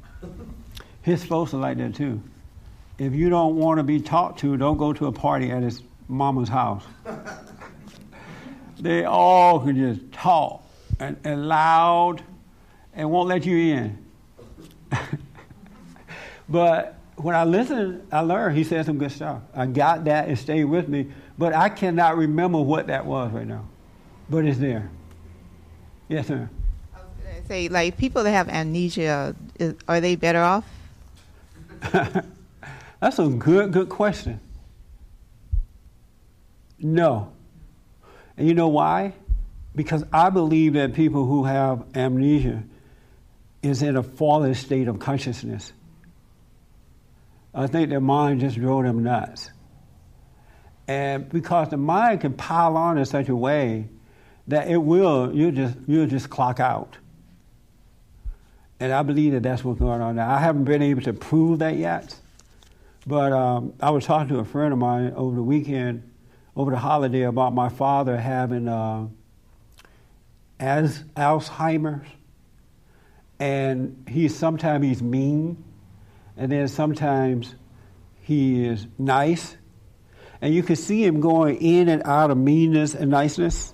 His 1.02 1.24
folks 1.24 1.54
are 1.54 1.58
like 1.58 1.78
that 1.78 1.96
too. 1.96 2.22
If 3.00 3.14
you 3.14 3.30
don't 3.30 3.56
want 3.56 3.78
to 3.78 3.84
be 3.84 4.00
talked 4.00 4.40
to, 4.40 4.58
don't 4.58 4.78
go 4.78 4.92
to 4.92 5.06
a 5.06 5.12
party 5.12 5.52
at 5.52 5.62
his 5.62 5.84
mama's 6.08 6.50
house. 6.50 6.84
they 8.80 9.06
all 9.06 9.60
can 9.60 9.76
just 9.76 10.12
talk 10.12 10.64
and, 11.00 11.18
and 11.24 11.48
loud 11.48 12.24
and 12.94 13.12
won't 13.12 13.30
let 13.30 13.46
you 13.46 13.76
in. 13.76 14.06
but 16.50 16.96
when 17.18 17.36
I 17.36 17.44
listened, 17.44 18.08
I 18.12 18.22
learned 18.22 18.58
he 18.58 18.64
said 18.64 18.86
some 18.86 18.98
good 18.98 19.12
stuff. 19.12 19.42
I 19.54 19.68
got 19.68 20.06
that 20.06 20.28
and 20.28 20.38
stayed 20.38 20.66
with 20.66 20.88
me, 20.88 21.12
but 21.38 21.54
I 21.54 21.70
cannot 21.70 22.18
remember 22.18 22.60
what 22.60 22.88
that 22.88 23.06
was 23.06 23.32
right 23.32 23.48
now. 23.48 23.66
But 24.30 24.46
it's 24.46 24.58
there. 24.58 24.90
Yes, 26.10 26.28
sir. 26.28 26.50
I 26.96 26.98
was 26.98 27.08
gonna 27.24 27.46
say, 27.46 27.70
like 27.70 27.98
people 27.98 28.24
that 28.24 28.32
have 28.32 28.50
amnesia, 28.50 29.36
is, 29.60 29.76
are 29.88 30.02
they 30.02 30.16
better 30.16 30.42
off? 30.42 30.66
That's 33.00 33.20
a 33.20 33.28
good, 33.28 33.72
good 33.72 33.90
question. 33.90 34.40
No. 36.80 37.32
And 38.36 38.48
you 38.48 38.54
know 38.54 38.68
why? 38.68 39.14
Because 39.76 40.04
I 40.12 40.30
believe 40.30 40.74
that 40.74 40.94
people 40.94 41.26
who 41.26 41.44
have 41.46 41.86
amnesia 41.96 42.64
is 43.62 43.82
in 43.82 43.98
a 43.98 44.04
fallen 44.04 44.54
state 44.56 44.88
of 44.88 45.00
consciousness. 45.00 45.72
I 47.54 47.68
think 47.68 47.90
their 47.90 48.00
mind 48.00 48.40
just 48.40 48.58
drove 48.58 48.84
them 48.84 49.04
nuts. 49.04 49.50
And 50.88 51.28
because 51.30 51.70
the 51.70 51.78
mind 51.78 52.22
can 52.22 52.34
pile 52.34 52.78
on 52.78 52.98
in 52.98 53.06
such 53.06 53.30
a 53.30 53.36
way 53.36 53.90
that 54.48 54.70
it 54.70 54.78
will, 54.78 55.34
you'll 55.36 55.52
just, 55.52 55.78
you'll 55.88 56.08
just 56.08 56.30
clock 56.30 56.60
out. 56.60 56.98
And 58.80 58.94
I 58.94 59.02
believe 59.02 59.34
that 59.34 59.44
that's 59.44 59.64
what's 59.64 59.80
going 59.80 60.02
on 60.02 60.16
now. 60.16 60.30
I 60.30 60.40
haven't 60.40 60.66
been 60.66 60.82
able 60.82 61.02
to 61.02 61.14
prove 61.14 61.60
that 61.60 61.78
yet. 61.78 62.16
But 63.08 63.32
um, 63.32 63.74
I 63.80 63.92
was 63.92 64.04
talking 64.04 64.28
to 64.36 64.40
a 64.40 64.46
friend 64.46 64.74
of 64.74 64.80
mine 64.80 65.14
over 65.16 65.34
the 65.34 65.42
weekend, 65.42 66.12
over 66.58 66.72
the 66.72 66.78
holiday, 66.78 67.22
about 67.22 67.54
my 67.54 67.70
father 67.70 68.18
having 68.18 68.68
uh, 68.68 69.08
as 70.60 71.04
Alzheimer's, 71.16 72.06
and 73.40 74.04
he's 74.10 74.36
sometimes 74.36 74.86
he's 74.86 75.02
mean, 75.02 75.64
and 76.36 76.52
then 76.52 76.68
sometimes 76.68 77.56
he 78.24 78.66
is 78.66 78.86
nice, 78.98 79.56
and 80.42 80.54
you 80.54 80.62
can 80.62 80.76
see 80.76 81.02
him 81.02 81.22
going 81.22 81.62
in 81.62 81.88
and 81.88 82.04
out 82.04 82.30
of 82.30 82.38
meanness 82.38 82.94
and 82.94 83.10
niceness. 83.10 83.74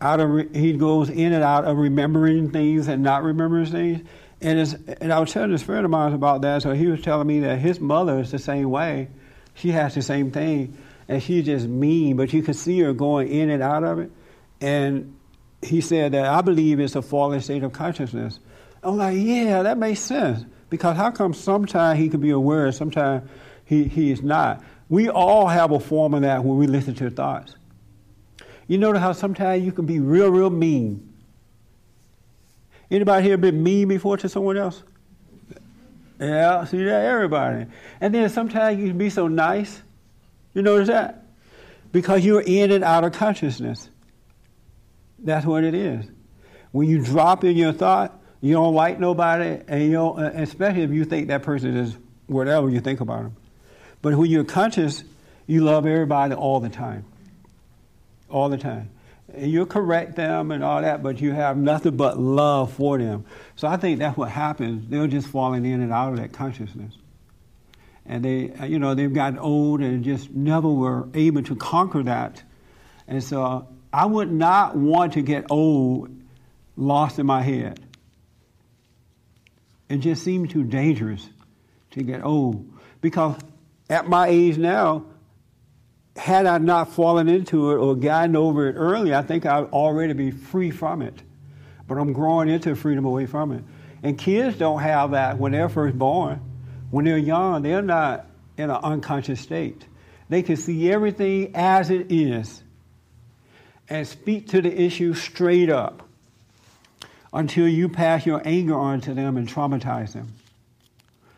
Out 0.00 0.20
of 0.20 0.30
re- 0.30 0.48
he 0.54 0.74
goes 0.74 1.10
in 1.10 1.32
and 1.32 1.42
out 1.42 1.64
of 1.64 1.78
remembering 1.78 2.52
things 2.52 2.86
and 2.86 3.02
not 3.02 3.24
remembering 3.24 3.66
things. 3.66 4.08
And, 4.40 4.96
and 5.00 5.12
I 5.12 5.18
was 5.18 5.32
telling 5.32 5.50
this 5.50 5.62
friend 5.62 5.84
of 5.84 5.90
mine 5.90 6.12
about 6.12 6.42
that, 6.42 6.62
so 6.62 6.72
he 6.72 6.86
was 6.86 7.00
telling 7.00 7.26
me 7.26 7.40
that 7.40 7.58
his 7.58 7.80
mother 7.80 8.18
is 8.20 8.30
the 8.30 8.38
same 8.38 8.70
way. 8.70 9.08
She 9.54 9.70
has 9.70 9.94
the 9.94 10.02
same 10.02 10.30
thing, 10.30 10.76
and 11.08 11.22
she's 11.22 11.46
just 11.46 11.66
mean, 11.66 12.16
but 12.16 12.32
you 12.32 12.42
can 12.42 12.54
see 12.54 12.78
her 12.80 12.92
going 12.92 13.28
in 13.28 13.48
and 13.48 13.62
out 13.62 13.82
of 13.84 13.98
it. 13.98 14.10
And 14.60 15.16
he 15.62 15.80
said 15.80 16.12
that 16.12 16.26
I 16.26 16.42
believe 16.42 16.80
it's 16.80 16.96
a 16.96 17.02
fallen 17.02 17.40
state 17.40 17.62
of 17.62 17.72
consciousness. 17.72 18.38
I'm 18.82 18.96
like, 18.98 19.16
yeah, 19.18 19.62
that 19.62 19.78
makes 19.78 20.00
sense. 20.00 20.44
Because 20.68 20.96
how 20.96 21.10
come 21.10 21.32
sometimes 21.32 21.98
he 21.98 22.08
can 22.08 22.20
be 22.20 22.30
aware 22.30 22.70
sometimes 22.72 23.28
he, 23.64 23.84
he 23.84 24.10
is 24.10 24.22
not? 24.22 24.62
We 24.88 25.08
all 25.08 25.46
have 25.46 25.72
a 25.72 25.80
form 25.80 26.14
of 26.14 26.22
that 26.22 26.44
when 26.44 26.58
we 26.58 26.66
listen 26.66 26.94
to 26.96 27.10
thoughts. 27.10 27.56
You 28.68 28.78
notice 28.78 29.00
how 29.00 29.12
sometimes 29.12 29.64
you 29.64 29.72
can 29.72 29.86
be 29.86 30.00
real, 30.00 30.30
real 30.30 30.50
mean. 30.50 31.14
Anybody 32.90 33.26
here 33.26 33.36
been 33.36 33.62
mean 33.62 33.88
before 33.88 34.16
to 34.18 34.28
someone 34.28 34.56
else? 34.56 34.82
Yeah, 36.20 36.64
see 36.64 36.82
that 36.84 37.04
everybody. 37.04 37.66
And 38.00 38.14
then 38.14 38.28
sometimes 38.30 38.78
you 38.78 38.88
can 38.88 38.98
be 38.98 39.10
so 39.10 39.28
nice. 39.28 39.82
You 40.54 40.62
notice 40.62 40.88
that? 40.88 41.26
Because 41.92 42.24
you're 42.24 42.42
in 42.42 42.70
and 42.70 42.84
out 42.84 43.04
of 43.04 43.12
consciousness. 43.12 43.90
That's 45.18 45.44
what 45.44 45.64
it 45.64 45.74
is. 45.74 46.06
When 46.72 46.88
you 46.88 47.02
drop 47.04 47.44
in 47.44 47.56
your 47.56 47.72
thought, 47.72 48.18
you 48.40 48.54
don't 48.54 48.74
like 48.74 49.00
nobody, 49.00 49.60
and 49.66 49.82
you 49.82 49.92
don't, 49.92 50.18
uh, 50.18 50.30
especially 50.34 50.82
if 50.82 50.90
you 50.90 51.04
think 51.04 51.28
that 51.28 51.42
person 51.42 51.76
is 51.76 51.96
whatever 52.26 52.68
you 52.70 52.80
think 52.80 53.00
about 53.00 53.22
them. 53.22 53.36
But 54.02 54.14
when 54.14 54.30
you're 54.30 54.44
conscious, 54.44 55.02
you 55.46 55.64
love 55.64 55.86
everybody 55.86 56.34
all 56.34 56.60
the 56.60 56.68
time. 56.68 57.04
All 58.28 58.48
the 58.48 58.58
time. 58.58 58.90
And 59.34 59.50
you 59.50 59.66
correct 59.66 60.16
them 60.16 60.52
and 60.52 60.62
all 60.62 60.80
that, 60.80 61.02
but 61.02 61.20
you 61.20 61.32
have 61.32 61.56
nothing 61.56 61.96
but 61.96 62.18
love 62.18 62.72
for 62.72 62.98
them. 62.98 63.24
So 63.56 63.66
I 63.66 63.76
think 63.76 63.98
that's 63.98 64.16
what 64.16 64.30
happens. 64.30 64.88
They're 64.88 65.08
just 65.08 65.26
falling 65.26 65.66
in 65.66 65.80
and 65.80 65.92
out 65.92 66.12
of 66.12 66.18
that 66.18 66.32
consciousness. 66.32 66.94
And 68.04 68.24
they, 68.24 68.52
uh, 68.52 68.66
you 68.66 68.78
know, 68.78 68.94
they've 68.94 69.12
gotten 69.12 69.38
old 69.38 69.80
and 69.80 70.04
just 70.04 70.30
never 70.30 70.68
were 70.68 71.08
able 71.12 71.42
to 71.42 71.56
conquer 71.56 72.04
that. 72.04 72.42
And 73.08 73.22
so 73.22 73.66
I 73.92 74.06
would 74.06 74.30
not 74.30 74.76
want 74.76 75.14
to 75.14 75.22
get 75.22 75.46
old, 75.50 76.10
lost 76.76 77.18
in 77.18 77.26
my 77.26 77.42
head. 77.42 77.80
It 79.88 79.98
just 79.98 80.22
seemed 80.22 80.50
too 80.50 80.64
dangerous 80.64 81.28
to 81.92 82.02
get 82.02 82.24
old. 82.24 82.70
Because 83.00 83.36
at 83.90 84.08
my 84.08 84.28
age 84.28 84.56
now, 84.56 85.06
had 86.16 86.46
I 86.46 86.58
not 86.58 86.92
fallen 86.92 87.28
into 87.28 87.70
it 87.72 87.76
or 87.76 87.94
gotten 87.94 88.36
over 88.36 88.68
it 88.68 88.74
early, 88.74 89.14
I 89.14 89.22
think 89.22 89.46
I'd 89.46 89.64
already 89.64 90.12
be 90.12 90.30
free 90.30 90.70
from 90.70 91.02
it. 91.02 91.22
But 91.86 91.98
I'm 91.98 92.12
growing 92.12 92.48
into 92.48 92.74
freedom 92.74 93.04
away 93.04 93.26
from 93.26 93.52
it. 93.52 93.62
And 94.02 94.18
kids 94.18 94.56
don't 94.56 94.80
have 94.80 95.12
that 95.12 95.38
when 95.38 95.52
they're 95.52 95.68
first 95.68 95.98
born. 95.98 96.40
When 96.90 97.04
they're 97.04 97.18
young, 97.18 97.62
they're 97.62 97.82
not 97.82 98.26
in 98.56 98.70
an 98.70 98.76
unconscious 98.82 99.40
state. 99.40 99.86
They 100.28 100.42
can 100.42 100.56
see 100.56 100.90
everything 100.90 101.54
as 101.54 101.90
it 101.90 102.10
is 102.10 102.62
and 103.88 104.06
speak 104.06 104.48
to 104.48 104.62
the 104.62 104.80
issue 104.82 105.14
straight 105.14 105.70
up 105.70 106.08
until 107.32 107.68
you 107.68 107.88
pass 107.88 108.26
your 108.26 108.42
anger 108.44 108.74
on 108.74 109.00
to 109.02 109.14
them 109.14 109.36
and 109.36 109.48
traumatize 109.48 110.12
them. 110.12 110.32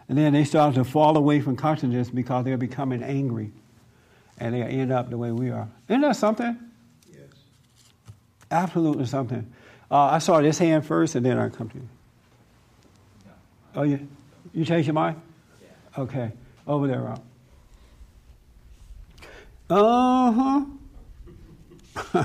And 0.08 0.16
then 0.16 0.32
they 0.32 0.44
start 0.44 0.76
to 0.76 0.84
fall 0.84 1.16
away 1.16 1.40
from 1.40 1.56
consciousness 1.56 2.08
because 2.08 2.44
they're 2.44 2.56
becoming 2.56 3.02
angry. 3.02 3.52
And 4.38 4.54
they 4.54 4.62
end 4.62 4.92
up 4.92 5.10
the 5.10 5.18
way 5.18 5.32
we 5.32 5.50
are. 5.50 5.68
Isn't 5.88 6.00
that 6.02 6.16
something? 6.16 6.56
Yes. 7.10 7.26
Absolutely 8.50 9.06
something. 9.06 9.52
Uh, 9.90 9.96
I 9.96 10.18
saw 10.18 10.40
this 10.40 10.58
hand 10.58 10.86
first 10.86 11.14
and 11.14 11.24
then 11.26 11.38
I 11.38 11.48
come 11.48 11.68
to 11.70 11.76
you. 11.78 11.88
Oh, 13.74 13.82
you, 13.82 14.08
you 14.52 14.64
changed 14.64 14.86
your 14.86 14.94
mind? 14.94 15.20
Yeah. 15.62 16.02
Okay. 16.02 16.32
Over 16.66 16.86
there, 16.86 17.00
Rob. 17.00 17.22
Uh 19.70 20.64
huh. 22.14 22.24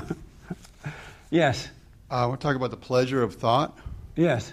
yes. 1.30 1.68
Uh, 2.10 2.14
I 2.14 2.26
want 2.26 2.40
to 2.40 2.46
talk 2.46 2.56
about 2.56 2.70
the 2.70 2.76
pleasure 2.76 3.22
of 3.22 3.34
thought. 3.34 3.78
Yes. 4.16 4.52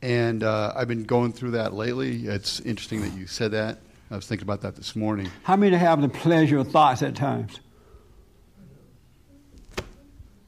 And 0.00 0.42
uh, 0.42 0.72
I've 0.74 0.88
been 0.88 1.04
going 1.04 1.32
through 1.32 1.52
that 1.52 1.74
lately. 1.74 2.26
It's 2.26 2.60
interesting 2.60 3.02
that 3.02 3.12
you 3.12 3.26
said 3.26 3.52
that. 3.52 3.78
I 4.12 4.16
was 4.16 4.26
thinking 4.26 4.44
about 4.44 4.60
that 4.60 4.76
this 4.76 4.94
morning. 4.94 5.30
How 5.42 5.56
many 5.56 5.74
have 5.74 6.02
the 6.02 6.08
pleasure 6.10 6.58
of 6.58 6.70
thoughts 6.70 7.00
at 7.02 7.16
times? 7.16 7.60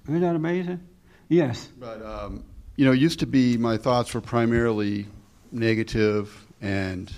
Isn't 0.06 0.20
that 0.20 0.36
amazing? 0.36 0.86
Yes. 1.30 1.70
But, 1.80 2.04
um, 2.04 2.44
you 2.76 2.84
know, 2.84 2.92
it 2.92 3.00
used 3.00 3.20
to 3.20 3.26
be 3.26 3.56
my 3.56 3.78
thoughts 3.78 4.12
were 4.12 4.20
primarily 4.20 5.06
negative, 5.50 6.46
and, 6.60 7.10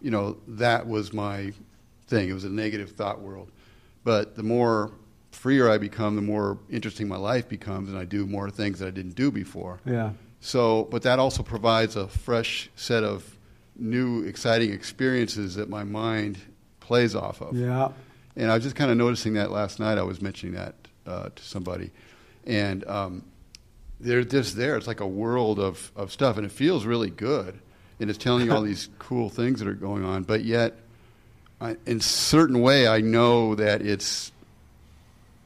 you 0.00 0.12
know, 0.12 0.36
that 0.46 0.86
was 0.86 1.12
my 1.12 1.52
thing. 2.06 2.28
It 2.28 2.34
was 2.34 2.44
a 2.44 2.50
negative 2.50 2.92
thought 2.92 3.20
world. 3.20 3.50
But 4.04 4.36
the 4.36 4.44
more 4.44 4.92
freer 5.32 5.68
I 5.68 5.78
become, 5.78 6.14
the 6.14 6.22
more 6.22 6.56
interesting 6.70 7.08
my 7.08 7.16
life 7.16 7.48
becomes, 7.48 7.88
and 7.88 7.98
I 7.98 8.04
do 8.04 8.26
more 8.26 8.48
things 8.48 8.78
that 8.78 8.86
I 8.86 8.92
didn't 8.92 9.16
do 9.16 9.32
before. 9.32 9.80
Yeah. 9.84 10.12
So, 10.38 10.84
but 10.84 11.02
that 11.02 11.18
also 11.18 11.42
provides 11.42 11.96
a 11.96 12.06
fresh 12.06 12.70
set 12.76 13.02
of 13.02 13.37
new, 13.78 14.22
exciting 14.24 14.72
experiences 14.72 15.54
that 15.54 15.68
my 15.68 15.84
mind 15.84 16.38
plays 16.80 17.14
off 17.14 17.40
of. 17.40 17.56
Yeah. 17.56 17.88
And 18.36 18.50
I 18.50 18.54
was 18.54 18.64
just 18.64 18.76
kind 18.76 18.90
of 18.90 18.96
noticing 18.96 19.34
that 19.34 19.50
last 19.50 19.80
night. 19.80 19.98
I 19.98 20.02
was 20.02 20.20
mentioning 20.20 20.54
that 20.54 20.74
uh, 21.06 21.28
to 21.34 21.42
somebody, 21.42 21.90
and 22.46 22.86
um, 22.86 23.24
they're 24.00 24.24
just 24.24 24.56
there. 24.56 24.76
It's 24.76 24.86
like 24.86 25.00
a 25.00 25.06
world 25.06 25.58
of, 25.58 25.90
of 25.96 26.12
stuff, 26.12 26.36
and 26.36 26.46
it 26.46 26.52
feels 26.52 26.84
really 26.84 27.10
good. 27.10 27.58
And 28.00 28.08
it's 28.08 28.18
telling 28.18 28.46
you 28.46 28.52
all 28.52 28.62
these 28.74 28.88
cool 28.98 29.28
things 29.28 29.58
that 29.58 29.68
are 29.68 29.74
going 29.74 30.04
on, 30.04 30.22
but 30.22 30.44
yet, 30.44 30.76
I, 31.60 31.76
in 31.86 32.00
certain 32.00 32.60
way, 32.60 32.86
I 32.86 33.00
know 33.00 33.56
that 33.56 33.82
it's 33.82 34.30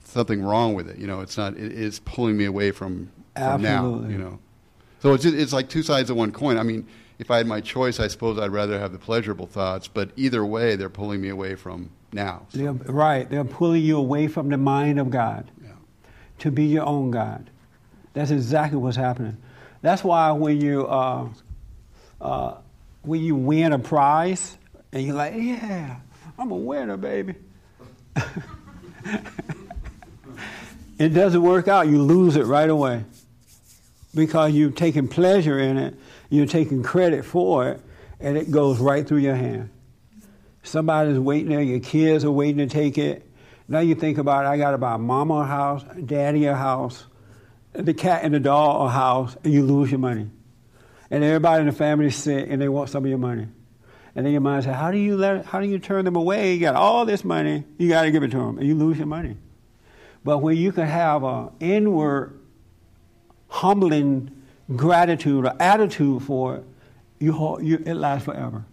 something 0.05 0.43
wrong 0.43 0.75
with 0.75 0.89
it. 0.89 0.99
You 0.99 1.07
know, 1.07 1.21
it's 1.21 1.39
not. 1.39 1.57
It, 1.57 1.73
it's 1.73 1.99
pulling 2.01 2.37
me 2.37 2.45
away 2.45 2.71
from, 2.71 3.11
from 3.35 3.63
now. 3.63 4.05
You 4.07 4.19
know, 4.19 4.39
so 5.01 5.15
it's 5.15 5.23
just, 5.23 5.35
it's 5.35 5.53
like 5.53 5.71
two 5.71 5.83
sides 5.83 6.11
of 6.11 6.17
one 6.17 6.31
coin. 6.33 6.59
I 6.59 6.63
mean, 6.63 6.87
if 7.23 7.31
I 7.31 7.37
had 7.37 7.47
my 7.47 7.61
choice, 7.61 8.01
I 8.01 8.09
suppose 8.09 8.37
I'd 8.37 8.51
rather 8.51 8.81
have 8.81 8.91
the 8.91 8.99
pleasurable 8.99 9.47
thoughts. 9.47 9.87
But 9.87 10.11
either 10.17 10.45
way, 10.45 10.75
they're 10.75 10.91
pulling 10.91 11.21
me 11.21 11.29
away 11.29 11.55
from 11.55 11.91
now. 12.13 12.47
So. 12.49 12.59
They're, 12.59 12.73
right, 12.73 13.31
they're 13.31 13.45
pulling 13.45 13.83
you 13.83 13.97
away 13.97 14.27
from 14.27 14.49
the 14.49 14.57
mind 14.57 14.99
of 14.99 15.09
God 15.09 15.49
yeah. 15.63 15.71
to 16.41 16.51
be 16.51 16.65
your 16.65 16.85
own 16.85 17.13
God. 17.13 17.49
That's 18.13 18.33
exactly 18.33 18.77
what's 18.77 18.97
happening. 18.97 19.37
That's 19.83 20.03
why 20.03 20.33
when 20.33 20.61
you 20.61 20.85
uh, 20.85 21.29
uh, 22.21 22.57
when 23.03 23.21
you 23.21 23.37
win 23.37 23.73
a 23.73 23.79
prize 23.79 24.59
and 24.93 25.05
you're 25.05 25.15
like, 25.15 25.35
yeah, 25.37 26.01
I'm 26.37 26.51
a 26.51 26.57
winner, 26.57 26.97
baby. 26.97 27.37
it 30.99 31.11
doesn't 31.11 31.43
work 31.43 31.69
out, 31.69 31.87
you 31.87 32.03
lose 32.03 32.35
it 32.35 32.47
right 32.47 32.69
away. 32.69 33.05
Because 34.15 34.53
you've 34.53 34.75
taken 34.75 35.09
pleasure 35.09 35.59
in 35.59 35.79
it, 35.79 35.95
you're 36.29 36.47
taking 36.47 36.83
credit 36.83 37.25
for 37.25 37.69
it, 37.69 37.81
and 38.21 38.37
it 38.37 38.51
goes 38.51 38.79
right 38.79 39.07
through 39.07 39.19
your 39.19 39.35
hand. 39.35 39.71
Somebody's 40.63 41.19
waiting 41.19 41.49
there, 41.49 41.63
your 41.63 41.81
kids 41.81 42.25
are 42.25 42.31
waiting 42.31 42.59
to 42.59 42.73
take 42.73 42.99
it. 42.99 43.27
Now 43.69 43.81
you 43.81 43.95
think 43.95 44.19
about 44.19 44.45
I 44.47 44.59
got 44.59 44.73
to 44.73 44.79
buy 44.79 44.97
mama 44.97 45.35
a 45.35 45.45
house, 45.45 45.85
daddy 46.05 46.47
a 46.47 46.55
house, 46.55 47.05
the 47.73 47.95
cat 47.95 48.23
and 48.23 48.35
the 48.35 48.41
dog 48.41 48.87
a 48.87 48.91
house, 48.91 49.37
and 49.45 49.53
you 49.53 49.65
lose 49.65 49.91
your 49.91 49.99
money. 49.99 50.29
And 51.11 51.25
everybody 51.25 51.61
in 51.61 51.67
the 51.67 51.73
family 51.73 52.07
is 52.07 52.17
sick 52.17 52.47
and 52.49 52.61
they 52.61 52.69
want 52.69 52.91
some 52.91 53.05
of 53.05 53.09
your 53.09 53.19
money. 53.19 53.49
And 54.15 54.27
then 54.27 54.33
your 54.33 54.41
mind 54.41 54.65
says, 54.65 54.77
How 54.77 54.91
do 54.91 54.99
you 54.99 55.17
let 55.17 55.47
how 55.47 55.61
do 55.61 55.67
you 55.67 55.79
turn 55.79 56.05
them 56.05 56.17
away? 56.17 56.55
You 56.55 56.61
got 56.61 56.75
all 56.75 57.07
this 57.07 57.25
money, 57.25 57.65
you 57.79 57.89
gotta 57.89 58.11
give 58.11 58.23
it 58.23 58.31
to 58.33 58.37
them, 58.37 58.59
and 58.59 58.67
you 58.67 58.75
lose 58.75 58.99
your 58.99 59.07
money. 59.07 59.37
But 60.25 60.39
when 60.39 60.57
you 60.57 60.71
can 60.71 60.87
have 60.87 61.25
an 61.25 61.51
inward, 61.61 62.39
humbling 63.53 64.31
gratitude 64.75 65.45
or 65.45 65.55
attitude 65.61 66.23
for 66.23 66.57
it, 66.57 66.65
you, 67.19 67.61
you, 67.61 67.83
it 67.85 67.95
lasts 67.95 68.25
forever. 68.25 68.65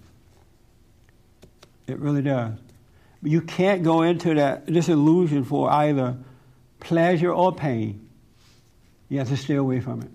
It 1.86 2.00
really 2.00 2.22
does. 2.22 2.54
But 3.22 3.32
you 3.32 3.42
can't 3.42 3.84
go 3.84 4.04
into 4.04 4.34
that 4.36 4.66
this 4.66 4.88
illusion 4.88 5.44
for 5.44 5.70
either 5.70 6.16
pleasure 6.80 7.34
or 7.34 7.54
pain. 7.54 8.08
You 9.10 9.20
have 9.20 9.28
to 9.28 9.38
stay 9.38 9.56
away 9.56 9.82
from 9.82 10.02
it. 10.02 10.10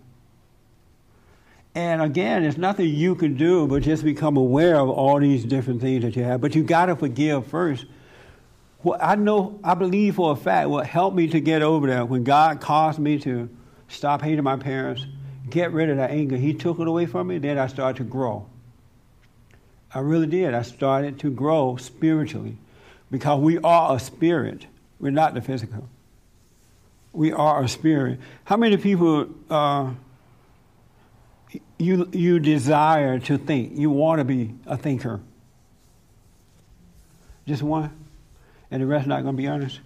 And 1.74 2.00
again, 2.00 2.42
there's 2.42 2.56
nothing 2.56 2.88
you 2.88 3.16
can 3.16 3.36
do 3.36 3.66
but 3.66 3.82
just 3.82 4.02
become 4.02 4.38
aware 4.38 4.76
of 4.76 4.88
all 4.88 5.20
these 5.20 5.44
different 5.44 5.82
things 5.82 6.04
that 6.04 6.16
you 6.16 6.22
have. 6.22 6.40
But 6.40 6.54
you 6.54 6.62
got 6.62 6.86
to 6.86 6.96
forgive 6.96 7.46
first 7.48 7.84
what 8.78 9.02
I 9.02 9.14
know, 9.14 9.58
I 9.62 9.74
believe 9.74 10.14
for 10.16 10.32
a 10.32 10.36
fact, 10.36 10.68
what 10.70 10.86
helped 10.86 11.16
me 11.16 11.28
to 11.28 11.40
get 11.40 11.62
over 11.62 11.88
that 11.88 12.08
when 12.08 12.24
God 12.24 12.60
caused 12.60 12.98
me 12.98 13.18
to 13.20 13.50
stop 13.94 14.22
hating 14.22 14.44
my 14.44 14.56
parents, 14.56 15.06
get 15.48 15.72
rid 15.72 15.90
of 15.90 15.96
that 15.96 16.10
anger, 16.10 16.36
He 16.36 16.54
took 16.54 16.78
it 16.78 16.88
away 16.88 17.06
from 17.06 17.28
me, 17.28 17.38
then 17.38 17.58
I 17.58 17.66
started 17.66 17.98
to 17.98 18.04
grow. 18.04 18.46
I 19.92 20.00
really 20.00 20.26
did. 20.26 20.54
I 20.54 20.62
started 20.62 21.20
to 21.20 21.30
grow 21.30 21.76
spiritually 21.76 22.56
because 23.10 23.40
we 23.40 23.58
are 23.58 23.94
a 23.94 24.00
spirit. 24.00 24.66
We're 24.98 25.10
not 25.10 25.34
the 25.34 25.40
physical. 25.40 25.88
We 27.12 27.32
are 27.32 27.62
a 27.62 27.68
spirit. 27.68 28.18
How 28.44 28.56
many 28.56 28.76
people 28.76 29.28
uh, 29.48 29.92
you 31.78 32.08
you 32.12 32.40
desire 32.40 33.20
to 33.20 33.38
think? 33.38 33.78
You 33.78 33.90
want 33.90 34.18
to 34.18 34.24
be 34.24 34.54
a 34.66 34.76
thinker? 34.76 35.20
Just 37.46 37.62
one 37.62 37.92
and 38.74 38.82
the 38.82 38.86
rest 38.86 39.06
not 39.06 39.22
going 39.22 39.36
to 39.36 39.40
be 39.40 39.46
honest? 39.46 39.78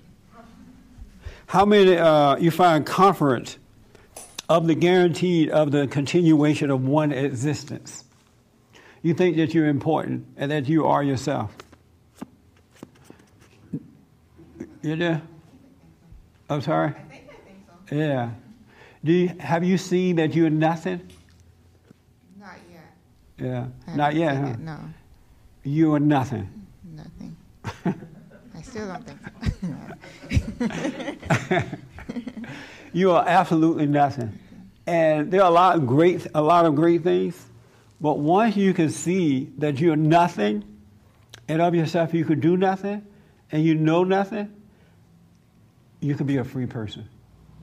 How 1.49 1.67
many 1.67 1.99
uh, 1.99 2.37
you 2.37 2.51
find 2.51 2.87
confident 2.87 3.59
of 4.49 4.67
the 4.67 4.75
guaranteed 4.75 5.51
of 5.51 5.71
the 5.73 5.87
continuation 5.87 6.71
of 6.71 6.87
one 6.87 7.13
existence? 7.13 8.05
You 9.03 9.15
think 9.15 9.37
that 9.37 9.55
you're 9.55 9.69
important 9.69 10.27
and 10.37 10.51
that 10.51 10.69
you 10.69 10.87
are 10.87 11.03
yourself. 11.03 11.55
You 14.83 14.97
do? 14.97 15.21
I'm 16.51 16.61
sorry? 16.63 16.89
I 16.89 16.93
think 16.93 17.25
I 17.31 17.35
think 17.45 17.59
so. 17.89 17.95
Yeah. 17.95 18.31
Do 19.05 19.13
you, 19.13 19.29
have 19.39 19.63
you 19.65 19.77
seen 19.79 20.17
that 20.17 20.35
you're 20.35 20.51
nothing? 20.51 21.01
Not 22.39 22.57
yet. 22.73 22.95
Yeah. 23.39 23.67
Not 23.95 24.15
yet, 24.15 24.37
huh? 24.37 24.47
it, 24.49 24.59
No, 24.61 24.79
You 25.63 25.95
are 25.95 26.01
nothing. 26.01 26.49
nothing. 26.95 27.37
I 27.85 28.63
still 28.63 28.89
don't 28.89 29.05
think 29.07 29.21
so. 31.51 31.63
You 32.93 33.13
are 33.13 33.25
absolutely 33.27 33.87
nothing. 33.87 34.39
And 34.87 35.31
there 35.31 35.43
are 35.43 35.51
a 35.51 35.55
lot 35.55 35.77
of 35.77 35.87
great 35.87 36.27
a 36.35 36.41
lot 36.41 36.65
of 36.65 36.75
great 36.75 37.03
things, 37.03 37.47
but 38.01 38.19
once 38.19 38.57
you 38.57 38.73
can 38.73 38.89
see 38.89 39.51
that 39.59 39.79
you're 39.79 39.97
nothing 39.97 40.65
and 41.47 41.61
of 41.61 41.75
yourself 41.75 42.15
you 42.15 42.25
could 42.25 42.41
do 42.41 42.57
nothing 42.57 43.07
and 43.53 43.63
you 43.63 43.75
know 43.75 44.05
nothing, 44.05 44.55
you 46.01 46.15
can 46.15 46.27
be 46.27 46.39
a 46.39 46.45
free 46.45 46.67
person. 46.67 47.07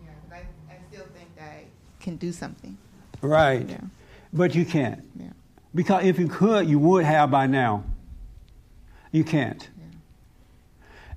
yeah, 0.03 0.11
but 0.29 0.37
I, 0.37 0.73
I 0.73 0.77
still 0.91 1.05
think 1.15 1.35
that 1.35 1.43
I 1.43 1.65
can 1.99 2.17
do 2.17 2.31
something. 2.31 2.77
Right. 3.21 3.67
Yeah. 3.67 3.81
But 4.31 4.53
you 4.53 4.65
can't. 4.65 5.03
Yeah. 5.19 5.29
Because 5.73 6.05
if 6.05 6.19
you 6.19 6.27
could, 6.27 6.67
you 6.67 6.77
would 6.77 7.05
have 7.05 7.31
by 7.31 7.47
now. 7.47 7.83
You 9.11 9.23
can't. 9.23 9.67
Yeah. 9.77 9.85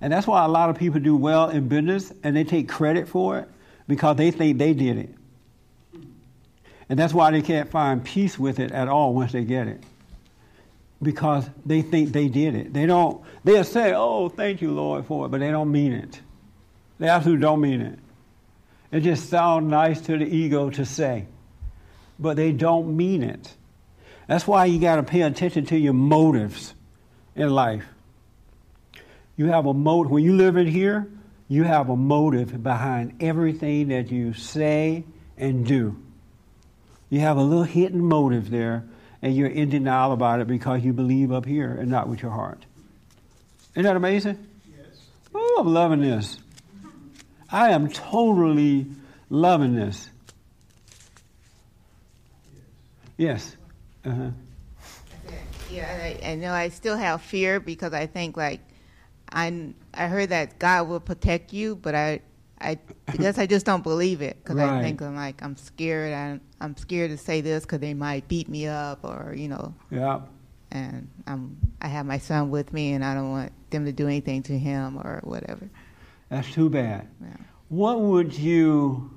And 0.00 0.12
that's 0.12 0.26
why 0.26 0.44
a 0.44 0.48
lot 0.48 0.70
of 0.70 0.78
people 0.78 1.00
do 1.00 1.16
well 1.16 1.50
in 1.50 1.68
business 1.68 2.12
and 2.22 2.34
they 2.34 2.44
take 2.44 2.68
credit 2.68 3.08
for 3.08 3.40
it 3.40 3.50
because 3.88 4.16
they 4.16 4.30
think 4.30 4.58
they 4.58 4.74
did 4.74 4.98
it. 4.98 5.14
And 6.88 6.98
that's 6.98 7.12
why 7.12 7.30
they 7.30 7.42
can't 7.42 7.70
find 7.70 8.04
peace 8.04 8.38
with 8.38 8.60
it 8.60 8.70
at 8.70 8.88
all 8.88 9.14
once 9.14 9.32
they 9.32 9.44
get 9.44 9.66
it. 9.66 9.82
Because 11.02 11.48
they 11.66 11.82
think 11.82 12.12
they 12.12 12.28
did 12.28 12.54
it. 12.54 12.72
They 12.72 12.86
don't 12.86 13.22
they'll 13.44 13.64
say, 13.64 13.92
Oh, 13.94 14.28
thank 14.28 14.60
you, 14.60 14.72
Lord, 14.72 15.06
for 15.06 15.26
it, 15.26 15.28
but 15.30 15.40
they 15.40 15.50
don't 15.50 15.72
mean 15.72 15.92
it. 15.92 16.20
They 16.98 17.08
absolutely 17.08 17.42
don't 17.42 17.60
mean 17.60 17.80
it. 17.80 17.98
It 18.90 19.00
just 19.00 19.28
sounds 19.28 19.70
nice 19.70 20.00
to 20.02 20.18
the 20.18 20.24
ego 20.24 20.70
to 20.70 20.84
say. 20.84 21.26
But 22.18 22.36
they 22.36 22.52
don't 22.52 22.96
mean 22.96 23.22
it. 23.22 23.54
That's 24.26 24.46
why 24.46 24.64
you 24.64 24.80
gotta 24.80 25.02
pay 25.02 25.22
attention 25.22 25.66
to 25.66 25.78
your 25.78 25.92
motives 25.92 26.74
in 27.36 27.50
life. 27.50 27.84
You 29.36 29.46
have 29.46 29.66
a 29.66 29.74
motive. 29.74 30.10
When 30.10 30.24
you 30.24 30.34
live 30.34 30.56
in 30.56 30.66
here, 30.66 31.08
you 31.48 31.64
have 31.64 31.88
a 31.88 31.96
motive 31.96 32.62
behind 32.62 33.16
everything 33.20 33.88
that 33.88 34.10
you 34.10 34.34
say 34.34 35.04
and 35.36 35.66
do. 35.66 35.96
You 37.10 37.20
have 37.20 37.38
a 37.38 37.42
little 37.42 37.64
hidden 37.64 38.04
motive 38.04 38.50
there, 38.50 38.84
and 39.22 39.34
you're 39.34 39.48
in 39.48 39.70
denial 39.70 40.12
about 40.12 40.40
it 40.40 40.46
because 40.46 40.84
you 40.84 40.92
believe 40.92 41.32
up 41.32 41.46
here 41.46 41.72
and 41.72 41.90
not 41.90 42.08
with 42.08 42.20
your 42.20 42.30
heart. 42.30 42.64
Isn't 43.72 43.84
that 43.84 43.96
amazing? 43.96 44.46
Yes. 44.76 45.00
Oh, 45.34 45.56
I'm 45.60 45.72
loving 45.72 46.02
this. 46.02 46.38
I 47.50 47.70
am 47.70 47.88
totally 47.88 48.86
loving 49.30 49.74
this. 49.74 50.10
Yes. 53.16 53.56
Uh-huh. 54.04 54.30
Yeah, 55.70 55.86
I, 56.02 56.30
I 56.30 56.34
know 56.34 56.52
I 56.52 56.68
still 56.68 56.96
have 56.96 57.22
fear 57.22 57.60
because 57.60 57.92
I 57.92 58.06
think 58.06 58.36
like 58.36 58.60
I 59.30 59.74
I 59.98 60.06
heard 60.06 60.28
that 60.30 60.58
God 60.58 60.88
will 60.88 61.00
protect 61.00 61.52
you, 61.52 61.76
but 61.76 61.94
I 61.94 62.20
I 62.60 62.78
guess 63.16 63.38
I 63.38 63.46
just 63.46 63.66
don't 63.66 63.82
believe 63.82 64.20
it 64.22 64.36
because 64.42 64.56
Right. 64.56 64.68
I 64.68 64.82
think 64.82 65.00
I'm 65.02 65.14
like 65.14 65.42
I'm 65.42 65.56
scared. 65.56 66.12
I'm 66.14 66.40
I'm 66.60 66.76
scared 66.76 67.10
to 67.10 67.18
say 67.18 67.40
this 67.40 67.64
because 67.64 67.80
they 67.80 67.94
might 67.94 68.26
beat 68.28 68.48
me 68.48 68.66
up 68.66 69.00
or 69.04 69.34
you 69.36 69.48
know. 69.48 69.74
Yeah. 69.90 70.20
And 70.70 71.08
I'm 71.26 71.56
I 71.80 71.88
have 71.88 72.06
my 72.06 72.18
son 72.18 72.50
with 72.50 72.72
me, 72.72 72.92
and 72.92 73.04
I 73.04 73.14
don't 73.14 73.30
want 73.30 73.52
them 73.70 73.84
to 73.84 73.92
do 73.92 74.06
anything 74.06 74.42
to 74.44 74.58
him 74.58 74.98
or 74.98 75.20
whatever. 75.24 75.68
That's 76.30 76.50
too 76.52 76.68
bad. 76.68 77.08
Yeah. 77.22 77.28
What 77.70 78.00
would 78.00 78.34
you, 78.34 79.10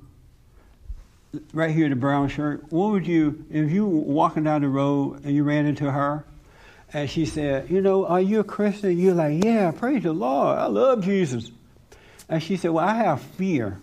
right 1.54 1.72
here, 1.72 1.90
the 1.90 1.96
brown 1.96 2.28
shirt, 2.30 2.72
what 2.72 2.92
would 2.92 3.06
you, 3.08 3.46
if 3.50 3.72
you 3.72 3.86
were 3.86 4.00
walking 4.14 4.44
down 4.44 4.62
the 4.62 4.68
road 4.70 5.24
and 5.26 5.34
you 5.36 5.44
ran 5.44 5.66
into 5.66 5.92
her 5.92 6.26
and 6.94 7.10
she 7.10 7.26
said, 7.26 7.70
You 7.70 7.82
know, 7.82 8.06
are 8.06 8.22
you 8.22 8.40
a 8.42 8.44
Christian? 8.44 8.98
You're 8.98 9.14
like, 9.14 9.44
Yeah, 9.44 9.72
praise 9.72 10.04
the 10.04 10.14
Lord. 10.14 10.58
I 10.58 10.66
love 10.68 11.04
Jesus. 11.04 11.52
And 12.28 12.42
she 12.42 12.58
said, 12.58 12.72
Well, 12.72 12.88
I 12.88 12.96
have 12.96 13.22
fear. 13.22 13.80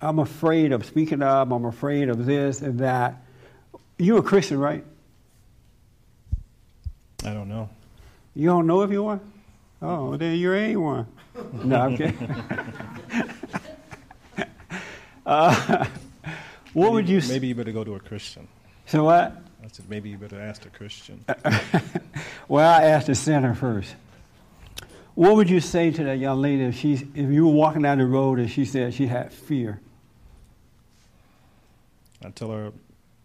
I'm 0.00 0.18
afraid 0.18 0.72
of 0.72 0.84
speaking 0.84 1.22
up. 1.22 1.50
I'm 1.50 1.64
afraid 1.64 2.08
of 2.08 2.26
this 2.26 2.60
and 2.60 2.80
that. 2.80 3.22
You're 3.98 4.18
a 4.18 4.22
Christian, 4.22 4.58
right? 4.58 4.84
I 7.24 7.32
don't 7.32 7.48
know. 7.48 7.70
You 8.34 8.48
don't 8.48 8.66
know 8.66 8.82
if 8.82 8.90
you 8.90 9.06
are? 9.06 9.20
Oh, 9.80 10.16
then 10.16 10.36
you're 10.36 10.54
anyone. 10.54 11.06
no, 11.52 11.76
I'm 11.76 11.96
kidding. 11.96 12.34
uh, 15.26 15.86
what 16.72 16.92
would 16.92 17.08
you 17.08 17.20
Maybe 17.28 17.48
you 17.48 17.54
better 17.54 17.72
go 17.72 17.84
to 17.84 17.94
a 17.94 18.00
Christian. 18.00 18.48
So 18.86 19.04
what? 19.04 19.43
I 19.64 19.68
said 19.72 19.88
maybe 19.88 20.10
you 20.10 20.18
better 20.18 20.40
ask 20.40 20.64
a 20.66 20.70
Christian. 20.70 21.24
Well, 22.46 22.70
I 22.70 22.84
asked 22.84 23.06
the 23.06 23.14
sinner 23.14 23.54
first. 23.54 23.94
What 25.14 25.36
would 25.36 25.48
you 25.48 25.60
say 25.60 25.90
to 25.90 26.04
that 26.04 26.18
young 26.18 26.42
lady 26.42 26.64
if 26.64 26.76
she, 26.76 26.92
if 26.92 27.30
you 27.30 27.46
were 27.46 27.52
walking 27.54 27.82
down 27.82 27.98
the 27.98 28.06
road 28.06 28.38
and 28.38 28.50
she 28.50 28.64
said 28.64 28.92
she 28.92 29.06
had 29.06 29.32
fear? 29.32 29.80
I 32.24 32.30
tell 32.30 32.50
her, 32.50 32.72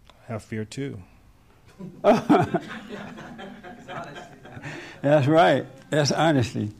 I 0.09 0.31
have 0.31 0.43
fear 0.43 0.63
too. 0.65 1.01
That's 5.01 5.27
right. 5.27 5.65
That's 5.89 6.11
honesty. 6.11 6.71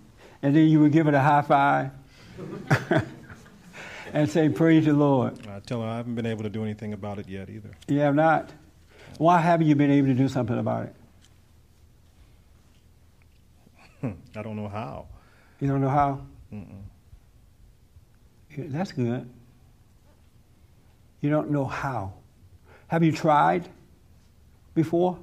And 0.41 0.55
then 0.55 0.67
you 0.67 0.79
would 0.81 0.91
give 0.91 1.07
it 1.07 1.13
a 1.13 1.19
high 1.19 1.41
five 1.41 1.91
and 4.13 4.29
say, 4.29 4.49
"Praise 4.49 4.85
the 4.85 4.93
Lord." 4.93 5.47
I 5.47 5.59
tell 5.59 5.81
her 5.81 5.87
I 5.87 5.97
haven't 5.97 6.15
been 6.15 6.25
able 6.25 6.43
to 6.43 6.49
do 6.49 6.63
anything 6.63 6.93
about 6.93 7.19
it 7.19 7.27
yet 7.27 7.49
either. 7.49 7.71
You 7.87 7.99
have 7.99 8.15
not. 8.15 8.49
Why 9.19 9.39
haven't 9.41 9.67
you 9.67 9.75
been 9.75 9.91
able 9.91 10.07
to 10.07 10.13
do 10.13 10.29
something 10.29 10.57
about 10.57 10.85
it? 14.01 14.15
I 14.33 14.41
don't 14.41 14.55
know 14.55 14.69
how. 14.69 15.07
You 15.59 15.67
don't 15.67 15.81
know 15.81 15.89
how. 15.89 16.21
Mm-mm. 16.53 16.83
That's 18.57 18.93
good. 18.93 19.29
You 21.19 21.29
don't 21.29 21.51
know 21.51 21.65
how. 21.65 22.13
Have 22.87 23.03
you 23.03 23.11
tried 23.11 23.67
before 24.73 25.19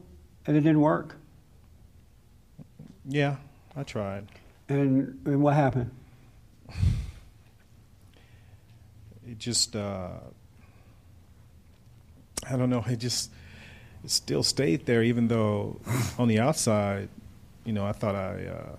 and 0.47 0.59
it 0.59 0.61
didn't 0.61 0.83
work? 0.83 1.17
Yeah, 3.09 3.37
I 3.75 3.83
tried. 3.83 4.27
And, 4.69 5.19
and 5.25 5.41
what 5.41 5.55
happened? 5.55 5.91
It 9.27 9.39
just, 9.39 9.75
uh, 9.75 10.19
I 12.47 12.57
don't 12.59 12.69
know. 12.69 12.85
It 12.87 12.97
just 12.97 13.31
still 14.07 14.42
stayed 14.42 14.87
there, 14.87 15.03
even 15.03 15.29
though 15.29 15.81
on 16.19 16.29
the 16.29 16.38
outside, 16.38 17.09
you 17.64 17.73
know, 17.73 17.85
I 17.87 17.92
thought 17.92 18.14
I, 18.14 18.47
uh, 18.47 18.77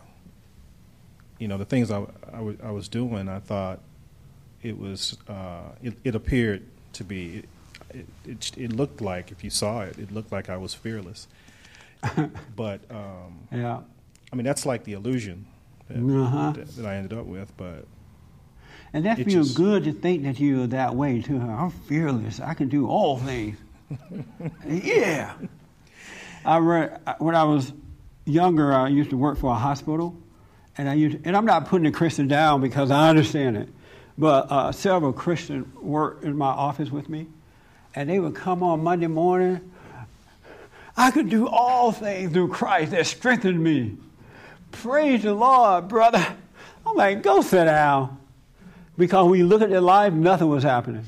you 1.39 1.47
know, 1.47 1.57
the 1.57 1.65
things 1.65 1.91
I, 1.91 2.05
I, 2.33 2.41
wa- 2.41 2.53
I 2.63 2.71
was 2.71 2.87
doing, 2.87 3.27
I 3.29 3.39
thought 3.39 3.79
it 4.63 4.77
was, 4.77 5.17
uh, 5.27 5.71
it, 5.83 5.93
it 6.03 6.15
appeared 6.15 6.63
to 6.93 7.03
be, 7.03 7.43
it, 7.93 8.05
it, 8.25 8.51
it 8.57 8.73
looked 8.73 9.01
like, 9.01 9.31
if 9.31 9.43
you 9.43 9.49
saw 9.49 9.81
it, 9.81 9.97
it 9.99 10.11
looked 10.11 10.31
like 10.31 10.49
I 10.49 10.57
was 10.57 10.73
fearless. 10.73 11.27
but, 12.55 12.81
um, 12.89 13.39
Yeah. 13.51 13.81
I 14.31 14.35
mean, 14.35 14.45
that's 14.45 14.65
like 14.65 14.83
the 14.83 14.93
illusion 14.93 15.45
that, 15.89 15.97
Uh-huh. 15.97 16.51
that, 16.51 16.67
that 16.75 16.85
I 16.85 16.95
ended 16.95 17.17
up 17.17 17.25
with, 17.25 17.55
but 17.57 17.85
And 18.93 19.05
that 19.05 19.17
feels 19.17 19.47
just- 19.49 19.57
good 19.57 19.83
to 19.85 19.93
think 19.93 20.23
that 20.23 20.39
you're 20.39 20.67
that 20.67 20.95
way 20.95 21.21
too. 21.21 21.39
I'm 21.39 21.69
fearless. 21.71 22.39
I 22.39 22.53
can 22.55 22.67
do 22.69 22.87
all 22.87 23.17
things. 23.17 23.57
yeah. 24.67 25.33
I 26.45 26.57
read 26.59 27.01
when 27.19 27.35
I 27.35 27.43
was 27.43 27.71
younger. 28.25 28.73
I 28.73 28.89
used 28.89 29.09
to 29.11 29.17
work 29.17 29.37
for 29.37 29.51
a 29.51 29.55
hospital, 29.55 30.15
and 30.77 30.89
I 30.89 30.93
used, 30.93 31.17
and 31.25 31.35
I'm 31.35 31.45
not 31.45 31.67
putting 31.67 31.87
a 31.87 31.91
Christian 31.91 32.27
down 32.27 32.61
because 32.61 32.91
I 32.91 33.09
understand 33.09 33.57
it, 33.57 33.69
but 34.17 34.51
uh, 34.51 34.71
several 34.71 35.13
Christians 35.13 35.73
worked 35.75 36.23
in 36.23 36.37
my 36.37 36.47
office 36.47 36.91
with 36.91 37.09
me, 37.09 37.27
and 37.95 38.09
they 38.09 38.19
would 38.19 38.35
come 38.35 38.63
on 38.63 38.83
Monday 38.83 39.07
morning. 39.07 39.71
I 40.95 41.11
could 41.11 41.29
do 41.29 41.47
all 41.47 41.91
things 41.91 42.31
through 42.33 42.47
Christ 42.49 42.91
that 42.91 43.05
strengthened 43.05 43.63
me. 43.63 43.97
Praise 44.71 45.23
the 45.23 45.33
Lord, 45.33 45.87
brother. 45.87 46.25
I'm 46.85 46.95
like, 46.95 47.21
go 47.21 47.41
sit 47.41 47.65
down. 47.65 48.17
Because 48.97 49.29
when 49.29 49.39
you 49.39 49.45
look 49.45 49.61
at 49.61 49.69
their 49.69 49.81
life, 49.81 50.13
nothing 50.13 50.47
was 50.47 50.63
happening. 50.63 51.05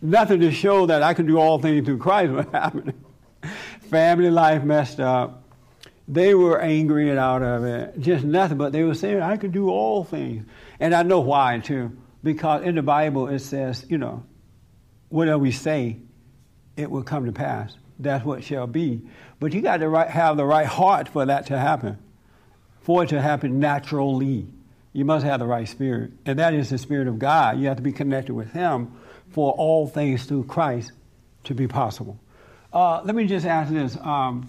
Nothing 0.00 0.40
to 0.40 0.52
show 0.52 0.86
that 0.86 1.02
I 1.02 1.14
can 1.14 1.26
do 1.26 1.38
all 1.38 1.58
things 1.58 1.84
through 1.84 1.98
Christ 1.98 2.32
was 2.32 2.46
happening. 2.52 3.04
Family 3.90 4.30
life 4.30 4.62
messed 4.62 5.00
up. 5.00 5.44
They 6.06 6.34
were 6.34 6.60
angry 6.60 7.10
and 7.10 7.18
out 7.18 7.42
of 7.42 7.64
it. 7.64 7.98
Just 8.00 8.24
nothing, 8.24 8.56
but 8.56 8.72
they 8.72 8.82
were 8.82 8.94
saying, 8.94 9.20
I 9.20 9.36
can 9.36 9.50
do 9.50 9.68
all 9.68 10.04
things. 10.04 10.46
And 10.80 10.94
I 10.94 11.02
know 11.02 11.20
why, 11.20 11.58
too. 11.58 11.96
Because 12.22 12.62
in 12.62 12.76
the 12.76 12.82
Bible 12.82 13.28
it 13.28 13.40
says, 13.40 13.84
you 13.88 13.98
know, 13.98 14.24
whatever 15.08 15.38
we 15.38 15.52
say, 15.52 15.98
it 16.76 16.90
will 16.90 17.02
come 17.02 17.26
to 17.26 17.32
pass. 17.32 17.76
that's 17.98 18.24
what 18.24 18.44
shall 18.44 18.66
be. 18.66 19.02
But 19.40 19.52
you 19.52 19.60
got 19.60 19.78
to 19.78 19.88
right, 19.88 20.08
have 20.08 20.36
the 20.36 20.44
right 20.44 20.66
heart 20.66 21.08
for 21.08 21.26
that 21.26 21.46
to 21.46 21.58
happen, 21.58 21.98
for 22.80 23.02
it 23.02 23.08
to 23.08 23.20
happen 23.20 23.58
naturally. 23.58 24.46
You 24.92 25.04
must 25.04 25.24
have 25.26 25.40
the 25.40 25.46
right 25.46 25.68
spirit, 25.68 26.12
and 26.24 26.38
that 26.38 26.54
is 26.54 26.70
the 26.70 26.78
spirit 26.78 27.08
of 27.08 27.18
God. 27.18 27.58
You 27.58 27.66
have 27.66 27.76
to 27.76 27.82
be 27.82 27.92
connected 27.92 28.32
with 28.32 28.52
Him 28.52 28.92
for 29.30 29.52
all 29.52 29.86
things 29.86 30.24
through 30.24 30.44
Christ 30.44 30.92
to 31.44 31.54
be 31.54 31.66
possible. 31.66 32.18
Uh, 32.72 33.02
let 33.02 33.14
me 33.14 33.26
just 33.26 33.46
ask 33.46 33.72
this. 33.72 33.96
Um, 33.98 34.48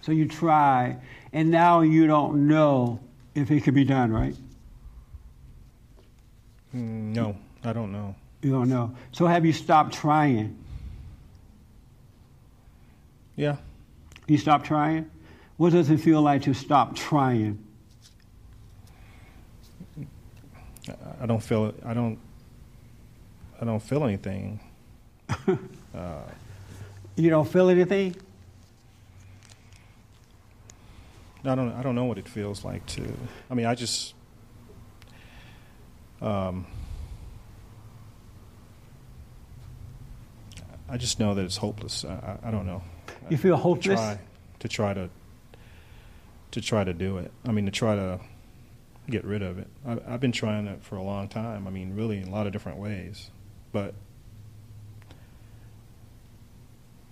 so 0.00 0.12
you 0.12 0.26
try, 0.26 0.96
and 1.32 1.50
now 1.50 1.82
you 1.82 2.06
don't 2.06 2.48
know 2.48 3.00
if 3.34 3.50
it 3.50 3.60
could 3.60 3.74
be 3.74 3.84
done, 3.84 4.12
right? 4.12 4.34
Mm, 6.74 7.14
no, 7.14 7.36
I 7.64 7.72
don't 7.72 7.92
know. 7.92 8.14
You 8.42 8.52
don't 8.52 8.68
know. 8.68 8.94
So 9.12 9.26
have 9.26 9.44
you 9.44 9.52
stopped 9.52 9.94
trying? 9.94 10.56
Yeah. 13.36 13.56
You 14.26 14.38
stopped 14.38 14.66
trying? 14.66 15.10
What 15.56 15.72
does 15.72 15.90
it 15.90 15.98
feel 15.98 16.22
like 16.22 16.42
to 16.42 16.54
stop 16.54 16.96
trying? 16.96 17.62
I 21.20 21.26
don't 21.26 21.42
feel 21.42 21.74
I 21.84 21.92
don't 21.92 22.18
I 23.60 23.64
don't 23.64 23.82
feel 23.82 24.04
anything. 24.04 24.60
uh, 25.94 26.22
you 27.16 27.30
don't 27.30 27.48
feel 27.48 27.68
anything? 27.68 28.16
I 31.44 31.54
don't 31.54 31.72
I 31.72 31.82
don't 31.82 31.94
know 31.94 32.04
what 32.04 32.18
it 32.18 32.28
feels 32.28 32.64
like 32.64 32.84
to 32.86 33.16
I 33.50 33.54
mean 33.54 33.64
I 33.64 33.74
just 33.74 34.14
um, 36.20 36.66
I 40.88 40.96
just 40.96 41.18
know 41.18 41.34
that 41.34 41.44
it's 41.44 41.56
hopeless. 41.56 42.04
I, 42.04 42.38
I, 42.44 42.48
I 42.48 42.50
don't 42.50 42.66
know. 42.66 42.82
You 43.28 43.38
feel 43.38 43.56
hopeless? 43.56 44.00
To 44.00 44.06
try, 44.06 44.18
to 44.58 44.68
try 44.68 44.94
to 44.94 45.10
to 46.50 46.60
try 46.60 46.84
to 46.84 46.92
do 46.92 47.18
it. 47.18 47.30
I 47.46 47.52
mean, 47.52 47.64
to 47.66 47.70
try 47.70 47.94
to 47.94 48.20
get 49.08 49.24
rid 49.24 49.42
of 49.42 49.58
it. 49.58 49.68
I, 49.86 49.98
I've 50.06 50.20
been 50.20 50.32
trying 50.32 50.66
it 50.66 50.82
for 50.82 50.96
a 50.96 51.02
long 51.02 51.28
time. 51.28 51.66
I 51.66 51.70
mean, 51.70 51.94
really 51.94 52.18
in 52.18 52.28
a 52.28 52.30
lot 52.30 52.46
of 52.46 52.52
different 52.52 52.78
ways, 52.78 53.30
but 53.72 53.94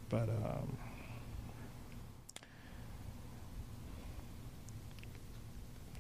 but 0.09 0.29
um, 0.29 0.77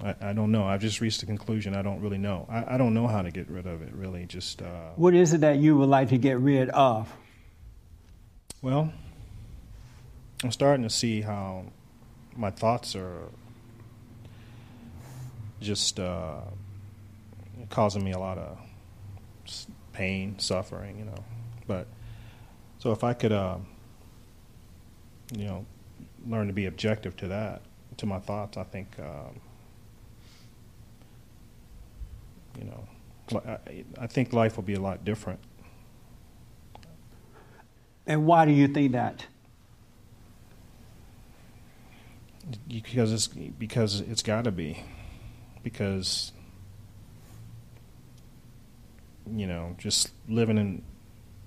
I, 0.00 0.30
I, 0.30 0.32
don't 0.32 0.50
know. 0.50 0.64
I've 0.64 0.80
just 0.80 1.00
reached 1.00 1.22
a 1.22 1.26
conclusion. 1.26 1.74
I 1.74 1.82
don't 1.82 2.00
really 2.00 2.18
know. 2.18 2.46
I, 2.48 2.74
I 2.74 2.78
don't 2.78 2.94
know 2.94 3.06
how 3.06 3.22
to 3.22 3.30
get 3.30 3.50
rid 3.50 3.66
of 3.66 3.82
it. 3.82 3.92
Really, 3.92 4.24
just 4.26 4.62
uh, 4.62 4.90
what 4.96 5.14
is 5.14 5.32
it 5.32 5.42
that 5.42 5.58
you 5.58 5.76
would 5.76 5.88
like 5.88 6.08
to 6.08 6.18
get 6.18 6.38
rid 6.38 6.70
of? 6.70 7.12
Well, 8.62 8.92
I'm 10.42 10.52
starting 10.52 10.84
to 10.84 10.90
see 10.90 11.20
how 11.20 11.66
my 12.36 12.50
thoughts 12.50 12.94
are 12.96 13.28
just 15.60 15.98
uh, 15.98 16.40
causing 17.68 18.04
me 18.04 18.12
a 18.12 18.18
lot 18.18 18.38
of 18.38 18.58
pain, 19.98 20.38
suffering, 20.38 20.96
you 20.96 21.04
know. 21.04 21.24
But 21.66 21.88
so 22.78 22.92
if 22.92 23.02
I 23.02 23.14
could, 23.14 23.32
uh, 23.32 23.58
you 25.36 25.44
know, 25.44 25.66
learn 26.24 26.46
to 26.46 26.52
be 26.52 26.66
objective 26.66 27.16
to 27.16 27.26
that, 27.28 27.62
to 27.96 28.06
my 28.06 28.20
thoughts, 28.20 28.56
I 28.56 28.62
think, 28.62 28.96
um, 29.00 29.40
you 32.56 32.64
know, 32.66 32.88
I, 33.44 33.84
I 34.00 34.06
think 34.06 34.32
life 34.32 34.54
will 34.54 34.62
be 34.62 34.74
a 34.74 34.80
lot 34.80 35.04
different. 35.04 35.40
And 38.06 38.24
why 38.24 38.46
do 38.46 38.52
you 38.52 38.68
think 38.68 38.92
that? 38.92 39.26
Because 42.68 43.12
it's 43.12 43.26
because 43.26 44.00
it's 44.00 44.22
got 44.22 44.44
to 44.44 44.52
be, 44.52 44.82
because 45.62 46.32
you 49.34 49.46
know, 49.46 49.74
just 49.78 50.10
living 50.28 50.58
in 50.58 50.82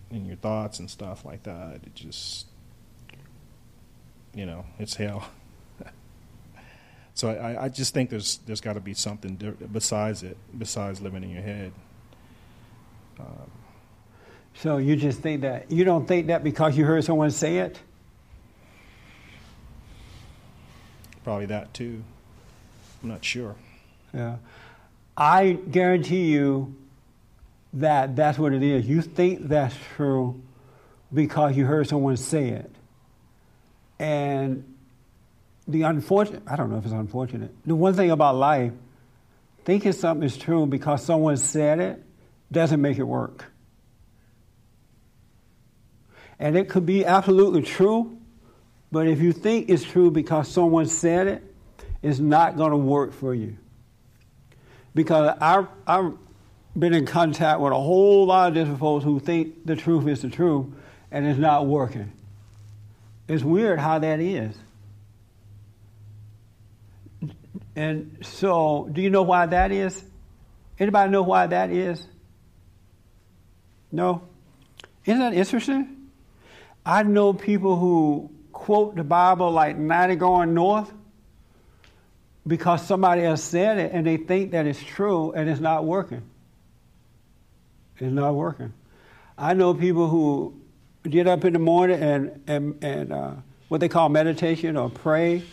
in 0.10 0.26
your 0.26 0.36
thoughts 0.36 0.80
and 0.80 0.90
stuff 0.90 1.24
like 1.26 1.44
that, 1.44 1.82
it 1.84 1.96
just 1.96 2.48
you 4.34 4.46
know, 4.46 4.66
it's 4.80 4.96
hell. 4.96 5.28
so 7.14 7.30
I, 7.30 7.66
I 7.66 7.70
just 7.70 7.94
think 7.94 8.10
there's 8.10 8.40
there's 8.46 8.62
got 8.62 8.74
to 8.74 8.80
be 8.80 8.94
something 8.94 9.36
besides 9.72 10.24
it, 10.24 10.38
besides 10.58 11.02
living 11.02 11.24
in 11.24 11.30
your 11.30 11.42
head. 11.42 11.72
Um, 13.20 13.52
so 14.54 14.78
you 14.78 14.96
just 14.96 15.20
think 15.20 15.42
that 15.42 15.72
you 15.72 15.84
don't 15.84 16.08
think 16.08 16.28
that 16.28 16.44
because 16.44 16.78
you 16.78 16.86
heard 16.86 17.04
someone 17.04 17.32
say 17.32 17.58
it? 17.58 17.80
Probably 21.24 21.46
that 21.48 21.74
too. 21.74 22.04
I'm 23.02 23.10
not 23.10 23.24
sure. 23.24 23.56
Yeah. 24.14 24.38
I 25.16 25.54
guarantee 25.70 26.26
you 26.32 26.76
that 27.74 28.16
that's 28.16 28.38
what 28.38 28.54
it 28.54 28.64
is. 28.64 28.88
You 28.88 29.02
think 29.02 29.48
that's 29.48 29.76
true 29.96 30.42
because 31.14 31.56
you 31.56 31.66
heard 31.66 31.88
someone 31.88 32.18
say 32.18 32.50
it. 32.50 32.72
And 34.00 34.76
the 35.68 35.84
unfortunate, 35.84 36.44
I 36.48 36.56
don't 36.56 36.70
know 36.72 36.78
if 36.78 36.86
it's 36.86 36.94
unfortunate. 36.94 37.54
The 37.66 37.76
one 37.76 37.94
thing 37.94 38.12
about 38.12 38.36
life, 38.36 38.74
thinking 39.64 39.92
something 39.92 40.26
is 40.26 40.38
true 40.38 40.66
because 40.66 41.04
someone 41.04 41.38
said 41.38 41.80
it 41.80 42.04
doesn't 42.52 42.82
make 42.82 42.98
it 42.98 43.04
work. 43.04 43.46
And 46.40 46.58
it 46.58 46.70
could 46.70 46.86
be 46.86 47.06
absolutely 47.06 47.62
true, 47.62 48.18
but 48.92 49.08
if 49.08 49.22
you 49.22 49.32
think 49.32 49.70
it's 49.70 49.84
true 49.84 50.10
because 50.10 50.48
someone 50.48 50.88
said 50.88 51.28
it, 51.28 51.44
it's 52.02 52.18
not 52.18 52.58
going 52.58 52.72
to 52.72 52.78
work 52.78 53.14
for 53.14 53.36
you. 53.36 53.58
Because 54.96 55.38
I, 55.40 55.66
I've 55.86 56.14
been 56.78 56.94
in 56.94 57.06
contact 57.06 57.60
with 57.60 57.74
a 57.74 57.80
whole 57.80 58.26
lot 58.26 58.50
of 58.50 58.54
different 58.54 58.80
folks 58.80 59.04
who 59.04 59.20
think 59.20 59.66
the 59.66 59.76
truth 59.76 60.08
is 60.08 60.22
the 60.22 60.30
truth 60.30 60.68
and 61.12 61.26
it's 61.26 61.40
not 61.40 61.66
working. 61.66 62.12
It's 63.28 63.44
weird 63.44 63.80
how 63.80 64.00
that 64.00 64.20
is. 64.20 64.56
And 67.76 68.18
so, 68.22 68.90
do 68.92 69.02
you 69.02 69.10
know 69.10 69.24
why 69.24 69.46
that 69.46 69.72
is? 69.72 70.04
Anybody 70.80 71.12
know 71.12 71.22
why 71.22 71.48
that 71.48 71.72
is? 71.72 72.06
No? 73.92 74.24
Isn't 75.06 75.20
that 75.20 75.34
interesting? 75.34 76.10
I 76.86 77.04
know 77.04 77.34
people 77.34 77.78
who 77.78 78.32
quote 78.52 78.96
the 78.96 79.04
Bible 79.04 79.52
like 79.52 79.78
90 79.78 80.16
going 80.16 80.54
north 80.54 80.92
because 82.46 82.86
somebody 82.86 83.24
else 83.24 83.44
said 83.44 83.78
it 83.78 83.92
and 83.94 84.06
they 84.06 84.18
think 84.18 84.52
that 84.52 84.66
it's 84.66 84.82
true 84.82 85.32
and 85.34 85.50
it's 85.50 85.62
not 85.62 85.86
working. 85.86 86.24
It's 88.02 88.12
not 88.12 88.34
working. 88.34 88.74
I 89.38 89.54
know 89.54 89.74
people 89.74 90.10
who 90.10 90.60
get 91.08 91.28
up 91.28 91.46
in 91.46 91.54
the 91.54 91.60
morning 91.60 92.02
and, 92.02 92.44
and, 92.48 92.84
and 92.84 93.14
uh, 93.14 93.32
what 93.68 93.80
they 93.80 93.90
call 93.90 94.10
meditation 94.10 94.76
or 94.76 94.90
pray 94.90 95.44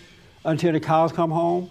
until 0.45 0.73
the 0.73 0.81
cows 0.81 1.13
come 1.13 1.31
home. 1.31 1.69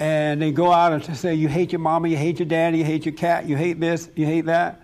And 0.00 0.42
they 0.42 0.50
go 0.50 0.72
out 0.72 0.92
and 0.92 1.16
say, 1.16 1.34
You 1.34 1.48
hate 1.48 1.72
your 1.72 1.78
mama, 1.78 2.08
you 2.08 2.16
hate 2.16 2.38
your 2.40 2.48
daddy, 2.48 2.78
you 2.78 2.84
hate 2.84 3.04
your 3.04 3.14
cat, 3.14 3.46
you 3.46 3.56
hate 3.56 3.78
this, 3.78 4.10
you 4.16 4.26
hate 4.26 4.46
that. 4.46 4.80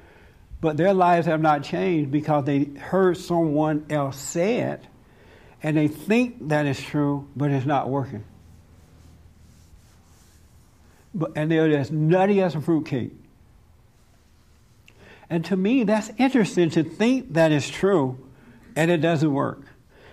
But 0.61 0.77
their 0.77 0.95
lives 0.95 1.27
have 1.27 1.41
not 1.41 1.65
changed 1.65 2.11
because 2.11 2.45
they 2.45 2.65
heard 2.65 3.17
someone 3.17 3.87
else 3.91 4.19
say 4.19 4.59
it 4.61 4.83
and 5.63 5.77
they 5.77 5.89
think 5.89 6.49
that 6.49 6.67
is 6.67 6.81
true, 6.81 7.29
but 7.35 7.51
it's 7.51 7.67
not 7.67 7.89
working. 7.89 8.25
But, 11.15 11.33
and 11.35 11.51
they're 11.51 11.77
as 11.77 11.91
nutty 11.91 12.43
as 12.43 12.55
a 12.55 12.61
fruitcake. 12.61 13.13
And 15.29 15.45
to 15.47 15.57
me, 15.57 15.85
that's 15.85 16.11
interesting 16.19 16.71
to 16.71 16.83
think 16.85 17.35
that 17.35 17.53
is 17.53 17.69
true 17.69 18.19
and 18.77 18.91
it 18.91 18.99
doesn't 18.99 19.33
work. 19.33 19.63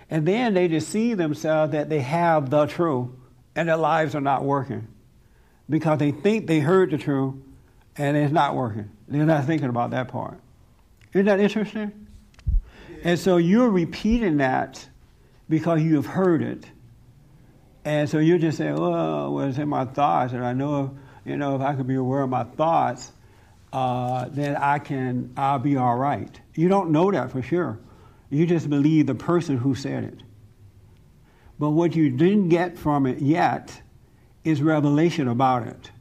And 0.09 0.27
then 0.27 0.53
they 0.53 0.67
deceive 0.67 1.17
themselves 1.17 1.73
that 1.73 1.89
they 1.89 1.99
have 1.99 2.49
the 2.49 2.65
truth 2.65 3.09
and 3.55 3.69
their 3.69 3.77
lives 3.77 4.15
are 4.15 4.21
not 4.21 4.43
working 4.43 4.87
because 5.69 5.99
they 5.99 6.11
think 6.11 6.47
they 6.47 6.59
heard 6.59 6.91
the 6.91 6.97
truth 6.97 7.35
and 7.95 8.17
it's 8.17 8.33
not 8.33 8.55
working. 8.55 8.89
They're 9.07 9.25
not 9.25 9.45
thinking 9.45 9.69
about 9.69 9.91
that 9.91 10.07
part. 10.07 10.39
Isn't 11.13 11.25
that 11.25 11.39
interesting? 11.39 12.07
And 13.03 13.19
so 13.19 13.37
you're 13.37 13.69
repeating 13.69 14.37
that 14.37 14.87
because 15.49 15.81
you 15.81 15.95
have 15.95 16.05
heard 16.05 16.41
it. 16.41 16.65
And 17.85 18.09
so 18.09 18.19
you're 18.19 18.37
just 18.37 18.57
saying, 18.57 18.75
well, 18.75 19.33
well, 19.33 19.47
it's 19.47 19.57
in 19.57 19.67
my 19.67 19.85
thoughts, 19.85 20.31
and 20.31 20.43
I 20.43 20.53
know, 20.53 20.85
if, 20.85 21.29
you 21.29 21.37
know, 21.37 21.55
if 21.55 21.61
I 21.61 21.75
could 21.75 21.85
be 21.85 21.95
aware 21.95 22.21
of 22.21 22.29
my 22.29 22.45
thoughts, 22.45 23.11
uh, 23.73 24.29
then 24.29 24.55
I 24.55 24.79
can, 24.79 25.33
I'll 25.37 25.59
be 25.59 25.77
all 25.77 25.97
right. 25.97 26.39
You 26.55 26.69
don't 26.69 26.91
know 26.91 27.11
that 27.11 27.31
for 27.31 27.41
sure. 27.41 27.79
You 28.29 28.45
just 28.47 28.69
believe 28.69 29.07
the 29.07 29.15
person 29.15 29.57
who 29.57 29.75
said 29.75 30.05
it. 30.05 30.19
But 31.59 31.71
what 31.71 31.95
you 31.95 32.09
didn't 32.11 32.49
get 32.49 32.77
from 32.77 33.05
it 33.05 33.19
yet 33.19 33.81
is 34.43 34.61
revelation 34.61 35.27
about 35.27 35.67
it. 35.67 35.91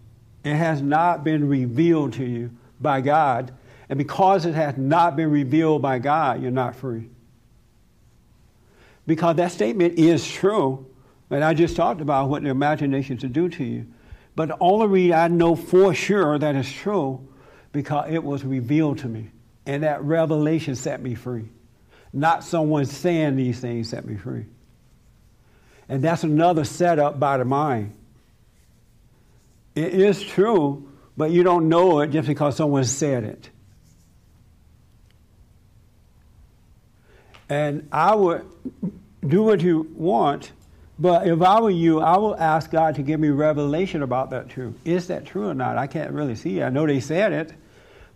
It 0.44 0.56
has 0.56 0.82
not 0.82 1.24
been 1.24 1.48
revealed 1.48 2.14
to 2.14 2.24
you 2.24 2.50
by 2.80 3.00
God. 3.00 3.52
And 3.88 3.98
because 3.98 4.46
it 4.46 4.54
has 4.54 4.76
not 4.76 5.16
been 5.16 5.30
revealed 5.30 5.82
by 5.82 5.98
God, 5.98 6.42
you're 6.42 6.50
not 6.50 6.76
free. 6.76 7.08
because 9.06 9.36
that 9.36 9.52
statement 9.52 9.98
is 9.98 10.28
true. 10.28 10.86
And 11.30 11.42
I 11.42 11.54
just 11.54 11.76
talked 11.76 12.00
about 12.00 12.28
what 12.28 12.42
the 12.42 12.50
imagination 12.50 13.16
to 13.18 13.28
do 13.28 13.48
to 13.48 13.64
you. 13.64 13.86
But 14.36 14.48
the 14.48 14.56
only 14.60 14.86
reason 14.86 15.18
I 15.18 15.28
know 15.28 15.56
for 15.56 15.94
sure 15.94 16.38
that 16.38 16.54
it's 16.54 16.70
true 16.70 17.26
because 17.72 18.10
it 18.10 18.22
was 18.22 18.44
revealed 18.44 18.98
to 18.98 19.08
me. 19.08 19.30
And 19.66 19.82
that 19.82 20.02
revelation 20.02 20.76
set 20.76 21.02
me 21.02 21.14
free. 21.14 21.48
Not 22.12 22.44
someone 22.44 22.84
saying 22.84 23.36
these 23.36 23.58
things 23.58 23.88
set 23.88 24.04
me 24.04 24.16
free. 24.16 24.44
And 25.88 26.02
that's 26.02 26.24
another 26.24 26.64
setup 26.64 27.18
by 27.18 27.38
the 27.38 27.44
mind. 27.44 27.94
It 29.74 29.94
is 29.94 30.22
true, 30.22 30.88
but 31.16 31.30
you 31.30 31.42
don't 31.42 31.68
know 31.68 32.00
it 32.00 32.08
just 32.08 32.28
because 32.28 32.56
someone 32.56 32.84
said 32.84 33.24
it. 33.24 33.48
And 37.48 37.88
I 37.92 38.14
would 38.14 38.46
do 39.26 39.42
what 39.42 39.60
you 39.60 39.90
want, 39.94 40.52
but 40.98 41.26
if 41.26 41.40
I 41.42 41.60
were 41.60 41.70
you, 41.70 42.00
I 42.00 42.16
would 42.16 42.38
ask 42.38 42.70
God 42.70 42.94
to 42.94 43.02
give 43.02 43.20
me 43.20 43.28
revelation 43.28 44.02
about 44.02 44.30
that 44.30 44.48
truth. 44.48 44.74
Is 44.84 45.08
that 45.08 45.26
true 45.26 45.48
or 45.48 45.54
not? 45.54 45.76
I 45.76 45.86
can't 45.86 46.12
really 46.12 46.34
see. 46.34 46.62
I 46.62 46.70
know 46.70 46.86
they 46.86 47.00
said 47.00 47.32
it, 47.32 47.52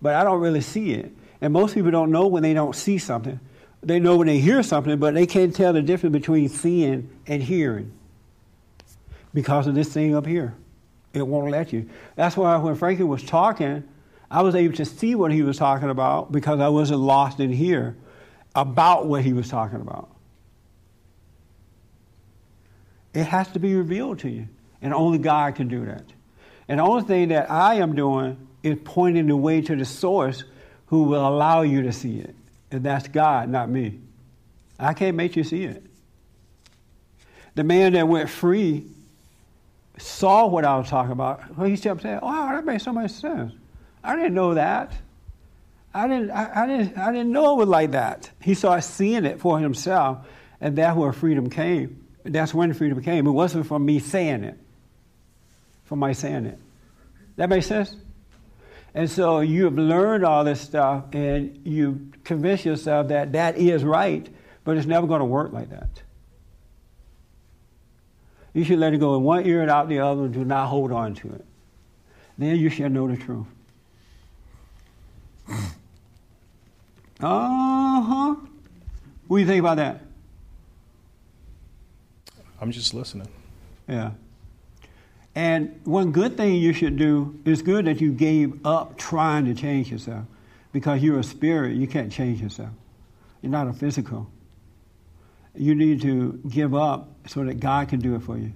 but 0.00 0.14
I 0.14 0.24
don't 0.24 0.40
really 0.40 0.60
see 0.60 0.92
it. 0.92 1.12
And 1.40 1.52
most 1.52 1.74
people 1.74 1.90
don't 1.90 2.10
know 2.10 2.26
when 2.26 2.42
they 2.42 2.54
don't 2.54 2.74
see 2.74 2.98
something. 2.98 3.40
They 3.82 3.98
know 3.98 4.16
when 4.16 4.26
they 4.26 4.38
hear 4.38 4.62
something, 4.62 4.98
but 4.98 5.14
they 5.14 5.26
can't 5.26 5.54
tell 5.54 5.72
the 5.72 5.82
difference 5.82 6.12
between 6.12 6.48
seeing 6.48 7.10
and 7.26 7.42
hearing 7.42 7.92
because 9.32 9.66
of 9.66 9.74
this 9.74 9.92
thing 9.92 10.14
up 10.14 10.26
here. 10.26 10.54
It 11.12 11.26
won't 11.26 11.50
let 11.50 11.72
you. 11.72 11.88
That's 12.14 12.36
why 12.36 12.56
when 12.56 12.74
Frankie 12.74 13.02
was 13.02 13.22
talking, 13.22 13.84
I 14.30 14.42
was 14.42 14.54
able 14.54 14.74
to 14.76 14.84
see 14.84 15.14
what 15.14 15.32
he 15.32 15.42
was 15.42 15.56
talking 15.56 15.88
about 15.88 16.32
because 16.32 16.60
I 16.60 16.68
wasn't 16.68 17.00
lost 17.00 17.38
in 17.38 17.52
here 17.52 17.96
about 18.54 19.06
what 19.06 19.22
he 19.22 19.32
was 19.32 19.48
talking 19.48 19.80
about. 19.80 20.10
It 23.14 23.24
has 23.24 23.48
to 23.52 23.58
be 23.58 23.74
revealed 23.74 24.18
to 24.20 24.28
you, 24.28 24.48
and 24.82 24.92
only 24.92 25.18
God 25.18 25.54
can 25.54 25.68
do 25.68 25.84
that. 25.86 26.04
And 26.68 26.80
the 26.80 26.84
only 26.84 27.04
thing 27.04 27.28
that 27.28 27.50
I 27.50 27.74
am 27.74 27.94
doing 27.94 28.46
is 28.66 28.78
pointing 28.82 29.28
the 29.28 29.36
way 29.36 29.60
to 29.60 29.76
the 29.76 29.84
source 29.84 30.42
who 30.86 31.04
will 31.04 31.26
allow 31.26 31.62
you 31.62 31.82
to 31.82 31.92
see 31.92 32.18
it. 32.18 32.34
And 32.72 32.82
that's 32.82 33.06
God, 33.06 33.48
not 33.48 33.70
me. 33.70 34.00
I 34.78 34.92
can't 34.92 35.16
make 35.16 35.36
you 35.36 35.44
see 35.44 35.64
it. 35.64 35.84
The 37.54 37.62
man 37.62 37.92
that 37.92 38.08
went 38.08 38.28
free 38.28 38.84
saw 39.98 40.46
what 40.46 40.64
I 40.64 40.76
was 40.76 40.88
talking 40.88 41.12
about. 41.12 41.42
He 41.64 41.76
kept 41.76 42.02
saying, 42.02 42.18
"Wow, 42.20 42.48
that 42.52 42.64
makes 42.64 42.82
so 42.82 42.92
much 42.92 43.12
sense." 43.12 43.52
I 44.02 44.16
didn't 44.16 44.34
know 44.34 44.54
that. 44.54 44.92
I 45.94 46.08
didn't. 46.08 46.30
I, 46.30 46.62
I, 46.62 46.66
didn't. 46.66 46.98
I 46.98 47.12
didn't 47.12 47.32
know 47.32 47.54
it 47.54 47.58
was 47.58 47.68
like 47.68 47.92
that. 47.92 48.30
He 48.42 48.54
started 48.54 48.82
seeing 48.82 49.24
it 49.24 49.40
for 49.40 49.58
himself, 49.58 50.26
and 50.60 50.76
that's 50.76 50.96
where 50.96 51.12
freedom 51.12 51.48
came. 51.48 52.04
That's 52.24 52.52
when 52.52 52.74
freedom 52.74 53.00
came. 53.02 53.26
It 53.26 53.30
wasn't 53.30 53.66
from 53.66 53.86
me 53.86 54.00
saying 54.00 54.44
it. 54.44 54.58
From 55.84 56.00
my 56.00 56.12
saying 56.12 56.46
it. 56.46 56.58
That 57.36 57.48
makes 57.48 57.66
sense. 57.66 57.94
And 58.96 59.10
so 59.10 59.40
you 59.40 59.64
have 59.64 59.76
learned 59.76 60.24
all 60.24 60.42
this 60.42 60.58
stuff, 60.58 61.04
and 61.12 61.60
you 61.66 62.10
convince 62.24 62.64
yourself 62.64 63.08
that 63.08 63.32
that 63.32 63.58
is 63.58 63.84
right, 63.84 64.26
but 64.64 64.78
it's 64.78 64.86
never 64.86 65.06
going 65.06 65.18
to 65.18 65.26
work 65.26 65.52
like 65.52 65.68
that. 65.68 66.02
You 68.54 68.64
should 68.64 68.78
let 68.78 68.94
it 68.94 68.96
go 68.98 69.14
in 69.16 69.22
one 69.22 69.46
ear 69.46 69.60
and 69.60 69.70
out 69.70 69.90
the 69.90 69.98
other 69.98 70.24
and 70.24 70.32
do 70.32 70.46
not 70.46 70.68
hold 70.68 70.92
on 70.92 71.14
to 71.16 71.28
it. 71.28 71.44
Then 72.38 72.56
you 72.56 72.70
shall 72.70 72.88
know 72.88 73.06
the 73.06 73.18
truth. 73.18 73.46
Uh 77.18 78.02
huh. 78.02 78.34
What 79.26 79.38
do 79.38 79.40
you 79.40 79.46
think 79.46 79.60
about 79.60 79.78
that? 79.78 80.02
I'm 82.60 82.70
just 82.72 82.92
listening. 82.92 83.28
Yeah. 83.88 84.10
And 85.36 85.78
one 85.84 86.12
good 86.12 86.38
thing 86.38 86.54
you 86.54 86.72
should 86.72 86.96
do 86.96 87.38
is 87.44 87.60
good 87.60 87.84
that 87.84 88.00
you 88.00 88.10
gave 88.10 88.64
up 88.66 88.96
trying 88.96 89.44
to 89.44 89.54
change 89.54 89.92
yourself 89.92 90.24
because 90.72 91.02
you're 91.02 91.18
a 91.18 91.22
spirit, 91.22 91.76
you 91.76 91.86
can't 91.86 92.10
change 92.10 92.40
yourself. 92.40 92.70
You're 93.42 93.52
not 93.52 93.68
a 93.68 93.74
physical. 93.74 94.30
You 95.54 95.74
need 95.74 96.00
to 96.02 96.40
give 96.48 96.74
up 96.74 97.10
so 97.26 97.44
that 97.44 97.60
God 97.60 97.90
can 97.90 98.00
do 98.00 98.14
it 98.14 98.22
for 98.22 98.38
you. 98.38 98.52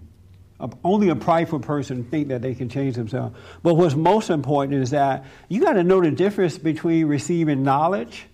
Only 0.82 1.10
a 1.10 1.16
prideful 1.16 1.60
person 1.60 2.02
think 2.04 2.28
that 2.28 2.40
they 2.40 2.54
can 2.54 2.70
change 2.70 2.96
themselves. 2.96 3.36
But 3.62 3.74
what's 3.74 3.94
most 3.94 4.30
important 4.30 4.82
is 4.82 4.90
that 4.90 5.26
you 5.48 5.60
got 5.60 5.74
to 5.74 5.84
know 5.84 6.00
the 6.00 6.10
difference 6.10 6.56
between 6.56 7.06
receiving 7.06 7.62
knowledge 7.62 8.26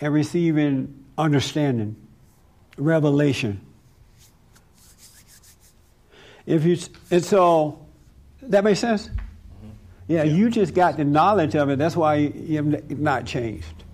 and 0.00 0.12
receiving 0.12 1.04
understanding, 1.16 1.96
revelation. 2.76 3.62
If 6.48 6.64
you 6.64 6.78
and 7.10 7.22
so 7.22 7.86
that 8.40 8.64
makes 8.64 8.80
sense. 8.80 9.08
Mm-hmm. 9.08 9.68
Yeah, 10.06 10.22
yeah, 10.22 10.34
you 10.34 10.48
just 10.48 10.72
got 10.72 10.96
the 10.96 11.04
knowledge 11.04 11.54
of 11.54 11.68
it. 11.68 11.78
That's 11.78 11.94
why 11.94 12.14
you've 12.16 12.98
not 12.98 13.26
changed. 13.26 13.84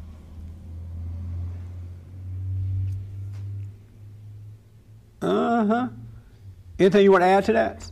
Uh 5.21 5.67
huh. 5.67 5.89
Anything 6.79 7.03
you 7.03 7.11
want 7.11 7.23
to 7.23 7.27
add 7.27 7.45
to 7.47 7.55
that? 7.55 7.91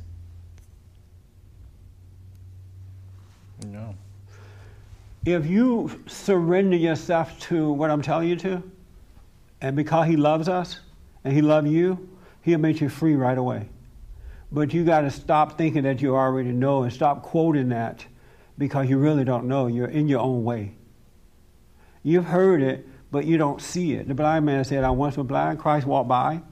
No. 3.67 3.97
If 5.27 5.47
you 5.47 6.05
surrender 6.07 6.77
yourself 6.77 7.37
to 7.49 7.73
what 7.73 7.91
I'm 7.91 8.03
telling 8.03 8.29
you 8.29 8.37
to, 8.37 8.63
and 9.61 9.75
because 9.75 10.07
He 10.07 10.17
loves 10.17 10.49
us 10.49 10.79
and 11.25 11.35
He 11.35 11.43
loves 11.43 11.69
you, 11.69 12.09
He'll 12.43 12.61
make 12.61 12.81
you 12.81 12.89
free 12.89 13.17
right 13.17 13.39
away. 13.39 13.69
But 14.53 14.75
you 14.75 14.85
got 14.85 15.01
to 15.01 15.11
stop 15.11 15.57
thinking 15.57 15.85
that 15.85 16.03
you 16.03 16.15
already 16.15 16.53
know 16.53 16.83
and 16.83 16.93
stop 16.93 17.23
quoting 17.23 17.71
that 17.71 18.05
because 18.59 18.89
you 18.89 18.99
really 18.99 19.25
don't 19.25 19.47
know. 19.47 19.67
You're 19.67 19.89
in 19.89 20.09
your 20.09 20.21
own 20.21 20.45
way. 20.45 20.75
You've 22.03 22.27
heard 22.27 22.63
it, 22.63 22.87
but 23.11 23.25
you 23.25 23.39
don't 23.39 23.63
see 23.63 23.95
it. 23.95 24.09
The 24.09 24.15
blind 24.15 24.45
man 24.45 24.65
said, 24.65 24.85
I 24.85 24.91
once 24.91 25.17
was 25.17 25.27
blind. 25.27 25.59
Christ 25.59 25.87
walked 25.87 26.09
by. 26.09 26.43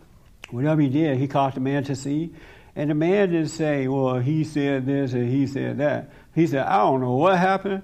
Whatever 0.50 0.80
he 0.80 0.88
did, 0.88 1.18
he 1.18 1.28
caused 1.28 1.56
the 1.56 1.60
man 1.60 1.84
to 1.84 1.94
see. 1.94 2.32
And 2.74 2.88
the 2.88 2.94
man 2.94 3.30
didn't 3.30 3.48
say, 3.48 3.86
well, 3.86 4.18
he 4.18 4.44
said 4.44 4.86
this 4.86 5.12
and 5.12 5.30
he 5.30 5.46
said 5.46 5.78
that. 5.78 6.10
He 6.34 6.46
said, 6.46 6.66
I 6.66 6.78
don't 6.78 7.00
know 7.00 7.16
what 7.16 7.36
happened, 7.36 7.82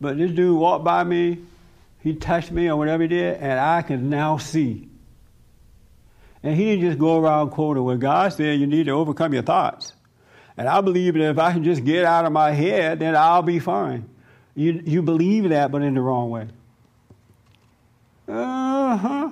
but 0.00 0.16
this 0.16 0.30
dude 0.30 0.58
walked 0.58 0.84
by 0.84 1.02
me, 1.02 1.38
he 2.00 2.14
touched 2.14 2.52
me 2.52 2.68
or 2.68 2.76
whatever 2.76 3.02
he 3.02 3.08
did, 3.08 3.38
and 3.38 3.58
I 3.58 3.82
can 3.82 4.10
now 4.10 4.36
see. 4.36 4.88
And 6.46 6.54
he 6.54 6.66
didn't 6.66 6.82
just 6.82 6.98
go 7.00 7.18
around 7.18 7.50
quoting 7.50 7.82
what 7.82 7.98
God 7.98 8.32
said, 8.32 8.60
you 8.60 8.68
need 8.68 8.86
to 8.86 8.92
overcome 8.92 9.32
your 9.32 9.42
thoughts. 9.42 9.94
And 10.56 10.68
I 10.68 10.80
believe 10.80 11.14
that 11.14 11.30
if 11.30 11.38
I 11.40 11.52
can 11.52 11.64
just 11.64 11.84
get 11.84 12.04
out 12.04 12.24
of 12.24 12.30
my 12.30 12.52
head, 12.52 13.00
then 13.00 13.16
I'll 13.16 13.42
be 13.42 13.58
fine. 13.58 14.08
You, 14.54 14.80
you 14.86 15.02
believe 15.02 15.48
that, 15.48 15.72
but 15.72 15.82
in 15.82 15.94
the 15.94 16.00
wrong 16.00 16.30
way. 16.30 16.46
Uh 18.28 18.96
huh. 18.96 19.30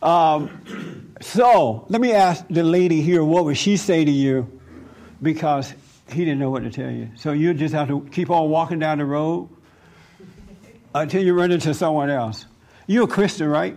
um, 0.08 1.12
so 1.20 1.84
let 1.88 2.00
me 2.00 2.12
ask 2.12 2.44
the 2.48 2.62
lady 2.62 3.02
here, 3.02 3.24
what 3.24 3.44
would 3.46 3.58
she 3.58 3.76
say 3.76 4.04
to 4.04 4.12
you? 4.12 4.60
Because 5.20 5.74
he 6.08 6.24
didn't 6.24 6.38
know 6.38 6.50
what 6.50 6.62
to 6.62 6.70
tell 6.70 6.92
you. 6.92 7.10
So 7.16 7.32
you 7.32 7.52
just 7.52 7.74
have 7.74 7.88
to 7.88 8.08
keep 8.12 8.30
on 8.30 8.48
walking 8.48 8.78
down 8.78 8.98
the 8.98 9.06
road 9.06 9.48
until 10.94 11.20
you 11.20 11.34
run 11.34 11.50
into 11.50 11.74
someone 11.74 12.10
else. 12.10 12.46
You're 12.86 13.06
a 13.06 13.08
Christian, 13.08 13.48
right? 13.48 13.76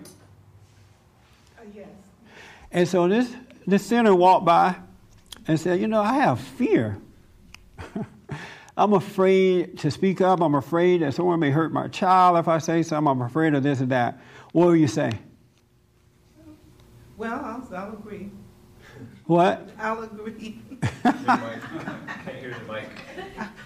And 2.74 2.88
so 2.88 3.08
this, 3.08 3.32
this 3.68 3.86
sinner 3.86 4.16
walked 4.16 4.46
by 4.46 4.76
and 5.48 5.60
said, 5.60 5.80
You 5.80 5.88
know, 5.88 6.02
I 6.02 6.16
have 6.16 6.40
fear. 6.40 6.98
I'm 8.76 8.94
afraid 8.94 9.78
to 9.80 9.92
speak 9.92 10.20
up. 10.20 10.42
I'm 10.42 10.56
afraid 10.56 11.04
that 11.04 11.14
someone 11.14 11.40
may 11.40 11.52
hurt 11.52 11.72
my 11.72 11.88
child 11.88 12.40
if 12.40 12.48
I 12.48 12.58
say 12.58 12.82
something. 12.82 13.10
I'm 13.12 13.22
afraid 13.22 13.54
of 13.54 13.62
this 13.62 13.80
and 13.80 13.92
that. 13.92 14.20
What 14.52 14.66
will 14.66 14.76
you 14.76 14.88
say? 14.88 15.12
Well, 17.16 17.34
I'll, 17.34 17.76
I'll 17.78 17.94
agree. 17.94 18.32
What? 19.26 19.70
I'll 19.78 20.02
agree. 20.02 20.60
Can't 21.04 22.38
hear 22.40 22.56
the 22.66 22.74
mic. 22.74 22.90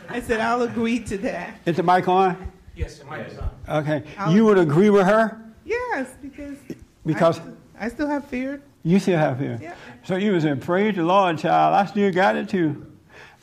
I 0.10 0.20
said 0.20 0.42
I'll 0.42 0.64
agree 0.64 1.00
to 1.00 1.18
that. 1.20 1.62
Is 1.66 1.78
the 1.78 1.84
mic 1.84 2.08
on? 2.10 2.52
Yes, 2.76 3.00
the 3.00 3.06
mic 3.06 3.28
is 3.28 3.38
on. 3.38 3.50
Okay. 3.70 4.04
I'll 4.18 4.34
you 4.34 4.46
would 4.46 4.58
agree 4.58 4.90
with 4.90 5.06
her? 5.08 5.42
Yes, 5.66 6.10
because 6.22 6.58
Because 7.06 7.40
I, 7.80 7.86
I 7.86 7.90
still 7.90 8.08
have 8.08 8.26
fear. 8.26 8.62
You 8.88 9.00
still 9.00 9.18
have 9.20 9.38
fear. 9.40 9.60
Yeah. 9.62 9.76
So 10.06 10.16
you 10.16 10.32
was 10.32 10.44
saying, 10.44 10.62
praise 10.62 10.96
the 10.96 11.04
Lord, 11.04 11.38
child. 11.40 11.74
I 11.76 11.86
still 11.86 12.12
got 12.12 12.36
it 12.38 12.48
too. 12.48 12.86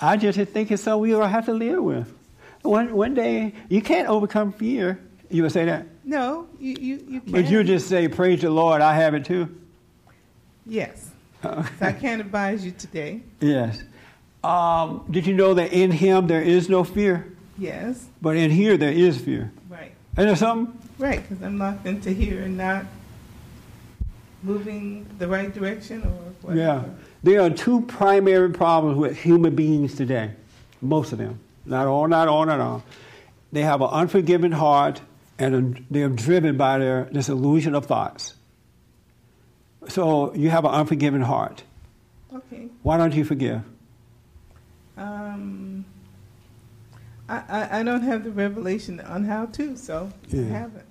I 0.01 0.16
just 0.16 0.38
think 0.38 0.70
it's 0.70 0.82
something 0.82 1.03
we 1.03 1.14
all 1.14 1.26
have 1.26 1.45
to 1.47 1.53
live 1.53 1.82
with. 1.82 2.12
One, 2.62 2.95
one 2.97 3.12
day, 3.14 3.53
you 3.68 3.82
can't 3.82 4.09
overcome 4.09 4.53
fear. 4.53 4.99
You 5.30 5.42
would 5.42 5.53
say 5.53 5.66
that? 5.66 5.86
No, 6.05 6.49
you 6.59 6.76
you 6.80 6.95
you 7.09 7.20
can't. 7.20 7.32
But 7.32 7.51
you 7.51 7.62
just 7.62 7.88
say, 7.88 8.09
praise 8.09 8.40
the 8.40 8.51
Lord, 8.51 8.80
I 8.80 8.95
have 8.95 9.14
it 9.14 9.24
too. 9.24 9.55
yes. 10.66 11.11
So 11.45 11.62
I 11.82 11.92
can't 11.92 12.22
advise 12.22 12.64
you 12.64 12.70
today. 12.70 13.20
Yes. 13.38 13.82
Um, 14.42 15.05
did 15.11 15.26
you 15.26 15.34
know 15.34 15.53
that 15.53 15.74
in 15.74 15.90
him 15.90 16.26
there 16.26 16.40
is 16.40 16.70
no 16.70 16.84
fear? 16.84 17.30
Yes. 17.59 18.07
But 18.22 18.36
in 18.36 18.51
here 18.51 18.78
there 18.78 18.92
is 18.92 19.20
fear. 19.20 19.53
Right. 19.68 19.92
Isn't 20.16 20.26
there 20.26 20.36
something? 20.36 20.78
Right. 20.99 21.20
Because 21.20 21.45
I'm 21.45 21.59
locked 21.59 21.84
into 21.84 22.11
here 22.12 22.40
and 22.45 22.57
not 22.57 22.86
moving 24.45 25.07
the 25.18 25.26
right 25.26 25.53
direction 25.53 26.03
or 26.03 26.11
whatever. 26.42 26.61
Yeah. 26.61 26.84
There 27.22 27.40
are 27.40 27.51
two 27.51 27.80
primary 27.82 28.51
problems 28.51 28.99
with 28.99 29.16
human 29.16 29.55
beings 29.55 29.95
today. 29.95 30.32
Most 30.82 31.12
of 31.12 31.18
them. 31.18 31.40
Not 31.64 31.86
all, 31.86 32.07
not 32.07 32.28
all, 32.28 32.45
not 32.45 32.61
all. 32.61 32.84
They 33.53 33.62
have 33.62 33.80
an 33.80 33.88
unforgiving 33.90 34.53
heart 34.53 35.01
and 35.38 35.84
they're 35.90 36.09
driven 36.09 36.57
by 36.57 36.78
their 36.78 37.09
this 37.11 37.28
illusion 37.28 37.74
of 37.74 37.86
thoughts. 37.86 38.34
So 39.88 40.34
you 40.34 40.51
have 40.51 40.64
an 40.64 40.72
unforgiving 40.72 41.22
heart. 41.22 41.62
Okay. 42.32 42.68
Why 42.82 42.97
don't 42.97 43.14
you 43.14 43.24
forgive? 43.24 43.62
Um, 44.97 45.84
I, 47.28 47.42
I, 47.49 47.80
I 47.80 47.82
don't 47.82 48.03
have 48.03 48.24
the 48.24 48.30
revelation 48.30 49.01
on 49.01 49.24
how 49.24 49.47
to, 49.47 49.76
so 49.76 50.12
I 50.32 50.36
haven't. 50.36 50.86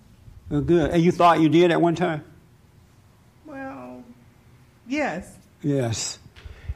Well, 0.49 0.62
good. 0.62 0.91
And 0.91 1.01
you 1.04 1.12
thought 1.12 1.39
you 1.39 1.49
did 1.49 1.72
at 1.72 1.82
one 1.82 1.95
time? 1.95 2.24
Well, 3.54 4.04
yes. 4.88 5.38
Yes. 5.62 6.18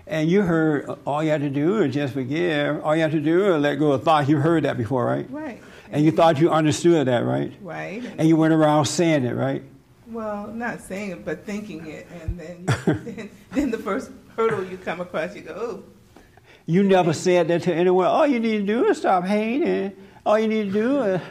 And 0.06 0.30
you 0.30 0.44
heard 0.44 0.88
all 1.08 1.24
you 1.24 1.32
had 1.32 1.42
to 1.42 1.50
do 1.50 1.82
is 1.82 1.92
just 1.92 2.14
forgive. 2.14 2.84
All 2.86 2.96
you 2.96 3.02
had 3.02 3.12
to 3.14 3.20
do 3.20 3.56
is 3.56 3.62
let 3.62 3.76
go 3.80 3.94
of 3.94 4.04
thought. 4.04 4.30
You 4.30 4.38
heard 4.38 4.64
that 4.64 4.78
before, 4.78 5.04
right? 5.04 5.26
Right. 5.32 5.60
And 5.92 6.06
you 6.06 6.12
thought 6.12 6.40
you 6.40 6.52
understood 6.52 7.08
that, 7.08 7.26
right? 7.26 7.52
Right. 7.62 8.04
And, 8.04 8.20
And 8.20 8.30
you 8.30 8.36
went 8.36 8.54
around 8.54 8.86
saying 8.86 9.26
it, 9.26 9.34
right? 9.34 9.64
well, 10.10 10.48
not 10.48 10.80
saying 10.82 11.10
it, 11.12 11.26
but 11.26 11.46
thinking 11.46 11.86
it, 11.88 12.08
and 12.22 12.40
then 12.40 12.66
then, 12.86 13.30
then 13.52 13.72
the 13.72 13.78
first 13.80 14.12
hurdle 14.36 14.64
you 14.64 14.78
come 14.78 15.02
across, 15.02 15.36
you 15.36 15.42
go, 15.42 15.54
oh, 15.58 16.22
You 16.68 16.84
never 16.84 17.12
said 17.12 17.48
that 17.48 17.64
to 17.64 17.74
anyone. 17.74 18.06
All 18.06 18.28
you 18.28 18.40
need 18.40 18.60
to 18.60 18.66
do 18.66 18.86
is 18.86 19.00
stop 19.00 19.26
hating. 19.26 19.94
All 20.26 20.38
you 20.38 20.48
need 20.48 20.66
to 20.66 20.72
do 20.72 21.02
is, 21.02 21.22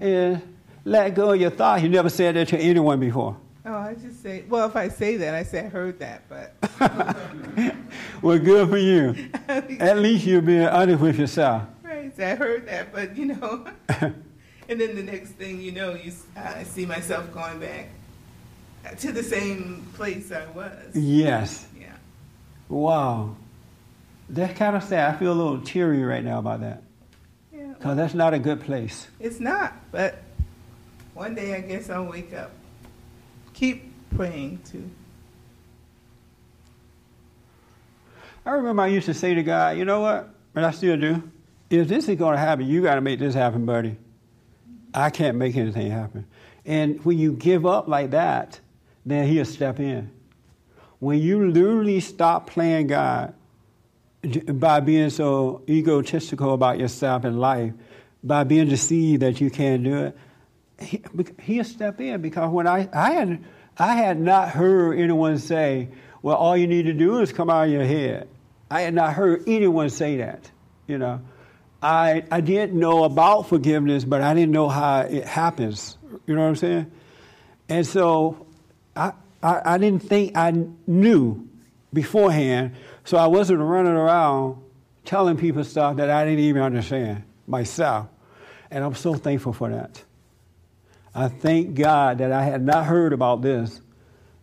is 0.00 0.38
let 0.84 1.14
go 1.14 1.32
of 1.34 1.40
your 1.40 1.50
thoughts. 1.50 1.82
You 1.82 1.90
never 1.90 2.08
said 2.08 2.34
that 2.36 2.48
to 2.48 2.58
anyone 2.58 2.98
before. 2.98 3.36
Oh, 3.66 3.74
I 3.74 3.94
just 3.94 4.22
say, 4.22 4.44
well, 4.48 4.68
if 4.68 4.76
I 4.76 4.88
say 4.88 5.16
that, 5.18 5.34
I 5.34 5.42
say 5.42 5.60
I 5.60 5.68
heard 5.68 5.98
that, 5.98 6.22
but 6.28 6.54
Well, 8.22 8.38
good 8.38 8.70
for 8.70 8.78
you. 8.78 9.30
At 9.48 9.98
least 9.98 10.26
you're 10.26 10.42
being 10.42 10.66
honest 10.66 11.00
with 11.00 11.18
yourself. 11.18 11.64
right, 11.82 12.14
so 12.16 12.24
I 12.26 12.34
heard 12.34 12.66
that, 12.68 12.92
but 12.92 13.16
you 13.16 13.26
know, 13.26 13.66
and 13.88 14.80
then 14.80 14.94
the 14.96 15.02
next 15.02 15.32
thing 15.32 15.60
you 15.60 15.72
know, 15.72 15.94
you 15.94 16.12
I 16.36 16.62
see 16.62 16.86
myself 16.86 17.32
going 17.32 17.60
back 17.60 17.88
to 18.98 19.12
the 19.12 19.22
same 19.22 19.86
place 19.94 20.32
I 20.32 20.46
was. 20.46 20.94
Yes. 20.94 21.66
Yeah. 21.78 21.92
Wow. 22.68 23.36
That's 24.28 24.56
kind 24.58 24.76
of 24.76 24.82
sad. 24.82 25.14
I 25.14 25.18
feel 25.18 25.32
a 25.32 25.34
little 25.34 25.60
teary 25.60 26.02
right 26.02 26.24
now 26.24 26.38
about 26.38 26.60
that. 26.60 26.82
Yeah. 27.52 27.74
Because 27.74 27.96
that's 27.96 28.14
not 28.14 28.34
a 28.34 28.38
good 28.38 28.60
place. 28.60 29.08
It's 29.20 29.40
not, 29.40 29.74
but 29.92 30.22
one 31.14 31.34
day 31.34 31.54
I 31.54 31.60
guess 31.60 31.90
I'll 31.90 32.04
wake 32.04 32.32
up. 32.34 32.50
Keep 33.56 34.10
praying 34.14 34.60
too. 34.70 34.90
I 38.44 38.50
remember 38.50 38.82
I 38.82 38.88
used 38.88 39.06
to 39.06 39.14
say 39.14 39.32
to 39.32 39.42
God, 39.42 39.78
you 39.78 39.86
know 39.86 40.00
what? 40.00 40.28
And 40.54 40.64
I 40.64 40.70
still 40.72 40.98
do. 40.98 41.22
If 41.70 41.88
this 41.88 42.06
is 42.06 42.18
going 42.18 42.34
to 42.34 42.38
happen, 42.38 42.66
you 42.66 42.82
got 42.82 42.96
to 42.96 43.00
make 43.00 43.18
this 43.18 43.34
happen, 43.34 43.64
buddy. 43.64 43.96
I 44.92 45.08
can't 45.08 45.38
make 45.38 45.56
anything 45.56 45.90
happen. 45.90 46.26
And 46.66 47.02
when 47.04 47.18
you 47.18 47.32
give 47.32 47.64
up 47.64 47.88
like 47.88 48.10
that, 48.10 48.60
then 49.06 49.26
He'll 49.26 49.46
step 49.46 49.80
in. 49.80 50.10
When 50.98 51.18
you 51.18 51.50
literally 51.50 52.00
stop 52.00 52.50
playing 52.50 52.88
God 52.88 53.34
by 54.48 54.80
being 54.80 55.08
so 55.08 55.62
egotistical 55.66 56.52
about 56.52 56.78
yourself 56.78 57.24
and 57.24 57.40
life, 57.40 57.72
by 58.22 58.44
being 58.44 58.68
deceived 58.68 59.22
that 59.22 59.40
you 59.40 59.50
can't 59.50 59.82
do 59.82 59.96
it, 59.96 60.18
he, 60.80 61.02
he'll 61.42 61.64
step 61.64 62.00
in 62.00 62.20
because 62.20 62.50
when 62.50 62.66
I, 62.66 62.88
I 62.92 63.12
had 63.12 63.44
I 63.78 63.94
had 63.96 64.20
not 64.20 64.50
heard 64.50 64.98
anyone 64.98 65.38
say, 65.38 65.88
well, 66.22 66.36
all 66.36 66.56
you 66.56 66.66
need 66.66 66.84
to 66.84 66.92
do 66.92 67.20
is 67.20 67.32
come 67.32 67.50
out 67.50 67.66
of 67.66 67.70
your 67.70 67.84
head. 67.84 68.28
I 68.70 68.82
had 68.82 68.94
not 68.94 69.12
heard 69.12 69.44
anyone 69.46 69.90
say 69.90 70.18
that. 70.18 70.50
You 70.86 70.98
know, 70.98 71.20
I 71.82 72.24
I 72.30 72.40
did 72.40 72.74
know 72.74 73.04
about 73.04 73.48
forgiveness, 73.48 74.04
but 74.04 74.22
I 74.22 74.34
didn't 74.34 74.52
know 74.52 74.68
how 74.68 75.00
it 75.00 75.24
happens. 75.24 75.96
You 76.26 76.34
know 76.34 76.42
what 76.42 76.48
I'm 76.48 76.56
saying? 76.56 76.90
And 77.68 77.86
so 77.86 78.46
I 78.94 79.12
I, 79.42 79.74
I 79.74 79.78
didn't 79.78 80.02
think 80.02 80.36
I 80.36 80.52
knew 80.86 81.48
beforehand, 81.92 82.76
so 83.04 83.16
I 83.16 83.26
wasn't 83.26 83.60
running 83.60 83.92
around 83.92 84.62
telling 85.04 85.36
people 85.36 85.64
stuff 85.64 85.96
that 85.96 86.10
I 86.10 86.24
didn't 86.24 86.40
even 86.40 86.62
understand 86.62 87.22
myself. 87.46 88.08
And 88.70 88.84
I'm 88.84 88.94
so 88.94 89.14
thankful 89.14 89.52
for 89.52 89.70
that. 89.70 90.02
I 91.16 91.28
thank 91.28 91.74
God 91.74 92.18
that 92.18 92.30
I 92.30 92.42
had 92.42 92.62
not 92.62 92.84
heard 92.84 93.14
about 93.14 93.40
this 93.40 93.80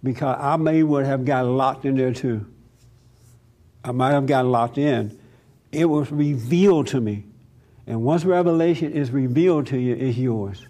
because 0.01 0.35
I 0.39 0.55
may 0.57 0.81
would 0.81 1.05
have 1.05 1.23
gotten 1.23 1.55
locked 1.55 1.85
in 1.85 1.95
there 1.95 2.11
too. 2.11 2.47
I 3.83 3.91
might 3.91 4.11
have 4.11 4.25
gotten 4.25 4.49
locked 4.49 4.79
in. 4.79 5.19
It 5.71 5.85
was 5.85 6.11
revealed 6.11 6.87
to 6.87 6.99
me. 6.99 7.25
And 7.85 8.01
once 8.01 8.25
revelation 8.25 8.91
is 8.91 9.11
revealed 9.11 9.67
to 9.67 9.77
you, 9.77 9.93
it's 9.93 10.17
yours. 10.17 10.65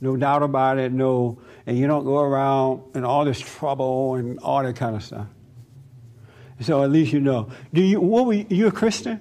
No 0.00 0.16
doubt 0.16 0.44
about 0.44 0.78
it, 0.78 0.92
no, 0.92 1.40
and 1.66 1.76
you 1.76 1.88
don't 1.88 2.04
go 2.04 2.20
around 2.20 2.82
in 2.94 3.04
all 3.04 3.24
this 3.24 3.40
trouble 3.40 4.14
and 4.14 4.38
all 4.40 4.62
that 4.62 4.76
kind 4.76 4.94
of 4.94 5.02
stuff. 5.02 5.26
So 6.60 6.84
at 6.84 6.90
least 6.90 7.12
you 7.12 7.20
know. 7.20 7.50
Do 7.72 7.82
you, 7.82 8.00
what 8.00 8.26
were 8.26 8.34
you, 8.34 8.46
you 8.48 8.66
a 8.68 8.72
Christian? 8.72 9.18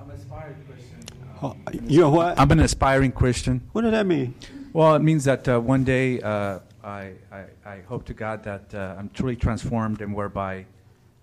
I'm 0.00 0.10
an 0.10 0.16
aspiring 0.16 0.56
Christian. 0.66 1.04
Oh, 1.42 1.56
You're 1.84 2.10
what? 2.10 2.40
I'm 2.40 2.50
an 2.50 2.58
aspiring 2.58 3.12
Christian. 3.12 3.68
What 3.70 3.82
does 3.82 3.92
that 3.92 4.06
mean? 4.06 4.34
Well, 4.72 4.94
it 4.94 5.02
means 5.02 5.24
that 5.24 5.48
uh, 5.48 5.58
one 5.58 5.82
day 5.82 6.20
uh, 6.20 6.60
I, 6.84 7.12
I, 7.32 7.44
I 7.66 7.80
hope 7.88 8.04
to 8.04 8.14
God 8.14 8.44
that 8.44 8.72
uh, 8.72 8.94
I'm 8.96 9.10
truly 9.10 9.34
transformed 9.34 10.00
and 10.00 10.14
whereby 10.14 10.64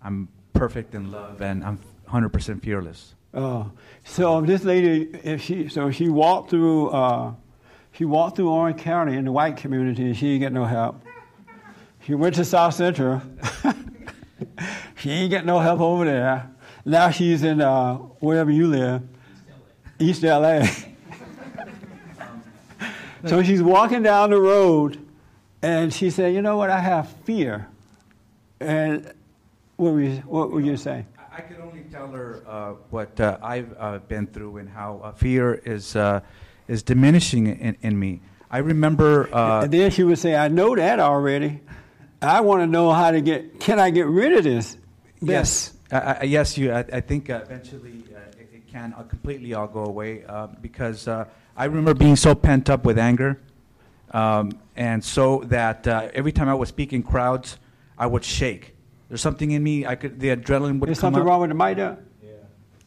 I'm 0.04 0.28
perfect 0.54 0.94
in 0.96 1.12
love 1.12 1.42
and 1.42 1.64
I'm 1.64 1.80
100% 2.10 2.62
fearless. 2.62 3.16
Oh, 3.34 3.72
so 4.04 4.42
this 4.42 4.66
lady, 4.66 5.10
if 5.24 5.42
she, 5.42 5.70
so 5.70 5.92
she 5.92 6.10
walked 6.10 6.50
through, 6.50 6.90
uh, 6.90 7.34
she 7.94 8.04
walked 8.04 8.36
through 8.36 8.50
Orange 8.50 8.82
County 8.82 9.16
in 9.16 9.24
the 9.24 9.32
white 9.32 9.56
community, 9.56 10.04
and 10.04 10.18
she 10.18 10.26
didn't 10.26 10.40
get 10.42 10.54
no 10.54 10.66
help. 10.66 11.02
She 12.06 12.16
went 12.16 12.36
to 12.36 12.46
South 12.46 12.74
Central. 12.74 13.22
she 14.98 15.10
ain't 15.12 15.30
get 15.30 15.46
no 15.46 15.60
help 15.60 15.80
over 15.80 16.04
there. 16.04 16.52
Now 16.84 17.12
she's 17.12 17.44
in 17.44 17.62
uh, 17.62 17.96
wherever 17.96 18.52
you 18.52 18.68
live, 18.68 19.04
East 20.00 20.24
LA. 20.24 20.68
So 23.26 23.44
she's 23.44 23.62
walking 23.62 24.04
down 24.04 24.30
the 24.30 24.40
road, 24.40 25.06
and 25.62 25.94
she 25.94 26.10
said, 26.10 26.34
"You 26.34 26.42
know 26.42 26.58
what? 26.58 26.70
I 26.70 26.80
have 26.80 27.10
fear." 27.24 27.68
And 28.60 29.14
what 29.76 29.94
were 29.94 30.02
you, 30.02 30.18
what 30.26 30.52
were 30.52 30.60
you 30.60 30.78
saying? 30.78 31.06
I 31.32 31.42
could 31.42 31.60
only 31.60 31.82
tell 31.92 32.08
her 32.08 32.42
uh, 32.48 32.72
what 32.90 33.20
uh, 33.20 33.38
I've 33.44 33.76
uh, 33.78 34.00
been 34.00 34.26
through 34.26 34.58
and 34.58 34.68
how 34.68 35.02
uh, 35.04 35.12
fear 35.12 35.54
is, 35.54 35.96
uh, 35.96 36.22
is 36.68 36.82
diminishing 36.82 37.46
in, 37.46 37.78
in 37.82 38.00
me. 38.00 38.22
I 38.50 38.58
remember. 38.58 39.34
Uh, 39.34 39.64
and 39.64 39.72
then 39.72 39.92
she 39.92 40.04
would 40.04 40.18
say, 40.18 40.36
I 40.36 40.48
know 40.48 40.76
that 40.76 41.00
already. 41.00 41.62
I 42.24 42.42
want 42.42 42.64
to 42.64 42.68
know 42.68 42.92
how 42.92 43.12
to 43.12 43.22
get, 43.22 43.60
can 43.60 43.80
I 43.80 43.92
get 43.92 44.08
rid 44.08 44.34
of 44.34 44.44
this? 44.44 44.78
Yes, 45.22 45.74
I, 45.92 45.98
I, 45.98 46.24
yes. 46.24 46.58
You. 46.58 46.72
I, 46.72 46.80
I 46.92 47.02
think 47.02 47.30
uh, 47.30 47.42
eventually 47.44 48.04
uh, 48.16 48.20
it, 48.40 48.50
it 48.54 48.68
can 48.68 48.96
uh, 48.98 49.04
completely 49.04 49.54
all 49.54 49.68
go 49.68 49.86
away 49.86 50.24
because 50.62 51.08
uh, 51.08 51.26
I 51.58 51.66
remember 51.66 51.96
being 51.96 52.16
so 52.16 52.36
pent 52.36 52.70
up 52.70 52.86
with 52.86 53.00
anger, 53.00 53.42
um, 54.12 54.52
and 54.76 55.04
so 55.04 55.40
that 55.46 55.88
uh, 55.88 56.10
every 56.14 56.32
time 56.32 56.48
I 56.48 56.54
would 56.54 56.68
speak 56.68 56.94
in 56.94 57.02
crowds, 57.02 57.58
I 57.98 58.06
would 58.06 58.24
shake. 58.24 58.76
There's 59.10 59.22
something 59.22 59.50
in 59.50 59.64
me. 59.64 59.84
I 59.84 59.96
could. 59.96 60.20
The 60.20 60.36
adrenaline 60.36 60.80
would 60.80 60.88
There's 60.88 61.00
come 61.00 61.14
something 61.14 61.22
up. 61.22 61.28
wrong 61.28 61.42
with 61.42 61.50
the 61.50 61.56
mic 61.56 61.78
there? 61.78 61.98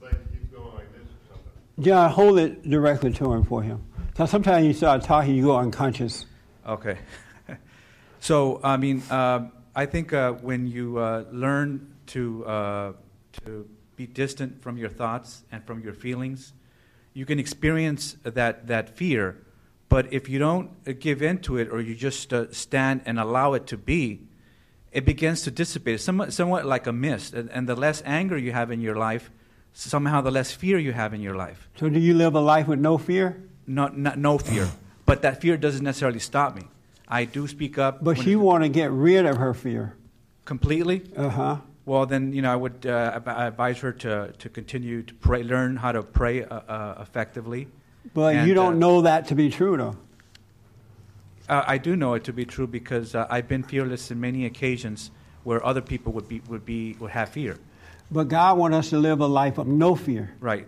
Like 0.00 0.12
he's 0.32 0.48
going 0.52 0.72
like 0.76 0.92
this 0.92 1.02
or 1.02 1.34
something. 1.34 1.84
John, 1.84 2.10
hold 2.10 2.38
it 2.38 2.62
directly 2.68 3.12
to 3.14 3.32
him 3.32 3.42
for 3.42 3.60
him. 3.60 3.84
So 4.16 4.26
sometimes 4.26 4.64
you 4.66 4.72
start 4.72 5.02
talking, 5.02 5.34
you 5.34 5.44
go 5.44 5.56
unconscious. 5.56 6.26
Okay. 6.64 6.98
so 8.20 8.60
I 8.62 8.76
mean, 8.76 9.02
uh, 9.10 9.48
I 9.74 9.86
think 9.86 10.12
uh, 10.12 10.32
when 10.34 10.68
you 10.68 10.98
uh, 10.98 11.24
learn 11.32 11.92
to 12.08 12.46
uh, 12.46 12.92
to 13.44 13.68
be 13.96 14.06
distant 14.06 14.62
from 14.62 14.76
your 14.76 14.90
thoughts 14.90 15.42
and 15.50 15.66
from 15.66 15.82
your 15.82 15.94
feelings, 15.94 16.52
you 17.12 17.26
can 17.26 17.38
experience 17.38 18.16
that 18.22 18.66
that 18.66 18.96
fear. 18.96 19.36
But 19.88 20.12
if 20.12 20.28
you 20.28 20.38
don't 20.38 20.70
uh, 20.86 20.92
give 20.98 21.20
in 21.20 21.38
to 21.38 21.58
it, 21.58 21.68
or 21.72 21.80
you 21.80 21.94
just 21.96 22.32
uh, 22.32 22.52
stand 22.52 23.02
and 23.06 23.18
allow 23.18 23.54
it 23.54 23.66
to 23.66 23.76
be, 23.76 24.20
it 24.92 25.04
begins 25.04 25.42
to 25.42 25.50
dissipate. 25.50 25.94
It's 25.94 26.04
somewhat, 26.04 26.32
somewhat 26.32 26.64
like 26.64 26.86
a 26.86 26.92
mist. 26.92 27.34
And, 27.34 27.50
and 27.50 27.68
the 27.68 27.74
less 27.74 28.00
anger 28.06 28.38
you 28.38 28.52
have 28.52 28.70
in 28.70 28.80
your 28.80 28.94
life, 28.94 29.30
somehow 29.72 30.20
the 30.20 30.30
less 30.30 30.52
fear 30.52 30.78
you 30.78 30.92
have 30.92 31.12
in 31.12 31.20
your 31.20 31.34
life. 31.34 31.68
So 31.76 31.88
do 31.88 31.98
you 31.98 32.14
live 32.14 32.36
a 32.36 32.40
life 32.40 32.68
with 32.68 32.78
no 32.78 32.98
fear? 32.98 33.42
Not, 33.66 33.98
not 33.98 34.16
no 34.16 34.38
fear, 34.38 34.68
but 35.06 35.22
that 35.22 35.40
fear 35.40 35.56
doesn't 35.56 35.84
necessarily 35.84 36.20
stop 36.20 36.54
me. 36.54 36.62
I 37.08 37.24
do 37.24 37.48
speak 37.48 37.76
up. 37.76 38.02
But 38.02 38.18
she 38.18 38.36
want 38.36 38.62
to 38.62 38.68
get 38.68 38.92
rid 38.92 39.26
of 39.26 39.38
her 39.38 39.54
fear. 39.54 39.96
completely. 40.44 41.02
Uh-huh. 41.16 41.58
Well, 41.86 42.06
then 42.06 42.32
you 42.32 42.42
know 42.42 42.52
I 42.52 42.56
would 42.56 42.86
uh, 42.86 43.20
advise 43.26 43.78
her 43.78 43.92
to, 43.92 44.32
to 44.38 44.48
continue 44.48 45.02
to 45.02 45.14
pray, 45.14 45.42
learn 45.42 45.76
how 45.76 45.92
to 45.92 46.02
pray 46.02 46.44
uh, 46.44 46.60
uh, 46.60 46.94
effectively. 47.00 47.68
But 48.14 48.36
And, 48.36 48.48
you 48.48 48.54
don't 48.54 48.74
uh, 48.74 48.78
know 48.78 49.02
that 49.02 49.28
to 49.28 49.34
be 49.34 49.50
true, 49.50 49.76
though. 49.76 49.96
Uh, 51.48 51.64
I 51.66 51.78
do 51.78 51.96
know 51.96 52.14
it 52.14 52.24
to 52.24 52.32
be 52.32 52.44
true 52.44 52.66
because 52.66 53.14
uh, 53.14 53.26
I've 53.28 53.48
been 53.48 53.62
fearless 53.62 54.10
in 54.10 54.20
many 54.20 54.46
occasions 54.46 55.10
where 55.42 55.64
other 55.64 55.80
people 55.80 56.12
would 56.12 56.28
be 56.28 56.40
would 56.48 56.64
be 56.64 56.96
would 57.00 57.10
have 57.10 57.30
fear. 57.30 57.56
But 58.10 58.28
God 58.28 58.58
wants 58.58 58.76
us 58.76 58.90
to 58.90 58.98
live 58.98 59.20
a 59.20 59.26
life 59.26 59.58
of 59.58 59.66
no 59.66 59.94
fear. 59.94 60.34
Right. 60.40 60.66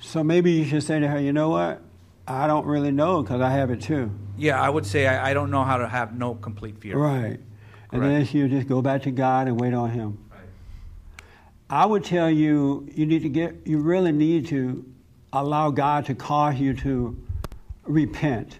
So 0.00 0.22
maybe 0.22 0.52
you 0.52 0.64
should 0.64 0.82
say 0.82 1.00
to 1.00 1.08
her, 1.08 1.20
you 1.20 1.32
know 1.32 1.48
what? 1.48 1.80
I 2.26 2.46
don't 2.46 2.66
really 2.66 2.90
know 2.90 3.22
because 3.22 3.40
I 3.40 3.50
have 3.50 3.70
it 3.70 3.82
too. 3.82 4.10
Yeah, 4.36 4.60
I 4.60 4.68
would 4.68 4.86
say 4.86 5.06
I, 5.06 5.30
I 5.30 5.34
don't 5.34 5.50
know 5.50 5.64
how 5.64 5.76
to 5.76 5.88
have 5.88 6.16
no 6.16 6.34
complete 6.34 6.78
fear. 6.78 6.96
Right. 6.96 7.38
And 7.92 8.00
Correct. 8.00 8.14
then 8.14 8.26
she'll 8.26 8.48
just 8.48 8.68
go 8.68 8.82
back 8.82 9.02
to 9.02 9.10
God 9.10 9.46
and 9.46 9.60
wait 9.60 9.74
on 9.74 9.90
Him. 9.90 10.18
Right. 10.30 10.40
I 11.70 11.86
would 11.86 12.04
tell 12.04 12.30
you, 12.30 12.88
you 12.94 13.06
need 13.06 13.22
to 13.22 13.28
get, 13.28 13.66
you 13.66 13.78
really 13.78 14.12
need 14.12 14.48
to 14.48 14.84
allow 15.32 15.70
God 15.70 16.06
to 16.06 16.14
cause 16.14 16.56
you 16.56 16.74
to 16.74 17.16
repent, 17.84 18.58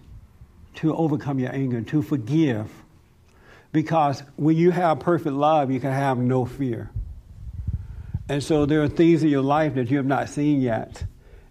to 0.75 0.95
overcome 0.95 1.39
your 1.39 1.53
anger, 1.53 1.81
to 1.81 2.01
forgive. 2.01 2.69
Because 3.71 4.21
when 4.35 4.55
you 4.55 4.71
have 4.71 4.99
perfect 4.99 5.35
love, 5.35 5.71
you 5.71 5.79
can 5.79 5.91
have 5.91 6.17
no 6.17 6.45
fear. 6.45 6.89
And 8.29 8.43
so 8.43 8.65
there 8.65 8.81
are 8.81 8.87
things 8.87 9.23
in 9.23 9.29
your 9.29 9.43
life 9.43 9.75
that 9.75 9.91
you 9.91 9.97
have 9.97 10.05
not 10.05 10.29
seen 10.29 10.61
yet 10.61 11.03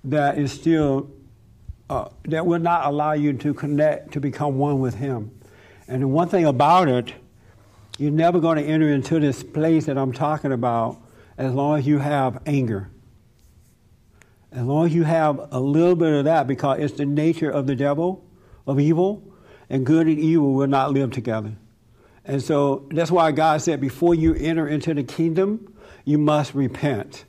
that 0.04 0.38
is 0.38 0.52
still, 0.52 1.10
uh, 1.88 2.08
that 2.24 2.46
will 2.46 2.58
not 2.58 2.86
allow 2.86 3.12
you 3.12 3.32
to 3.34 3.54
connect, 3.54 4.12
to 4.12 4.20
become 4.20 4.58
one 4.58 4.80
with 4.80 4.94
Him. 4.94 5.30
And 5.86 6.02
the 6.02 6.08
one 6.08 6.28
thing 6.28 6.46
about 6.46 6.88
it, 6.88 7.12
you're 7.98 8.10
never 8.10 8.40
going 8.40 8.56
to 8.56 8.64
enter 8.64 8.90
into 8.90 9.20
this 9.20 9.42
place 9.42 9.86
that 9.86 9.96
I'm 9.96 10.12
talking 10.12 10.52
about 10.52 11.00
as 11.38 11.52
long 11.52 11.78
as 11.78 11.86
you 11.86 11.98
have 11.98 12.42
anger. 12.46 12.90
As 14.52 14.62
long 14.62 14.86
as 14.86 14.94
you 14.94 15.04
have 15.04 15.48
a 15.52 15.60
little 15.60 15.96
bit 15.96 16.12
of 16.12 16.24
that, 16.24 16.46
because 16.46 16.78
it's 16.80 16.94
the 16.94 17.06
nature 17.06 17.50
of 17.50 17.66
the 17.66 17.74
devil, 17.74 18.24
of 18.66 18.78
evil, 18.78 19.22
and 19.68 19.84
good 19.84 20.06
and 20.06 20.18
evil 20.18 20.54
will 20.54 20.66
not 20.66 20.92
live 20.92 21.10
together. 21.10 21.52
And 22.24 22.42
so 22.42 22.86
that's 22.90 23.10
why 23.10 23.32
God 23.32 23.62
said, 23.62 23.80
before 23.80 24.14
you 24.14 24.34
enter 24.34 24.66
into 24.66 24.94
the 24.94 25.02
kingdom, 25.02 25.74
you 26.04 26.18
must 26.18 26.54
repent. 26.54 27.24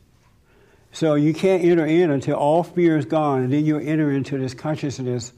So 0.92 1.16
you 1.16 1.34
can't 1.34 1.64
enter 1.64 1.86
in 1.86 2.12
until 2.12 2.36
all 2.36 2.64
fear 2.64 2.98
is 2.98 3.06
gone, 3.06 3.44
and 3.44 3.52
then 3.52 3.66
you 3.66 3.78
enter 3.78 4.12
into 4.12 4.38
this 4.38 4.54
consciousness, 4.54 5.34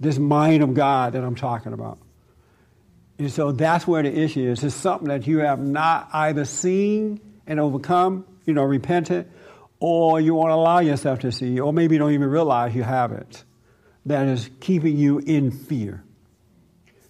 this 0.00 0.18
mind 0.18 0.62
of 0.62 0.74
God 0.74 1.12
that 1.12 1.22
I'm 1.22 1.36
talking 1.36 1.72
about. 1.72 1.98
And 3.18 3.30
so 3.30 3.52
that's 3.52 3.86
where 3.86 4.02
the 4.02 4.14
issue 4.14 4.50
is. 4.50 4.62
It's 4.62 4.74
something 4.74 5.08
that 5.08 5.26
you 5.26 5.38
have 5.38 5.60
not 5.60 6.10
either 6.12 6.44
seen 6.44 7.20
and 7.46 7.58
overcome, 7.58 8.26
you 8.44 8.52
know, 8.52 8.64
repented, 8.64 9.30
or 9.80 10.20
you 10.20 10.34
won't 10.34 10.50
allow 10.50 10.80
yourself 10.80 11.20
to 11.20 11.32
see, 11.32 11.58
or 11.60 11.72
maybe 11.72 11.94
you 11.94 11.98
don't 11.98 12.12
even 12.12 12.28
realize 12.28 12.74
you 12.74 12.82
have 12.82 13.12
it. 13.12 13.44
That 14.06 14.26
is 14.26 14.50
keeping 14.60 14.96
you 14.96 15.18
in 15.18 15.50
fear. 15.50 16.04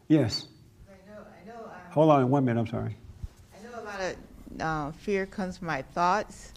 Yes. 0.09 0.47
I 0.89 1.11
know, 1.11 1.19
I 1.21 1.49
know, 1.49 1.65
um, 1.65 1.71
Hold 1.91 2.11
on 2.11 2.31
one 2.31 2.45
minute, 2.45 2.61
I'm 2.61 2.67
sorry. 2.67 2.97
I 3.55 3.63
know 3.65 3.83
a 3.83 3.85
lot 3.85 4.01
of 4.01 4.17
uh, 4.61 4.93
fear 4.93 5.27
comes 5.27 5.59
from 5.59 5.67
my 5.67 5.83
thoughts, 5.83 6.53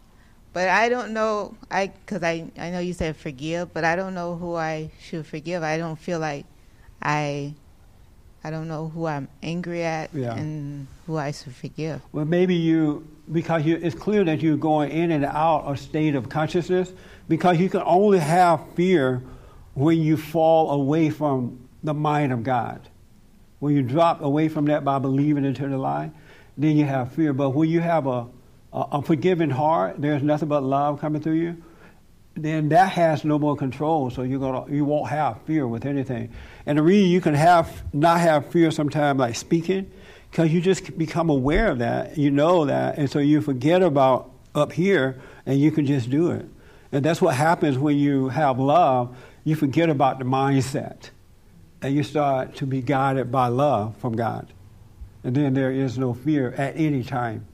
but 0.53 0.69
I 0.69 0.89
don't 0.89 1.13
know. 1.13 1.55
I 1.69 1.87
because 1.87 2.23
I 2.23 2.51
I 2.57 2.69
know 2.69 2.79
you 2.79 2.93
said 2.93 3.15
forgive, 3.17 3.73
but 3.73 3.83
I 3.83 3.95
don't 3.95 4.13
know 4.13 4.35
who 4.35 4.55
I 4.55 4.91
should 5.01 5.25
forgive. 5.25 5.63
I 5.63 5.77
don't 5.77 5.97
feel 5.97 6.19
like 6.19 6.45
I. 7.01 7.53
I 8.43 8.49
don't 8.51 8.67
know 8.67 8.87
who 8.89 9.05
I'm 9.05 9.27
angry 9.43 9.83
at 9.83 10.13
Yeah. 10.13 10.33
and 10.35 10.87
who 11.05 11.17
I 11.17 11.31
should 11.31 11.53
forgive. 11.55 12.01
Well, 12.11 12.25
maybe 12.25 12.55
you, 12.55 13.05
because 13.31 13.65
you, 13.65 13.75
it's 13.81 13.95
clear 13.95 14.23
that 14.23 14.41
you're 14.41 14.57
going 14.57 14.91
in 14.91 15.11
and 15.11 15.25
out 15.25 15.65
of 15.65 15.79
state 15.79 16.15
of 16.15 16.29
consciousness, 16.29 16.93
because 17.27 17.59
you 17.59 17.69
can 17.69 17.81
only 17.85 18.19
have 18.19 18.61
fear 18.75 19.21
when 19.73 20.01
you 20.01 20.17
fall 20.17 20.71
away 20.71 21.09
from 21.09 21.59
the 21.83 21.93
mind 21.93 22.31
of 22.31 22.43
God. 22.43 22.81
When 23.59 23.75
you 23.75 23.81
drop 23.81 24.21
away 24.21 24.47
from 24.47 24.65
that 24.65 24.85
by 24.85 24.99
believing 24.99 25.43
into 25.43 25.67
the 25.67 25.77
lie, 25.77 26.11
then 26.57 26.77
you 26.77 26.85
have 26.85 27.11
fear. 27.11 27.33
But 27.33 27.49
when 27.51 27.69
you 27.69 27.81
have 27.81 28.07
a, 28.07 28.25
a, 28.71 28.79
a 28.93 29.01
forgiving 29.01 29.49
heart, 29.49 29.95
there's 30.01 30.23
nothing 30.23 30.47
but 30.47 30.63
love 30.63 31.01
coming 31.01 31.21
through 31.21 31.33
you, 31.33 31.63
then 32.35 32.69
that 32.69 32.91
has 32.91 33.25
no 33.25 33.37
more 33.37 33.55
control. 33.55 34.09
So 34.09 34.21
you're 34.21 34.39
gonna, 34.39 34.71
you 34.71 34.85
won't 34.85 35.09
have 35.09 35.41
fear 35.43 35.67
with 35.67 35.85
anything. 35.85 36.31
And 36.65 36.77
the 36.77 36.81
reason 36.81 37.09
you 37.09 37.21
can 37.21 37.33
have 37.33 37.83
not 37.93 38.19
have 38.19 38.45
fear 38.51 38.71
sometimes, 38.71 39.19
like 39.19 39.35
speaking, 39.35 39.91
because 40.29 40.51
you 40.51 40.61
just 40.61 40.97
become 40.97 41.29
aware 41.29 41.71
of 41.71 41.79
that, 41.79 42.17
you 42.17 42.31
know 42.31 42.65
that, 42.65 42.97
and 42.97 43.09
so 43.09 43.19
you 43.19 43.41
forget 43.41 43.81
about 43.81 44.31
up 44.55 44.71
here, 44.71 45.19
and 45.45 45.59
you 45.59 45.71
can 45.71 45.85
just 45.85 46.09
do 46.09 46.31
it. 46.31 46.45
And 46.91 47.03
that's 47.03 47.21
what 47.21 47.35
happens 47.35 47.77
when 47.77 47.97
you 47.97 48.29
have 48.29 48.59
love. 48.59 49.15
You 49.43 49.55
forget 49.55 49.89
about 49.89 50.19
the 50.19 50.25
mindset, 50.25 51.09
and 51.81 51.95
you 51.95 52.03
start 52.03 52.55
to 52.57 52.65
be 52.65 52.81
guided 52.81 53.31
by 53.31 53.47
love 53.47 53.97
from 53.97 54.15
God, 54.15 54.51
and 55.23 55.35
then 55.35 55.53
there 55.53 55.71
is 55.71 55.97
no 55.97 56.13
fear 56.13 56.53
at 56.57 56.75
any 56.77 57.03
time. 57.03 57.45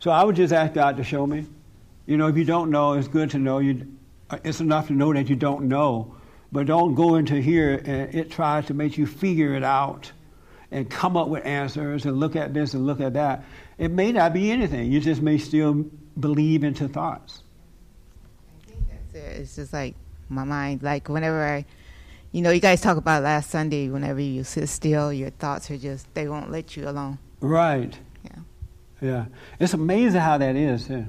So 0.00 0.10
I 0.10 0.22
would 0.22 0.36
just 0.36 0.52
ask 0.52 0.74
God 0.74 0.96
to 0.96 1.04
show 1.04 1.26
me. 1.26 1.46
You 2.08 2.16
know, 2.16 2.26
if 2.26 2.38
you 2.38 2.44
don't 2.44 2.70
know, 2.70 2.94
it's 2.94 3.06
good 3.06 3.28
to 3.32 3.38
know. 3.38 3.58
You, 3.58 3.86
it's 4.42 4.60
enough 4.60 4.86
to 4.86 4.94
know 4.94 5.12
that 5.12 5.28
you 5.28 5.36
don't 5.36 5.68
know, 5.68 6.16
but 6.50 6.66
don't 6.66 6.94
go 6.94 7.16
into 7.16 7.34
here 7.34 7.82
and 7.84 8.14
it 8.14 8.30
tries 8.30 8.64
to 8.68 8.74
make 8.74 8.96
you 8.96 9.06
figure 9.06 9.54
it 9.54 9.62
out 9.62 10.10
and 10.70 10.88
come 10.88 11.18
up 11.18 11.28
with 11.28 11.44
answers 11.44 12.06
and 12.06 12.18
look 12.18 12.34
at 12.34 12.54
this 12.54 12.72
and 12.72 12.86
look 12.86 13.02
at 13.02 13.12
that. 13.12 13.44
It 13.76 13.90
may 13.90 14.10
not 14.10 14.32
be 14.32 14.50
anything. 14.50 14.90
You 14.90 15.00
just 15.00 15.20
may 15.20 15.36
still 15.36 15.84
believe 16.18 16.64
into 16.64 16.88
thoughts. 16.88 17.42
I 18.62 18.70
think 18.70 18.88
that's 18.88 19.14
it. 19.14 19.40
It's 19.42 19.56
just 19.56 19.74
like 19.74 19.94
my 20.30 20.44
mind. 20.44 20.82
Like 20.82 21.10
whenever 21.10 21.46
I, 21.46 21.66
you 22.32 22.40
know, 22.40 22.50
you 22.50 22.60
guys 22.60 22.80
talk 22.80 22.96
about 22.96 23.22
last 23.22 23.50
Sunday. 23.50 23.90
Whenever 23.90 24.20
you 24.20 24.44
sit 24.44 24.70
still, 24.70 25.12
your 25.12 25.28
thoughts 25.28 25.70
are 25.70 25.76
just 25.76 26.06
they 26.14 26.26
won't 26.26 26.50
let 26.50 26.74
you 26.74 26.88
alone. 26.88 27.18
Right. 27.42 27.98
Yeah. 28.24 28.38
Yeah. 29.02 29.24
It's 29.60 29.74
amazing 29.74 30.22
how 30.22 30.38
that 30.38 30.56
is. 30.56 30.88
Yeah. 30.88 31.04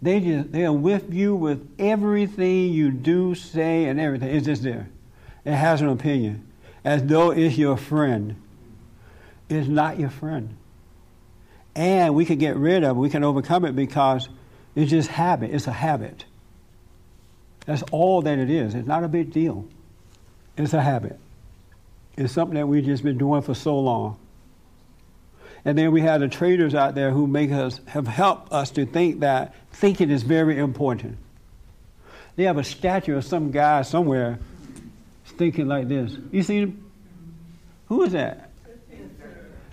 They 0.00 0.20
just 0.20 0.52
they 0.52 0.64
are 0.64 0.72
with 0.72 1.12
you 1.12 1.34
with 1.34 1.68
everything 1.78 2.72
you 2.72 2.90
do, 2.90 3.34
say, 3.34 3.86
and 3.86 3.98
everything. 3.98 4.34
It's 4.34 4.46
just 4.46 4.62
there. 4.62 4.88
It 5.44 5.54
has 5.54 5.80
an 5.80 5.88
opinion, 5.88 6.46
as 6.84 7.02
though 7.04 7.30
it's 7.30 7.58
your 7.58 7.76
friend. 7.76 8.36
It's 9.48 9.66
not 9.66 9.98
your 9.98 10.10
friend. 10.10 10.56
And 11.74 12.14
we 12.14 12.24
can 12.24 12.38
get 12.38 12.56
rid 12.56 12.84
of 12.84 12.96
it. 12.96 13.00
We 13.00 13.10
can 13.10 13.24
overcome 13.24 13.64
it 13.64 13.74
because 13.74 14.28
it's 14.74 14.90
just 14.90 15.08
habit. 15.08 15.50
It's 15.50 15.66
a 15.66 15.72
habit. 15.72 16.24
That's 17.66 17.82
all 17.90 18.22
that 18.22 18.38
it 18.38 18.50
is. 18.50 18.74
It's 18.74 18.86
not 18.86 19.04
a 19.04 19.08
big 19.08 19.32
deal. 19.32 19.66
It's 20.56 20.74
a 20.74 20.80
habit. 20.80 21.18
It's 22.16 22.32
something 22.32 22.56
that 22.56 22.66
we've 22.66 22.84
just 22.84 23.02
been 23.02 23.18
doing 23.18 23.42
for 23.42 23.54
so 23.54 23.78
long. 23.78 24.18
And 25.68 25.76
then 25.76 25.92
we 25.92 26.00
have 26.00 26.22
the 26.22 26.28
traders 26.28 26.74
out 26.74 26.94
there 26.94 27.10
who 27.10 27.26
make 27.26 27.52
us 27.52 27.78
have 27.88 28.06
helped 28.06 28.50
us 28.54 28.70
to 28.70 28.86
think 28.86 29.20
that 29.20 29.54
thinking 29.70 30.10
is 30.10 30.22
very 30.22 30.58
important. 30.58 31.18
They 32.36 32.44
have 32.44 32.56
a 32.56 32.64
statue 32.64 33.18
of 33.18 33.24
some 33.26 33.50
guy 33.50 33.82
somewhere 33.82 34.38
thinking 35.26 35.68
like 35.68 35.86
this. 35.86 36.16
You 36.32 36.42
see 36.42 36.60
him? 36.60 36.90
Who 37.88 38.02
is 38.02 38.12
that? 38.12 38.48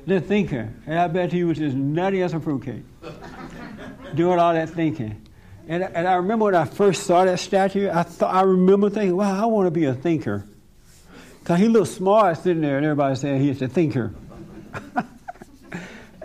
The 0.06 0.20
thinker. 0.20 0.74
And 0.86 1.00
I 1.00 1.08
bet 1.08 1.32
he 1.32 1.46
was 1.46 1.62
as 1.62 1.74
nutty 1.74 2.24
as 2.24 2.34
a 2.34 2.42
fruitcake. 2.42 2.84
Doing 4.16 4.38
all 4.38 4.54
that 4.54 4.72
thinking. 4.72 5.26
And, 5.70 5.82
and 5.82 6.10
I 6.10 6.16
remember 6.16 6.44
when 6.44 6.56
I 6.56 6.66
first 6.66 7.04
saw 7.04 7.24
that 7.24 7.40
statue, 7.40 7.90
I 7.90 8.04
thought 8.04 8.36
I 8.36 8.42
remember 8.42 8.90
thinking, 8.90 9.16
wow, 9.16 9.42
I 9.42 9.46
want 9.46 9.68
to 9.68 9.72
be 9.72 9.86
a 9.86 9.94
thinker. 9.94 10.46
Because 11.40 11.58
he 11.58 11.70
looked 11.70 11.94
smart 11.94 12.40
sitting 12.40 12.64
there 12.64 12.76
and 12.76 12.86
everybody 12.86 13.16
saying 13.16 13.40
he's 13.40 13.62
a 13.62 13.70
thinker. 13.70 14.14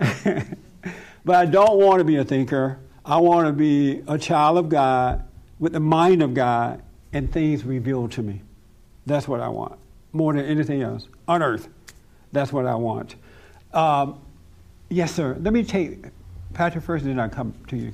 but 1.25 1.37
I 1.37 1.45
don't 1.45 1.79
want 1.79 1.99
to 1.99 2.05
be 2.05 2.17
a 2.17 2.25
thinker. 2.25 2.79
I 3.05 3.19
want 3.19 3.47
to 3.47 3.53
be 3.53 4.03
a 4.07 4.19
child 4.19 4.59
of 4.59 4.69
God 4.69 5.25
with 5.59 5.73
the 5.73 5.81
mind 5.81 6.23
of 6.23 6.35
God 6.35 6.83
and 7.13 7.31
things 7.31 7.65
revealed 7.65 8.13
to 8.13 8.23
me. 8.23 8.43
That's 9.07 9.29
what 9.29 9.41
I 9.41 9.49
want 9.49 9.79
more 10.13 10.33
than 10.33 10.45
anything 10.45 10.83
else 10.83 11.07
on 11.29 11.43
earth. 11.43 11.69
That's 12.33 12.53
what 12.53 12.67
I 12.67 12.75
want. 12.75 13.17
Um, 13.73 14.21
yes, 14.89 15.13
sir. 15.13 15.37
Let 15.41 15.53
me 15.53 15.63
take 15.65 16.07
Patrick 16.55 16.85
first, 16.85 17.05
and 17.05 17.13
then 17.13 17.21
I'll 17.21 17.29
come 17.29 17.55
to 17.69 17.77
you. 17.77 17.93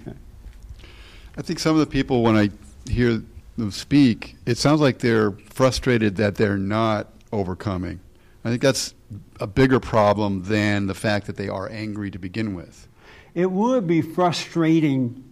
I 1.36 1.42
think 1.42 1.58
some 1.58 1.74
of 1.74 1.80
the 1.80 1.86
people, 1.86 2.22
when 2.22 2.36
I 2.36 2.50
hear 2.90 3.22
them 3.56 3.70
speak, 3.70 4.36
it 4.46 4.58
sounds 4.58 4.80
like 4.80 4.98
they're 4.98 5.32
frustrated 5.50 6.16
that 6.16 6.36
they're 6.36 6.58
not 6.58 7.08
overcoming. 7.32 8.00
I 8.46 8.50
think 8.50 8.62
that's 8.62 8.94
a 9.40 9.46
bigger 9.48 9.80
problem 9.80 10.44
than 10.44 10.86
the 10.86 10.94
fact 10.94 11.26
that 11.26 11.36
they 11.36 11.48
are 11.48 11.68
angry 11.68 12.12
to 12.12 12.18
begin 12.20 12.54
with. 12.54 12.86
It 13.34 13.50
would 13.50 13.88
be 13.88 14.02
frustrating 14.02 15.24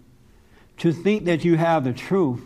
to 0.79 0.93
think 0.93 1.27
that 1.27 1.45
you 1.45 1.57
have 1.57 1.85
the 1.85 1.93
truth 1.93 2.43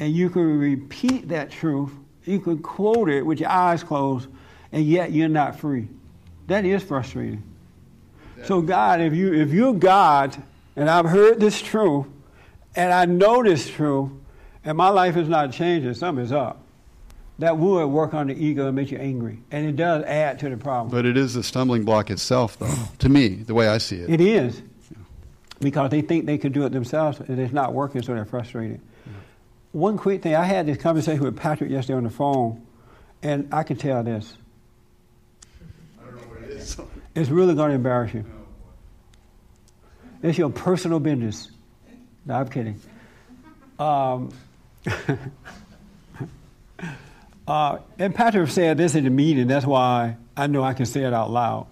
and 0.00 0.12
you 0.12 0.30
can 0.30 0.58
repeat 0.58 1.28
that 1.28 1.52
truth, 1.52 1.92
you 2.24 2.40
can 2.40 2.58
quote 2.58 3.08
it 3.08 3.24
with 3.24 3.38
your 3.38 3.50
eyes 3.50 3.84
closed, 3.84 4.28
and 4.72 4.84
yet 4.84 5.12
you're 5.12 5.28
not 5.28 5.60
free. 5.60 5.86
That 6.48 6.64
is 6.64 6.82
frustrating. 6.82 7.44
So 8.42 8.60
God, 8.60 9.00
if 9.00 9.14
you 9.14 9.32
if 9.32 9.52
you're 9.52 9.74
God 9.74 10.42
and 10.74 10.90
I've 10.90 11.06
heard 11.06 11.38
this 11.38 11.62
truth 11.62 12.06
and 12.74 12.92
I 12.92 13.04
know 13.04 13.44
this 13.44 13.70
truth 13.70 14.10
and 14.64 14.76
my 14.76 14.88
life 14.88 15.16
is 15.16 15.28
not 15.28 15.52
changing, 15.52 15.94
something's 15.94 16.32
up. 16.32 16.64
That 17.38 17.56
would 17.56 17.86
work 17.86 18.14
on 18.14 18.26
the 18.26 18.34
ego 18.34 18.66
and 18.66 18.76
make 18.76 18.90
you 18.90 18.98
angry. 18.98 19.38
And 19.50 19.66
it 19.66 19.76
does 19.76 20.04
add 20.04 20.40
to 20.40 20.48
the 20.48 20.56
problem. 20.56 20.90
But 20.90 21.06
it 21.06 21.16
is 21.16 21.34
the 21.34 21.42
stumbling 21.42 21.84
block 21.84 22.10
itself, 22.10 22.58
though, 22.58 22.74
to 22.98 23.08
me, 23.08 23.28
the 23.28 23.54
way 23.54 23.68
I 23.68 23.78
see 23.78 23.96
it. 23.96 24.10
It 24.10 24.20
is. 24.20 24.60
Because 25.60 25.90
they 25.90 26.02
think 26.02 26.26
they 26.26 26.38
can 26.38 26.52
do 26.52 26.64
it 26.64 26.70
themselves 26.70 27.20
and 27.20 27.38
it's 27.38 27.52
not 27.52 27.74
working, 27.74 28.02
so 28.02 28.14
they're 28.14 28.24
frustrated. 28.24 28.80
One 29.72 29.98
quick 29.98 30.22
thing 30.22 30.34
I 30.34 30.44
had 30.44 30.66
this 30.66 30.78
conversation 30.78 31.22
with 31.22 31.36
Patrick 31.36 31.70
yesterday 31.70 31.96
on 31.96 32.04
the 32.04 32.10
phone, 32.10 32.64
and 33.22 33.48
I 33.52 33.62
could 33.64 33.78
tell 33.78 34.02
this. 34.02 34.34
I 36.00 36.04
don't 36.06 36.16
know 36.16 36.22
what 36.22 36.42
it 36.42 36.50
is. 36.50 36.76
It's 37.14 37.30
really 37.30 37.54
going 37.54 37.70
to 37.70 37.74
embarrass 37.74 38.14
you. 38.14 38.24
It's 40.22 40.38
your 40.38 40.50
personal 40.50 41.00
business. 41.00 41.50
No, 42.24 42.34
I'm 42.34 42.48
kidding. 42.48 42.80
Um, 43.78 44.32
uh, 47.48 47.78
and 47.98 48.14
Patrick 48.14 48.50
said 48.50 48.76
this 48.76 48.94
in 48.94 49.04
the 49.04 49.10
meeting. 49.10 49.46
That's 49.46 49.66
why 49.66 50.16
I 50.36 50.46
know 50.46 50.62
I 50.62 50.74
can 50.74 50.86
say 50.86 51.02
it 51.02 51.14
out 51.14 51.30
loud. 51.30 51.66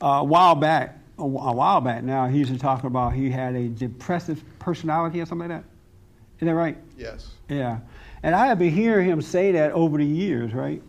Uh, 0.00 0.06
a 0.06 0.24
while 0.24 0.54
back, 0.54 0.98
a 1.18 1.22
a 1.22 1.26
while 1.26 1.80
back 1.80 2.04
now, 2.04 2.28
he 2.28 2.38
used 2.38 2.52
to 2.52 2.58
talk 2.58 2.84
about 2.84 3.14
he 3.14 3.30
had 3.30 3.54
a 3.54 3.68
depressive 3.68 4.42
personality 4.58 5.20
or 5.20 5.26
something 5.26 5.48
like 5.48 5.62
that. 5.62 5.64
Is 6.40 6.46
that 6.46 6.54
right? 6.54 6.76
Yes. 6.98 7.30
Yeah. 7.48 7.78
And 8.22 8.34
I 8.34 8.46
have 8.46 8.58
been 8.58 8.72
hearing 8.72 9.08
him 9.08 9.22
say 9.22 9.52
that 9.52 9.72
over 9.72 9.98
the 9.98 10.04
years, 10.04 10.52
right? 10.52 10.82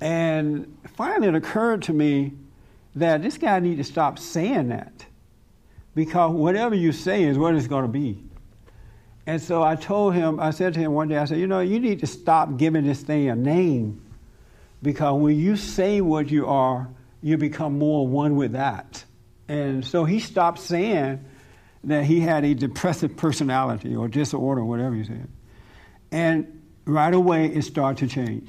And 0.00 0.76
finally 0.96 1.28
it 1.28 1.34
occurred 1.34 1.82
to 1.82 1.92
me 1.92 2.32
that 2.96 3.22
this 3.22 3.38
guy 3.38 3.60
needs 3.60 3.78
to 3.78 3.84
stop 3.84 4.18
saying 4.18 4.68
that. 4.68 5.04
Because 5.94 6.32
whatever 6.32 6.74
you 6.74 6.92
say 6.92 7.24
is 7.24 7.38
what 7.38 7.54
it's 7.54 7.66
going 7.66 7.82
to 7.82 7.88
be. 7.88 8.22
And 9.28 9.42
so 9.42 9.62
I 9.62 9.76
told 9.76 10.14
him, 10.14 10.40
I 10.40 10.52
said 10.52 10.72
to 10.72 10.80
him 10.80 10.92
one 10.92 11.08
day, 11.08 11.18
I 11.18 11.26
said, 11.26 11.36
you 11.36 11.46
know, 11.46 11.60
you 11.60 11.80
need 11.80 12.00
to 12.00 12.06
stop 12.06 12.56
giving 12.56 12.86
this 12.86 13.02
thing 13.02 13.28
a 13.28 13.36
name. 13.36 14.00
Because 14.82 15.20
when 15.20 15.38
you 15.38 15.54
say 15.54 16.00
what 16.00 16.30
you 16.30 16.46
are, 16.46 16.88
you 17.20 17.36
become 17.36 17.78
more 17.78 18.08
one 18.08 18.36
with 18.36 18.52
that. 18.52 19.04
And 19.46 19.84
so 19.84 20.06
he 20.06 20.18
stopped 20.18 20.60
saying 20.60 21.22
that 21.84 22.04
he 22.04 22.20
had 22.20 22.46
a 22.46 22.54
depressive 22.54 23.18
personality 23.18 23.94
or 23.94 24.08
disorder, 24.08 24.64
whatever 24.64 24.94
he 24.94 25.04
said. 25.04 25.28
And 26.10 26.62
right 26.86 27.12
away 27.12 27.48
it 27.48 27.64
started 27.64 28.08
to 28.08 28.14
change. 28.14 28.48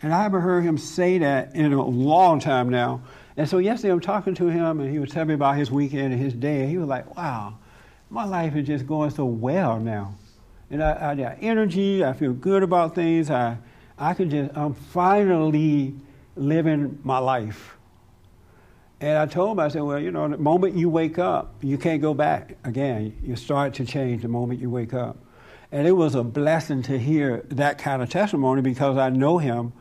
And 0.00 0.14
I 0.14 0.22
haven't 0.22 0.40
heard 0.40 0.64
him 0.64 0.78
say 0.78 1.18
that 1.18 1.54
in 1.54 1.70
a 1.70 1.84
long 1.84 2.40
time 2.40 2.70
now. 2.70 3.02
And 3.36 3.46
so 3.46 3.58
yesterday 3.58 3.92
I'm 3.92 4.00
talking 4.00 4.36
to 4.36 4.46
him 4.46 4.80
and 4.80 4.90
he 4.90 4.98
was 4.98 5.10
telling 5.10 5.28
me 5.28 5.34
about 5.34 5.58
his 5.58 5.70
weekend 5.70 6.14
and 6.14 6.22
his 6.22 6.32
day. 6.32 6.62
And 6.62 6.70
he 6.70 6.78
was 6.78 6.88
like, 6.88 7.14
wow, 7.14 7.58
my 8.12 8.24
life 8.24 8.54
is 8.54 8.66
just 8.66 8.86
going 8.86 9.10
so 9.10 9.24
well 9.24 9.80
now. 9.80 10.14
And 10.70 10.82
I, 10.82 11.12
I 11.12 11.14
got 11.14 11.38
energy, 11.40 12.04
I 12.04 12.12
feel 12.12 12.34
good 12.34 12.62
about 12.62 12.94
things. 12.94 13.30
I, 13.30 13.56
I 13.98 14.12
can 14.12 14.28
just, 14.28 14.54
I'm 14.54 14.74
finally 14.74 15.94
living 16.36 16.98
my 17.04 17.18
life. 17.18 17.76
And 19.00 19.16
I 19.16 19.24
told 19.24 19.52
him, 19.52 19.60
I 19.60 19.68
said, 19.68 19.82
well, 19.82 19.98
you 19.98 20.10
know, 20.10 20.28
the 20.28 20.36
moment 20.36 20.76
you 20.76 20.90
wake 20.90 21.18
up, 21.18 21.54
you 21.62 21.78
can't 21.78 22.02
go 22.02 22.12
back 22.12 22.58
again. 22.64 23.16
You 23.24 23.34
start 23.34 23.74
to 23.74 23.86
change 23.86 24.22
the 24.22 24.28
moment 24.28 24.60
you 24.60 24.68
wake 24.68 24.92
up. 24.92 25.16
And 25.72 25.88
it 25.88 25.92
was 25.92 26.14
a 26.14 26.22
blessing 26.22 26.82
to 26.82 26.98
hear 26.98 27.46
that 27.48 27.78
kind 27.78 28.02
of 28.02 28.10
testimony 28.10 28.60
because 28.60 28.98
I 28.98 29.08
know 29.08 29.38
him 29.38 29.72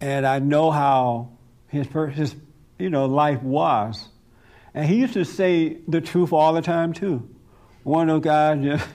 and 0.00 0.26
I 0.26 0.40
know 0.40 0.72
how 0.72 1.30
his, 1.68 1.86
his 2.12 2.34
you 2.76 2.90
know, 2.90 3.06
life 3.06 3.40
was. 3.40 4.08
And 4.74 4.84
he 4.84 4.96
used 4.96 5.14
to 5.14 5.24
say 5.24 5.78
the 5.86 6.00
truth 6.00 6.32
all 6.32 6.52
the 6.52 6.62
time, 6.62 6.92
too. 6.92 7.28
One 7.88 8.10
of 8.10 8.22
those 8.22 8.24
guys, 8.24 8.62
just, 8.62 8.86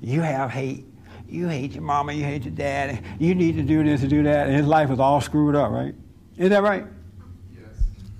you 0.00 0.22
have 0.22 0.50
hate. 0.50 0.86
You 1.28 1.46
hate 1.46 1.70
your 1.70 1.84
mama, 1.84 2.12
you 2.12 2.24
hate 2.24 2.42
your 2.42 2.52
dad. 2.52 3.04
You 3.20 3.36
need 3.36 3.54
to 3.58 3.62
do 3.62 3.84
this 3.84 4.00
and 4.00 4.10
do 4.10 4.24
that. 4.24 4.48
And 4.48 4.56
his 4.56 4.66
life 4.66 4.88
was 4.88 4.98
all 4.98 5.20
screwed 5.20 5.54
up, 5.54 5.70
right? 5.70 5.94
Is 6.36 6.50
that 6.50 6.64
right? 6.64 6.84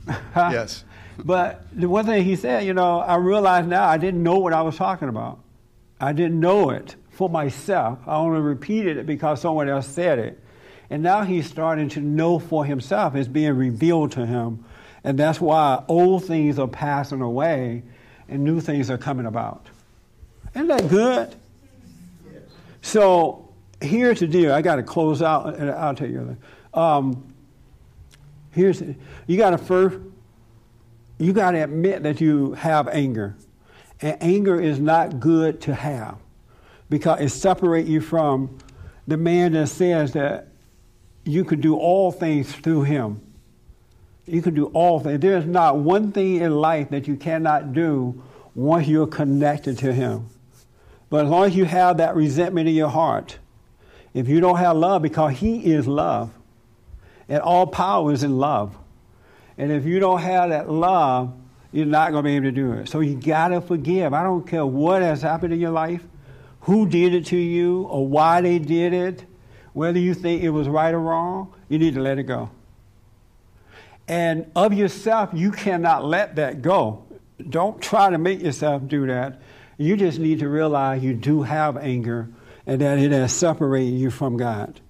Huh? 0.09 0.51
Yes. 0.53 0.85
But 1.19 1.67
the 1.73 1.89
one 1.89 2.07
thing 2.07 2.23
he 2.23 2.37
said, 2.37 2.65
you 2.65 2.75
know, 2.75 3.01
I 3.01 3.17
realize 3.17 3.67
now 3.67 3.89
I 3.89 3.99
didn't 3.99 4.23
know 4.23 4.39
what 4.39 4.53
I 4.53 4.63
was 4.63 4.77
talking 4.77 5.09
about. 5.09 5.41
I 6.01 6.13
didn't 6.13 6.39
know 6.39 6.71
it 6.71 6.95
for 7.11 7.29
myself. 7.29 7.99
I 8.07 8.15
only 8.15 8.41
repeated 8.41 8.99
it 8.99 9.07
because 9.07 9.41
someone 9.41 9.69
else 9.69 9.89
said 9.89 10.21
it. 10.21 10.39
And 10.91 11.03
now 11.03 11.25
he's 11.25 11.49
starting 11.49 11.89
to 11.89 12.01
know 12.01 12.39
for 12.39 12.65
himself. 12.65 13.17
It's 13.17 13.27
being 13.27 13.55
revealed 13.55 14.13
to 14.13 14.27
him. 14.27 14.65
And 15.03 15.19
that's 15.19 15.41
why 15.41 15.83
old 15.89 16.25
things 16.25 16.57
are 16.61 16.69
passing 16.69 17.21
away 17.21 17.83
and 18.31 18.45
new 18.45 18.61
things 18.61 18.91
are 18.91 18.99
coming 18.99 19.27
about. 19.27 19.67
Isn't 20.55 20.69
that 20.69 20.89
good? 20.89 21.35
So 22.83 23.53
here's 23.81 24.21
the 24.21 24.27
deal. 24.27 24.53
I 24.53 24.63
got 24.63 24.77
to 24.77 24.83
close 24.83 25.21
out, 25.21 25.55
and 25.57 25.71
I'll 25.71 25.95
tell 25.95 26.09
you. 26.09 26.37
Um, 26.73 27.35
here's 28.53 28.83
you 29.27 29.37
got 29.37 29.51
to 29.51 29.59
first 29.59 29.99
you 31.19 31.35
got 31.35 31.51
to 31.51 31.59
admit 31.59 32.03
that 32.05 32.21
you 32.21 32.53
have 32.53 32.89
anger, 32.89 33.37
and 34.01 34.17
anger 34.23 34.61
is 34.61 34.79
not 34.79 35.21
good 35.21 35.61
to 35.63 35.75
have 35.75 36.17
because 36.89 37.21
it 37.21 37.29
separates 37.29 37.89
you 37.89 38.01
from 38.01 38.59
the 39.07 39.17
man 39.17 39.53
that 39.53 39.67
says 39.67 40.13
that 40.15 40.49
you 41.25 41.45
can 41.45 41.61
do 41.61 41.77
all 41.77 42.11
things 42.11 42.53
through 42.53 42.85
him. 42.85 43.21
You 44.31 44.43
can 44.43 44.55
do 44.55 44.67
all 44.67 45.01
things. 45.01 45.21
There's 45.21 45.45
not 45.45 45.79
one 45.79 46.13
thing 46.13 46.37
in 46.37 46.53
life 46.53 46.91
that 46.91 47.09
you 47.09 47.17
cannot 47.17 47.73
do 47.73 48.23
once 48.55 48.87
you're 48.87 49.07
connected 49.07 49.79
to 49.79 49.93
him. 49.93 50.29
But 51.09 51.25
as 51.25 51.31
long 51.31 51.45
as 51.45 51.57
you 51.57 51.65
have 51.65 51.97
that 51.97 52.15
resentment 52.15 52.69
in 52.69 52.75
your 52.75 52.89
heart, 52.89 53.39
if 54.15 54.29
you 54.29 54.41
don't 54.41 54.59
have 54.59 54.77
love, 54.77 55.03
because 55.03 55.37
he 55.37 55.73
is 55.73 55.87
love, 55.87 56.31
and 57.29 57.41
all 57.41 57.67
power 57.67 58.13
is 58.13 58.23
in 58.23 58.39
love. 58.39 58.77
And 59.59 59.73
if 59.73 59.85
you 59.85 59.99
don't 60.01 60.21
have 60.21 60.51
that 60.51 60.71
love, 60.71 61.33
you're 61.73 61.87
not 61.87 62.13
going 62.13 62.25
to 62.25 62.29
be 62.29 62.37
able 62.37 62.47
to 62.47 62.53
do 62.53 62.73
it. 62.73 62.89
So 62.89 63.01
you 63.01 63.15
got 63.17 63.49
to 63.49 63.61
forgive. 63.61 64.13
I 64.15 64.23
don't 64.23 64.47
care 64.47 64.67
what 64.67 65.03
has 65.03 65.23
happened 65.23 65.53
in 65.53 65.61
your 65.61 65.71
life, 65.71 66.03
who 66.63 66.89
did 66.89 67.15
it 67.15 67.27
to 67.27 67.37
you, 67.37 67.83
or 67.83 68.07
why 68.07 68.41
they 68.41 68.59
did 68.59 68.93
it, 68.93 69.25
whether 69.73 69.99
you 69.99 70.15
think 70.15 70.43
it 70.43 70.51
was 70.51 70.69
right 70.69 70.93
or 70.93 71.01
wrong, 71.01 71.53
you 71.69 71.79
need 71.79 71.95
to 71.95 72.01
let 72.01 72.19
it 72.19 72.25
go. 72.25 72.51
And 74.09 74.51
of 74.57 74.73
yourself, 74.73 75.31
you 75.33 75.53
cannot 75.53 76.05
let 76.05 76.37
that 76.37 76.63
go. 76.63 77.05
Don't 77.49 77.81
try 77.81 78.11
to 78.11 78.19
make 78.19 78.43
yourself 78.43 78.87
do 78.87 79.07
that. 79.07 79.41
You 79.79 79.97
just 79.97 80.19
need 80.19 80.41
to 80.41 80.49
realize 80.49 81.03
you 81.03 81.15
do 81.15 81.43
have 81.43 81.77
anger 81.77 82.29
and 82.67 82.81
that 82.81 82.99
it 82.99 83.13
has 83.13 83.33
separated 83.33 83.95
you 83.95 84.11
from 84.11 84.37
God. 84.37 84.81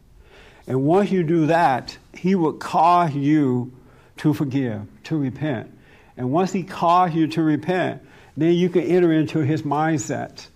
And 0.67 0.85
once 0.85 1.11
you 1.11 1.23
do 1.23 1.47
that, 1.47 1.97
He 2.15 2.35
will 2.35 2.55
cause 2.55 3.15
you 3.15 3.73
to 4.19 4.35
forgive, 4.35 4.83
to 5.05 5.17
repent. 5.17 5.73
And 6.17 6.33
once 6.33 6.53
He 6.53 6.63
calls 6.63 7.15
you 7.15 7.29
to 7.29 7.43
repent, 7.43 8.03
then 8.37 8.55
you 8.55 8.69
can 8.69 8.83
enter 8.83 9.13
into 9.13 9.41
His 9.41 9.63
mindset. 9.63 10.47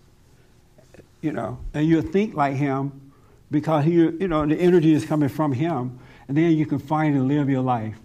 You 1.21 1.33
know, 1.33 1.59
and 1.73 1.87
you'll 1.87 2.03
think 2.03 2.35
like 2.35 2.55
Him 2.55 3.13
because 3.51 3.85
he, 3.85 3.93
you 3.93 4.29
know, 4.29 4.45
the 4.45 4.57
energy 4.57 4.93
is 4.93 5.05
coming 5.05 5.29
from 5.29 5.53
Him. 5.53 5.99
And 6.29 6.37
then 6.37 6.53
you 6.53 6.67
can 6.67 6.79
finally 6.79 7.37
live 7.37 7.49
your 7.49 7.63
life 7.63 7.97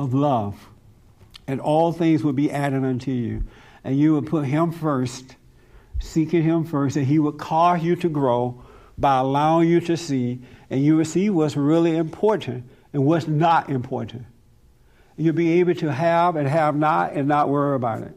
of 0.00 0.14
love. 0.14 0.68
And 1.46 1.60
all 1.60 1.92
things 1.92 2.24
will 2.24 2.32
be 2.32 2.50
added 2.50 2.84
unto 2.84 3.12
you. 3.12 3.44
And 3.84 3.98
you 3.98 4.14
will 4.14 4.22
put 4.22 4.46
Him 4.46 4.72
first, 4.72 5.36
seeking 6.00 6.42
Him 6.42 6.64
first, 6.64 6.96
and 6.96 7.06
He 7.06 7.18
will 7.18 7.32
cause 7.32 7.82
you 7.82 7.94
to 7.96 8.08
grow 8.08 8.64
by 8.96 9.18
allowing 9.18 9.68
you 9.68 9.80
to 9.80 9.96
see, 9.96 10.40
and 10.70 10.82
you 10.82 10.96
will 10.96 11.04
see 11.04 11.30
what's 11.30 11.56
really 11.56 11.96
important 11.96 12.64
and 12.92 13.04
what's 13.04 13.26
not 13.26 13.68
important. 13.68 14.24
You'll 15.16 15.34
be 15.34 15.60
able 15.60 15.74
to 15.76 15.92
have 15.92 16.36
and 16.36 16.48
have 16.48 16.76
not 16.76 17.12
and 17.12 17.28
not 17.28 17.48
worry 17.48 17.76
about 17.76 18.02
it. 18.02 18.16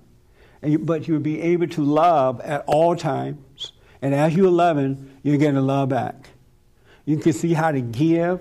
You, 0.62 0.80
but 0.80 1.08
you'll 1.08 1.20
be 1.20 1.42
able 1.42 1.68
to 1.68 1.84
love 1.84 2.40
at 2.42 2.64
all 2.66 2.96
times. 2.96 3.74
And 4.02 4.16
as 4.16 4.34
you're 4.36 4.52
loving, 4.52 5.12
you're 5.22 5.38
getting 5.38 5.60
love 5.60 5.90
back. 5.90 6.30
You 7.06 7.18
can 7.18 7.34
see 7.34 7.54
how 7.54 7.72
to 7.72 7.82
give, 7.82 8.40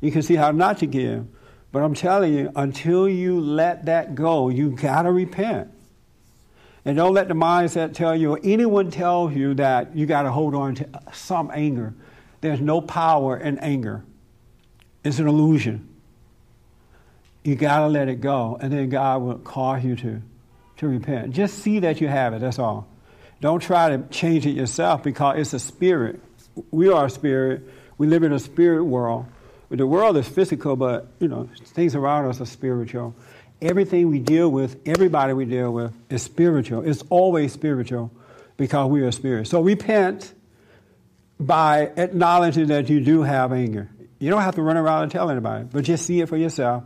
you 0.00 0.12
can 0.12 0.22
see 0.22 0.36
how 0.36 0.52
not 0.52 0.78
to 0.78 0.86
give. 0.86 1.26
But 1.76 1.82
I'm 1.82 1.92
telling 1.92 2.32
you, 2.32 2.50
until 2.56 3.06
you 3.06 3.38
let 3.38 3.84
that 3.84 4.14
go, 4.14 4.48
you 4.48 4.70
gotta 4.70 5.12
repent. 5.12 5.70
And 6.86 6.96
don't 6.96 7.12
let 7.12 7.28
the 7.28 7.34
mindset 7.34 7.92
tell 7.92 8.16
you, 8.16 8.32
or 8.32 8.40
anyone 8.42 8.90
tells 8.90 9.34
you 9.34 9.52
that 9.56 9.94
you 9.94 10.06
gotta 10.06 10.30
hold 10.30 10.54
on 10.54 10.76
to 10.76 10.88
some 11.12 11.50
anger. 11.52 11.92
There's 12.40 12.62
no 12.62 12.80
power 12.80 13.36
in 13.36 13.58
anger. 13.58 14.06
It's 15.04 15.18
an 15.18 15.28
illusion. 15.28 15.86
You 17.44 17.56
gotta 17.56 17.88
let 17.88 18.08
it 18.08 18.22
go, 18.22 18.56
and 18.58 18.72
then 18.72 18.88
God 18.88 19.20
will 19.20 19.36
cause 19.36 19.84
you 19.84 19.96
to, 19.96 20.22
to 20.78 20.88
repent. 20.88 21.34
Just 21.34 21.58
see 21.58 21.80
that 21.80 22.00
you 22.00 22.08
have 22.08 22.32
it, 22.32 22.40
that's 22.40 22.58
all. 22.58 22.88
Don't 23.42 23.60
try 23.60 23.94
to 23.94 24.02
change 24.08 24.46
it 24.46 24.52
yourself 24.52 25.02
because 25.02 25.38
it's 25.38 25.52
a 25.52 25.58
spirit. 25.58 26.20
We 26.70 26.88
are 26.88 27.04
a 27.04 27.10
spirit. 27.10 27.64
We 27.98 28.06
live 28.06 28.22
in 28.22 28.32
a 28.32 28.38
spirit 28.38 28.82
world. 28.82 29.26
The 29.68 29.86
world 29.86 30.16
is 30.16 30.28
physical, 30.28 30.76
but 30.76 31.08
you 31.18 31.28
know 31.28 31.48
things 31.64 31.94
around 31.94 32.26
us 32.26 32.40
are 32.40 32.46
spiritual. 32.46 33.14
Everything 33.60 34.10
we 34.10 34.18
deal 34.18 34.50
with, 34.50 34.76
everybody 34.86 35.32
we 35.32 35.44
deal 35.44 35.72
with, 35.72 35.92
is 36.10 36.22
spiritual. 36.22 36.82
It's 36.82 37.02
always 37.08 37.52
spiritual 37.52 38.12
because 38.56 38.90
we 38.90 39.02
are 39.02 39.10
spirit. 39.10 39.48
So 39.48 39.60
repent 39.60 40.32
by 41.40 41.90
acknowledging 41.96 42.68
that 42.68 42.88
you 42.88 43.00
do 43.00 43.22
have 43.22 43.52
anger. 43.52 43.90
You 44.18 44.30
don't 44.30 44.42
have 44.42 44.54
to 44.54 44.62
run 44.62 44.76
around 44.76 45.04
and 45.04 45.12
tell 45.12 45.30
anybody, 45.30 45.64
but 45.70 45.84
just 45.84 46.06
see 46.06 46.20
it 46.20 46.28
for 46.28 46.36
yourself, 46.36 46.84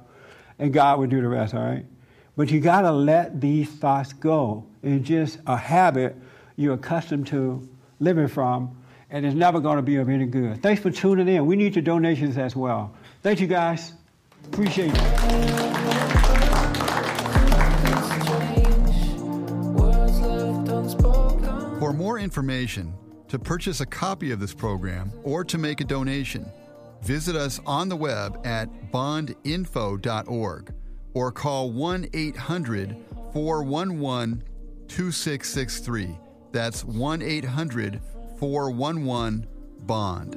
and 0.59 0.73
God 0.73 0.99
will 0.99 1.07
do 1.07 1.21
the 1.21 1.29
rest, 1.29 1.55
all 1.55 1.63
right? 1.63 1.87
But 2.37 2.51
you 2.51 2.61
got 2.61 2.83
to 2.83 2.93
let 2.93 3.41
these 3.41 3.69
thoughts 3.69 4.13
go. 4.13 4.67
It's 4.83 5.07
just 5.07 5.39
a 5.47 5.57
habit 5.57 6.17
you're 6.57 6.75
accustomed 6.75 7.29
to 7.29 7.69
living 7.99 8.29
from, 8.29 8.80
and 9.11 9.27
it's 9.27 9.35
never 9.35 9.61
going 9.61 9.77
to 9.77 9.83
be 9.83 9.97
of 9.97 10.09
any 10.09 10.27
good. 10.27 10.63
Thanks 10.63 10.81
for 10.83 10.91
tuning 10.91 11.29
in. 11.29 11.47
We 11.47 11.57
need 11.57 11.75
your 11.75 11.83
donations 11.83 12.39
as 12.39 12.55
well. 12.55 12.95
Thank 13.23 13.41
you, 13.41 13.47
guys. 13.47 13.93
Appreciate 14.47 14.93
it. 14.95 15.01
For 21.79 21.93
more 21.93 22.19
information, 22.19 22.95
to 23.29 23.39
purchase 23.39 23.81
a 23.81 23.87
copy 23.87 24.33
of 24.33 24.41
this 24.41 24.53
program, 24.53 25.13
or 25.23 25.45
to 25.45 25.57
make 25.57 25.81
a 25.81 25.85
donation, 25.85 26.51
visit 27.03 27.37
us 27.37 27.61
on 27.65 27.89
the 27.89 27.97
web 27.97 28.41
at 28.45 28.69
bondinfo.org 28.93 30.75
or 31.15 31.33
call 31.33 31.71
1 31.71 32.09
800 32.13 32.97
411 33.33 34.43
2663. 34.89 36.19
That's 36.53 36.85
1 36.85 37.23
800 37.23 38.01
411 38.41 39.47
BOND. 39.87 40.35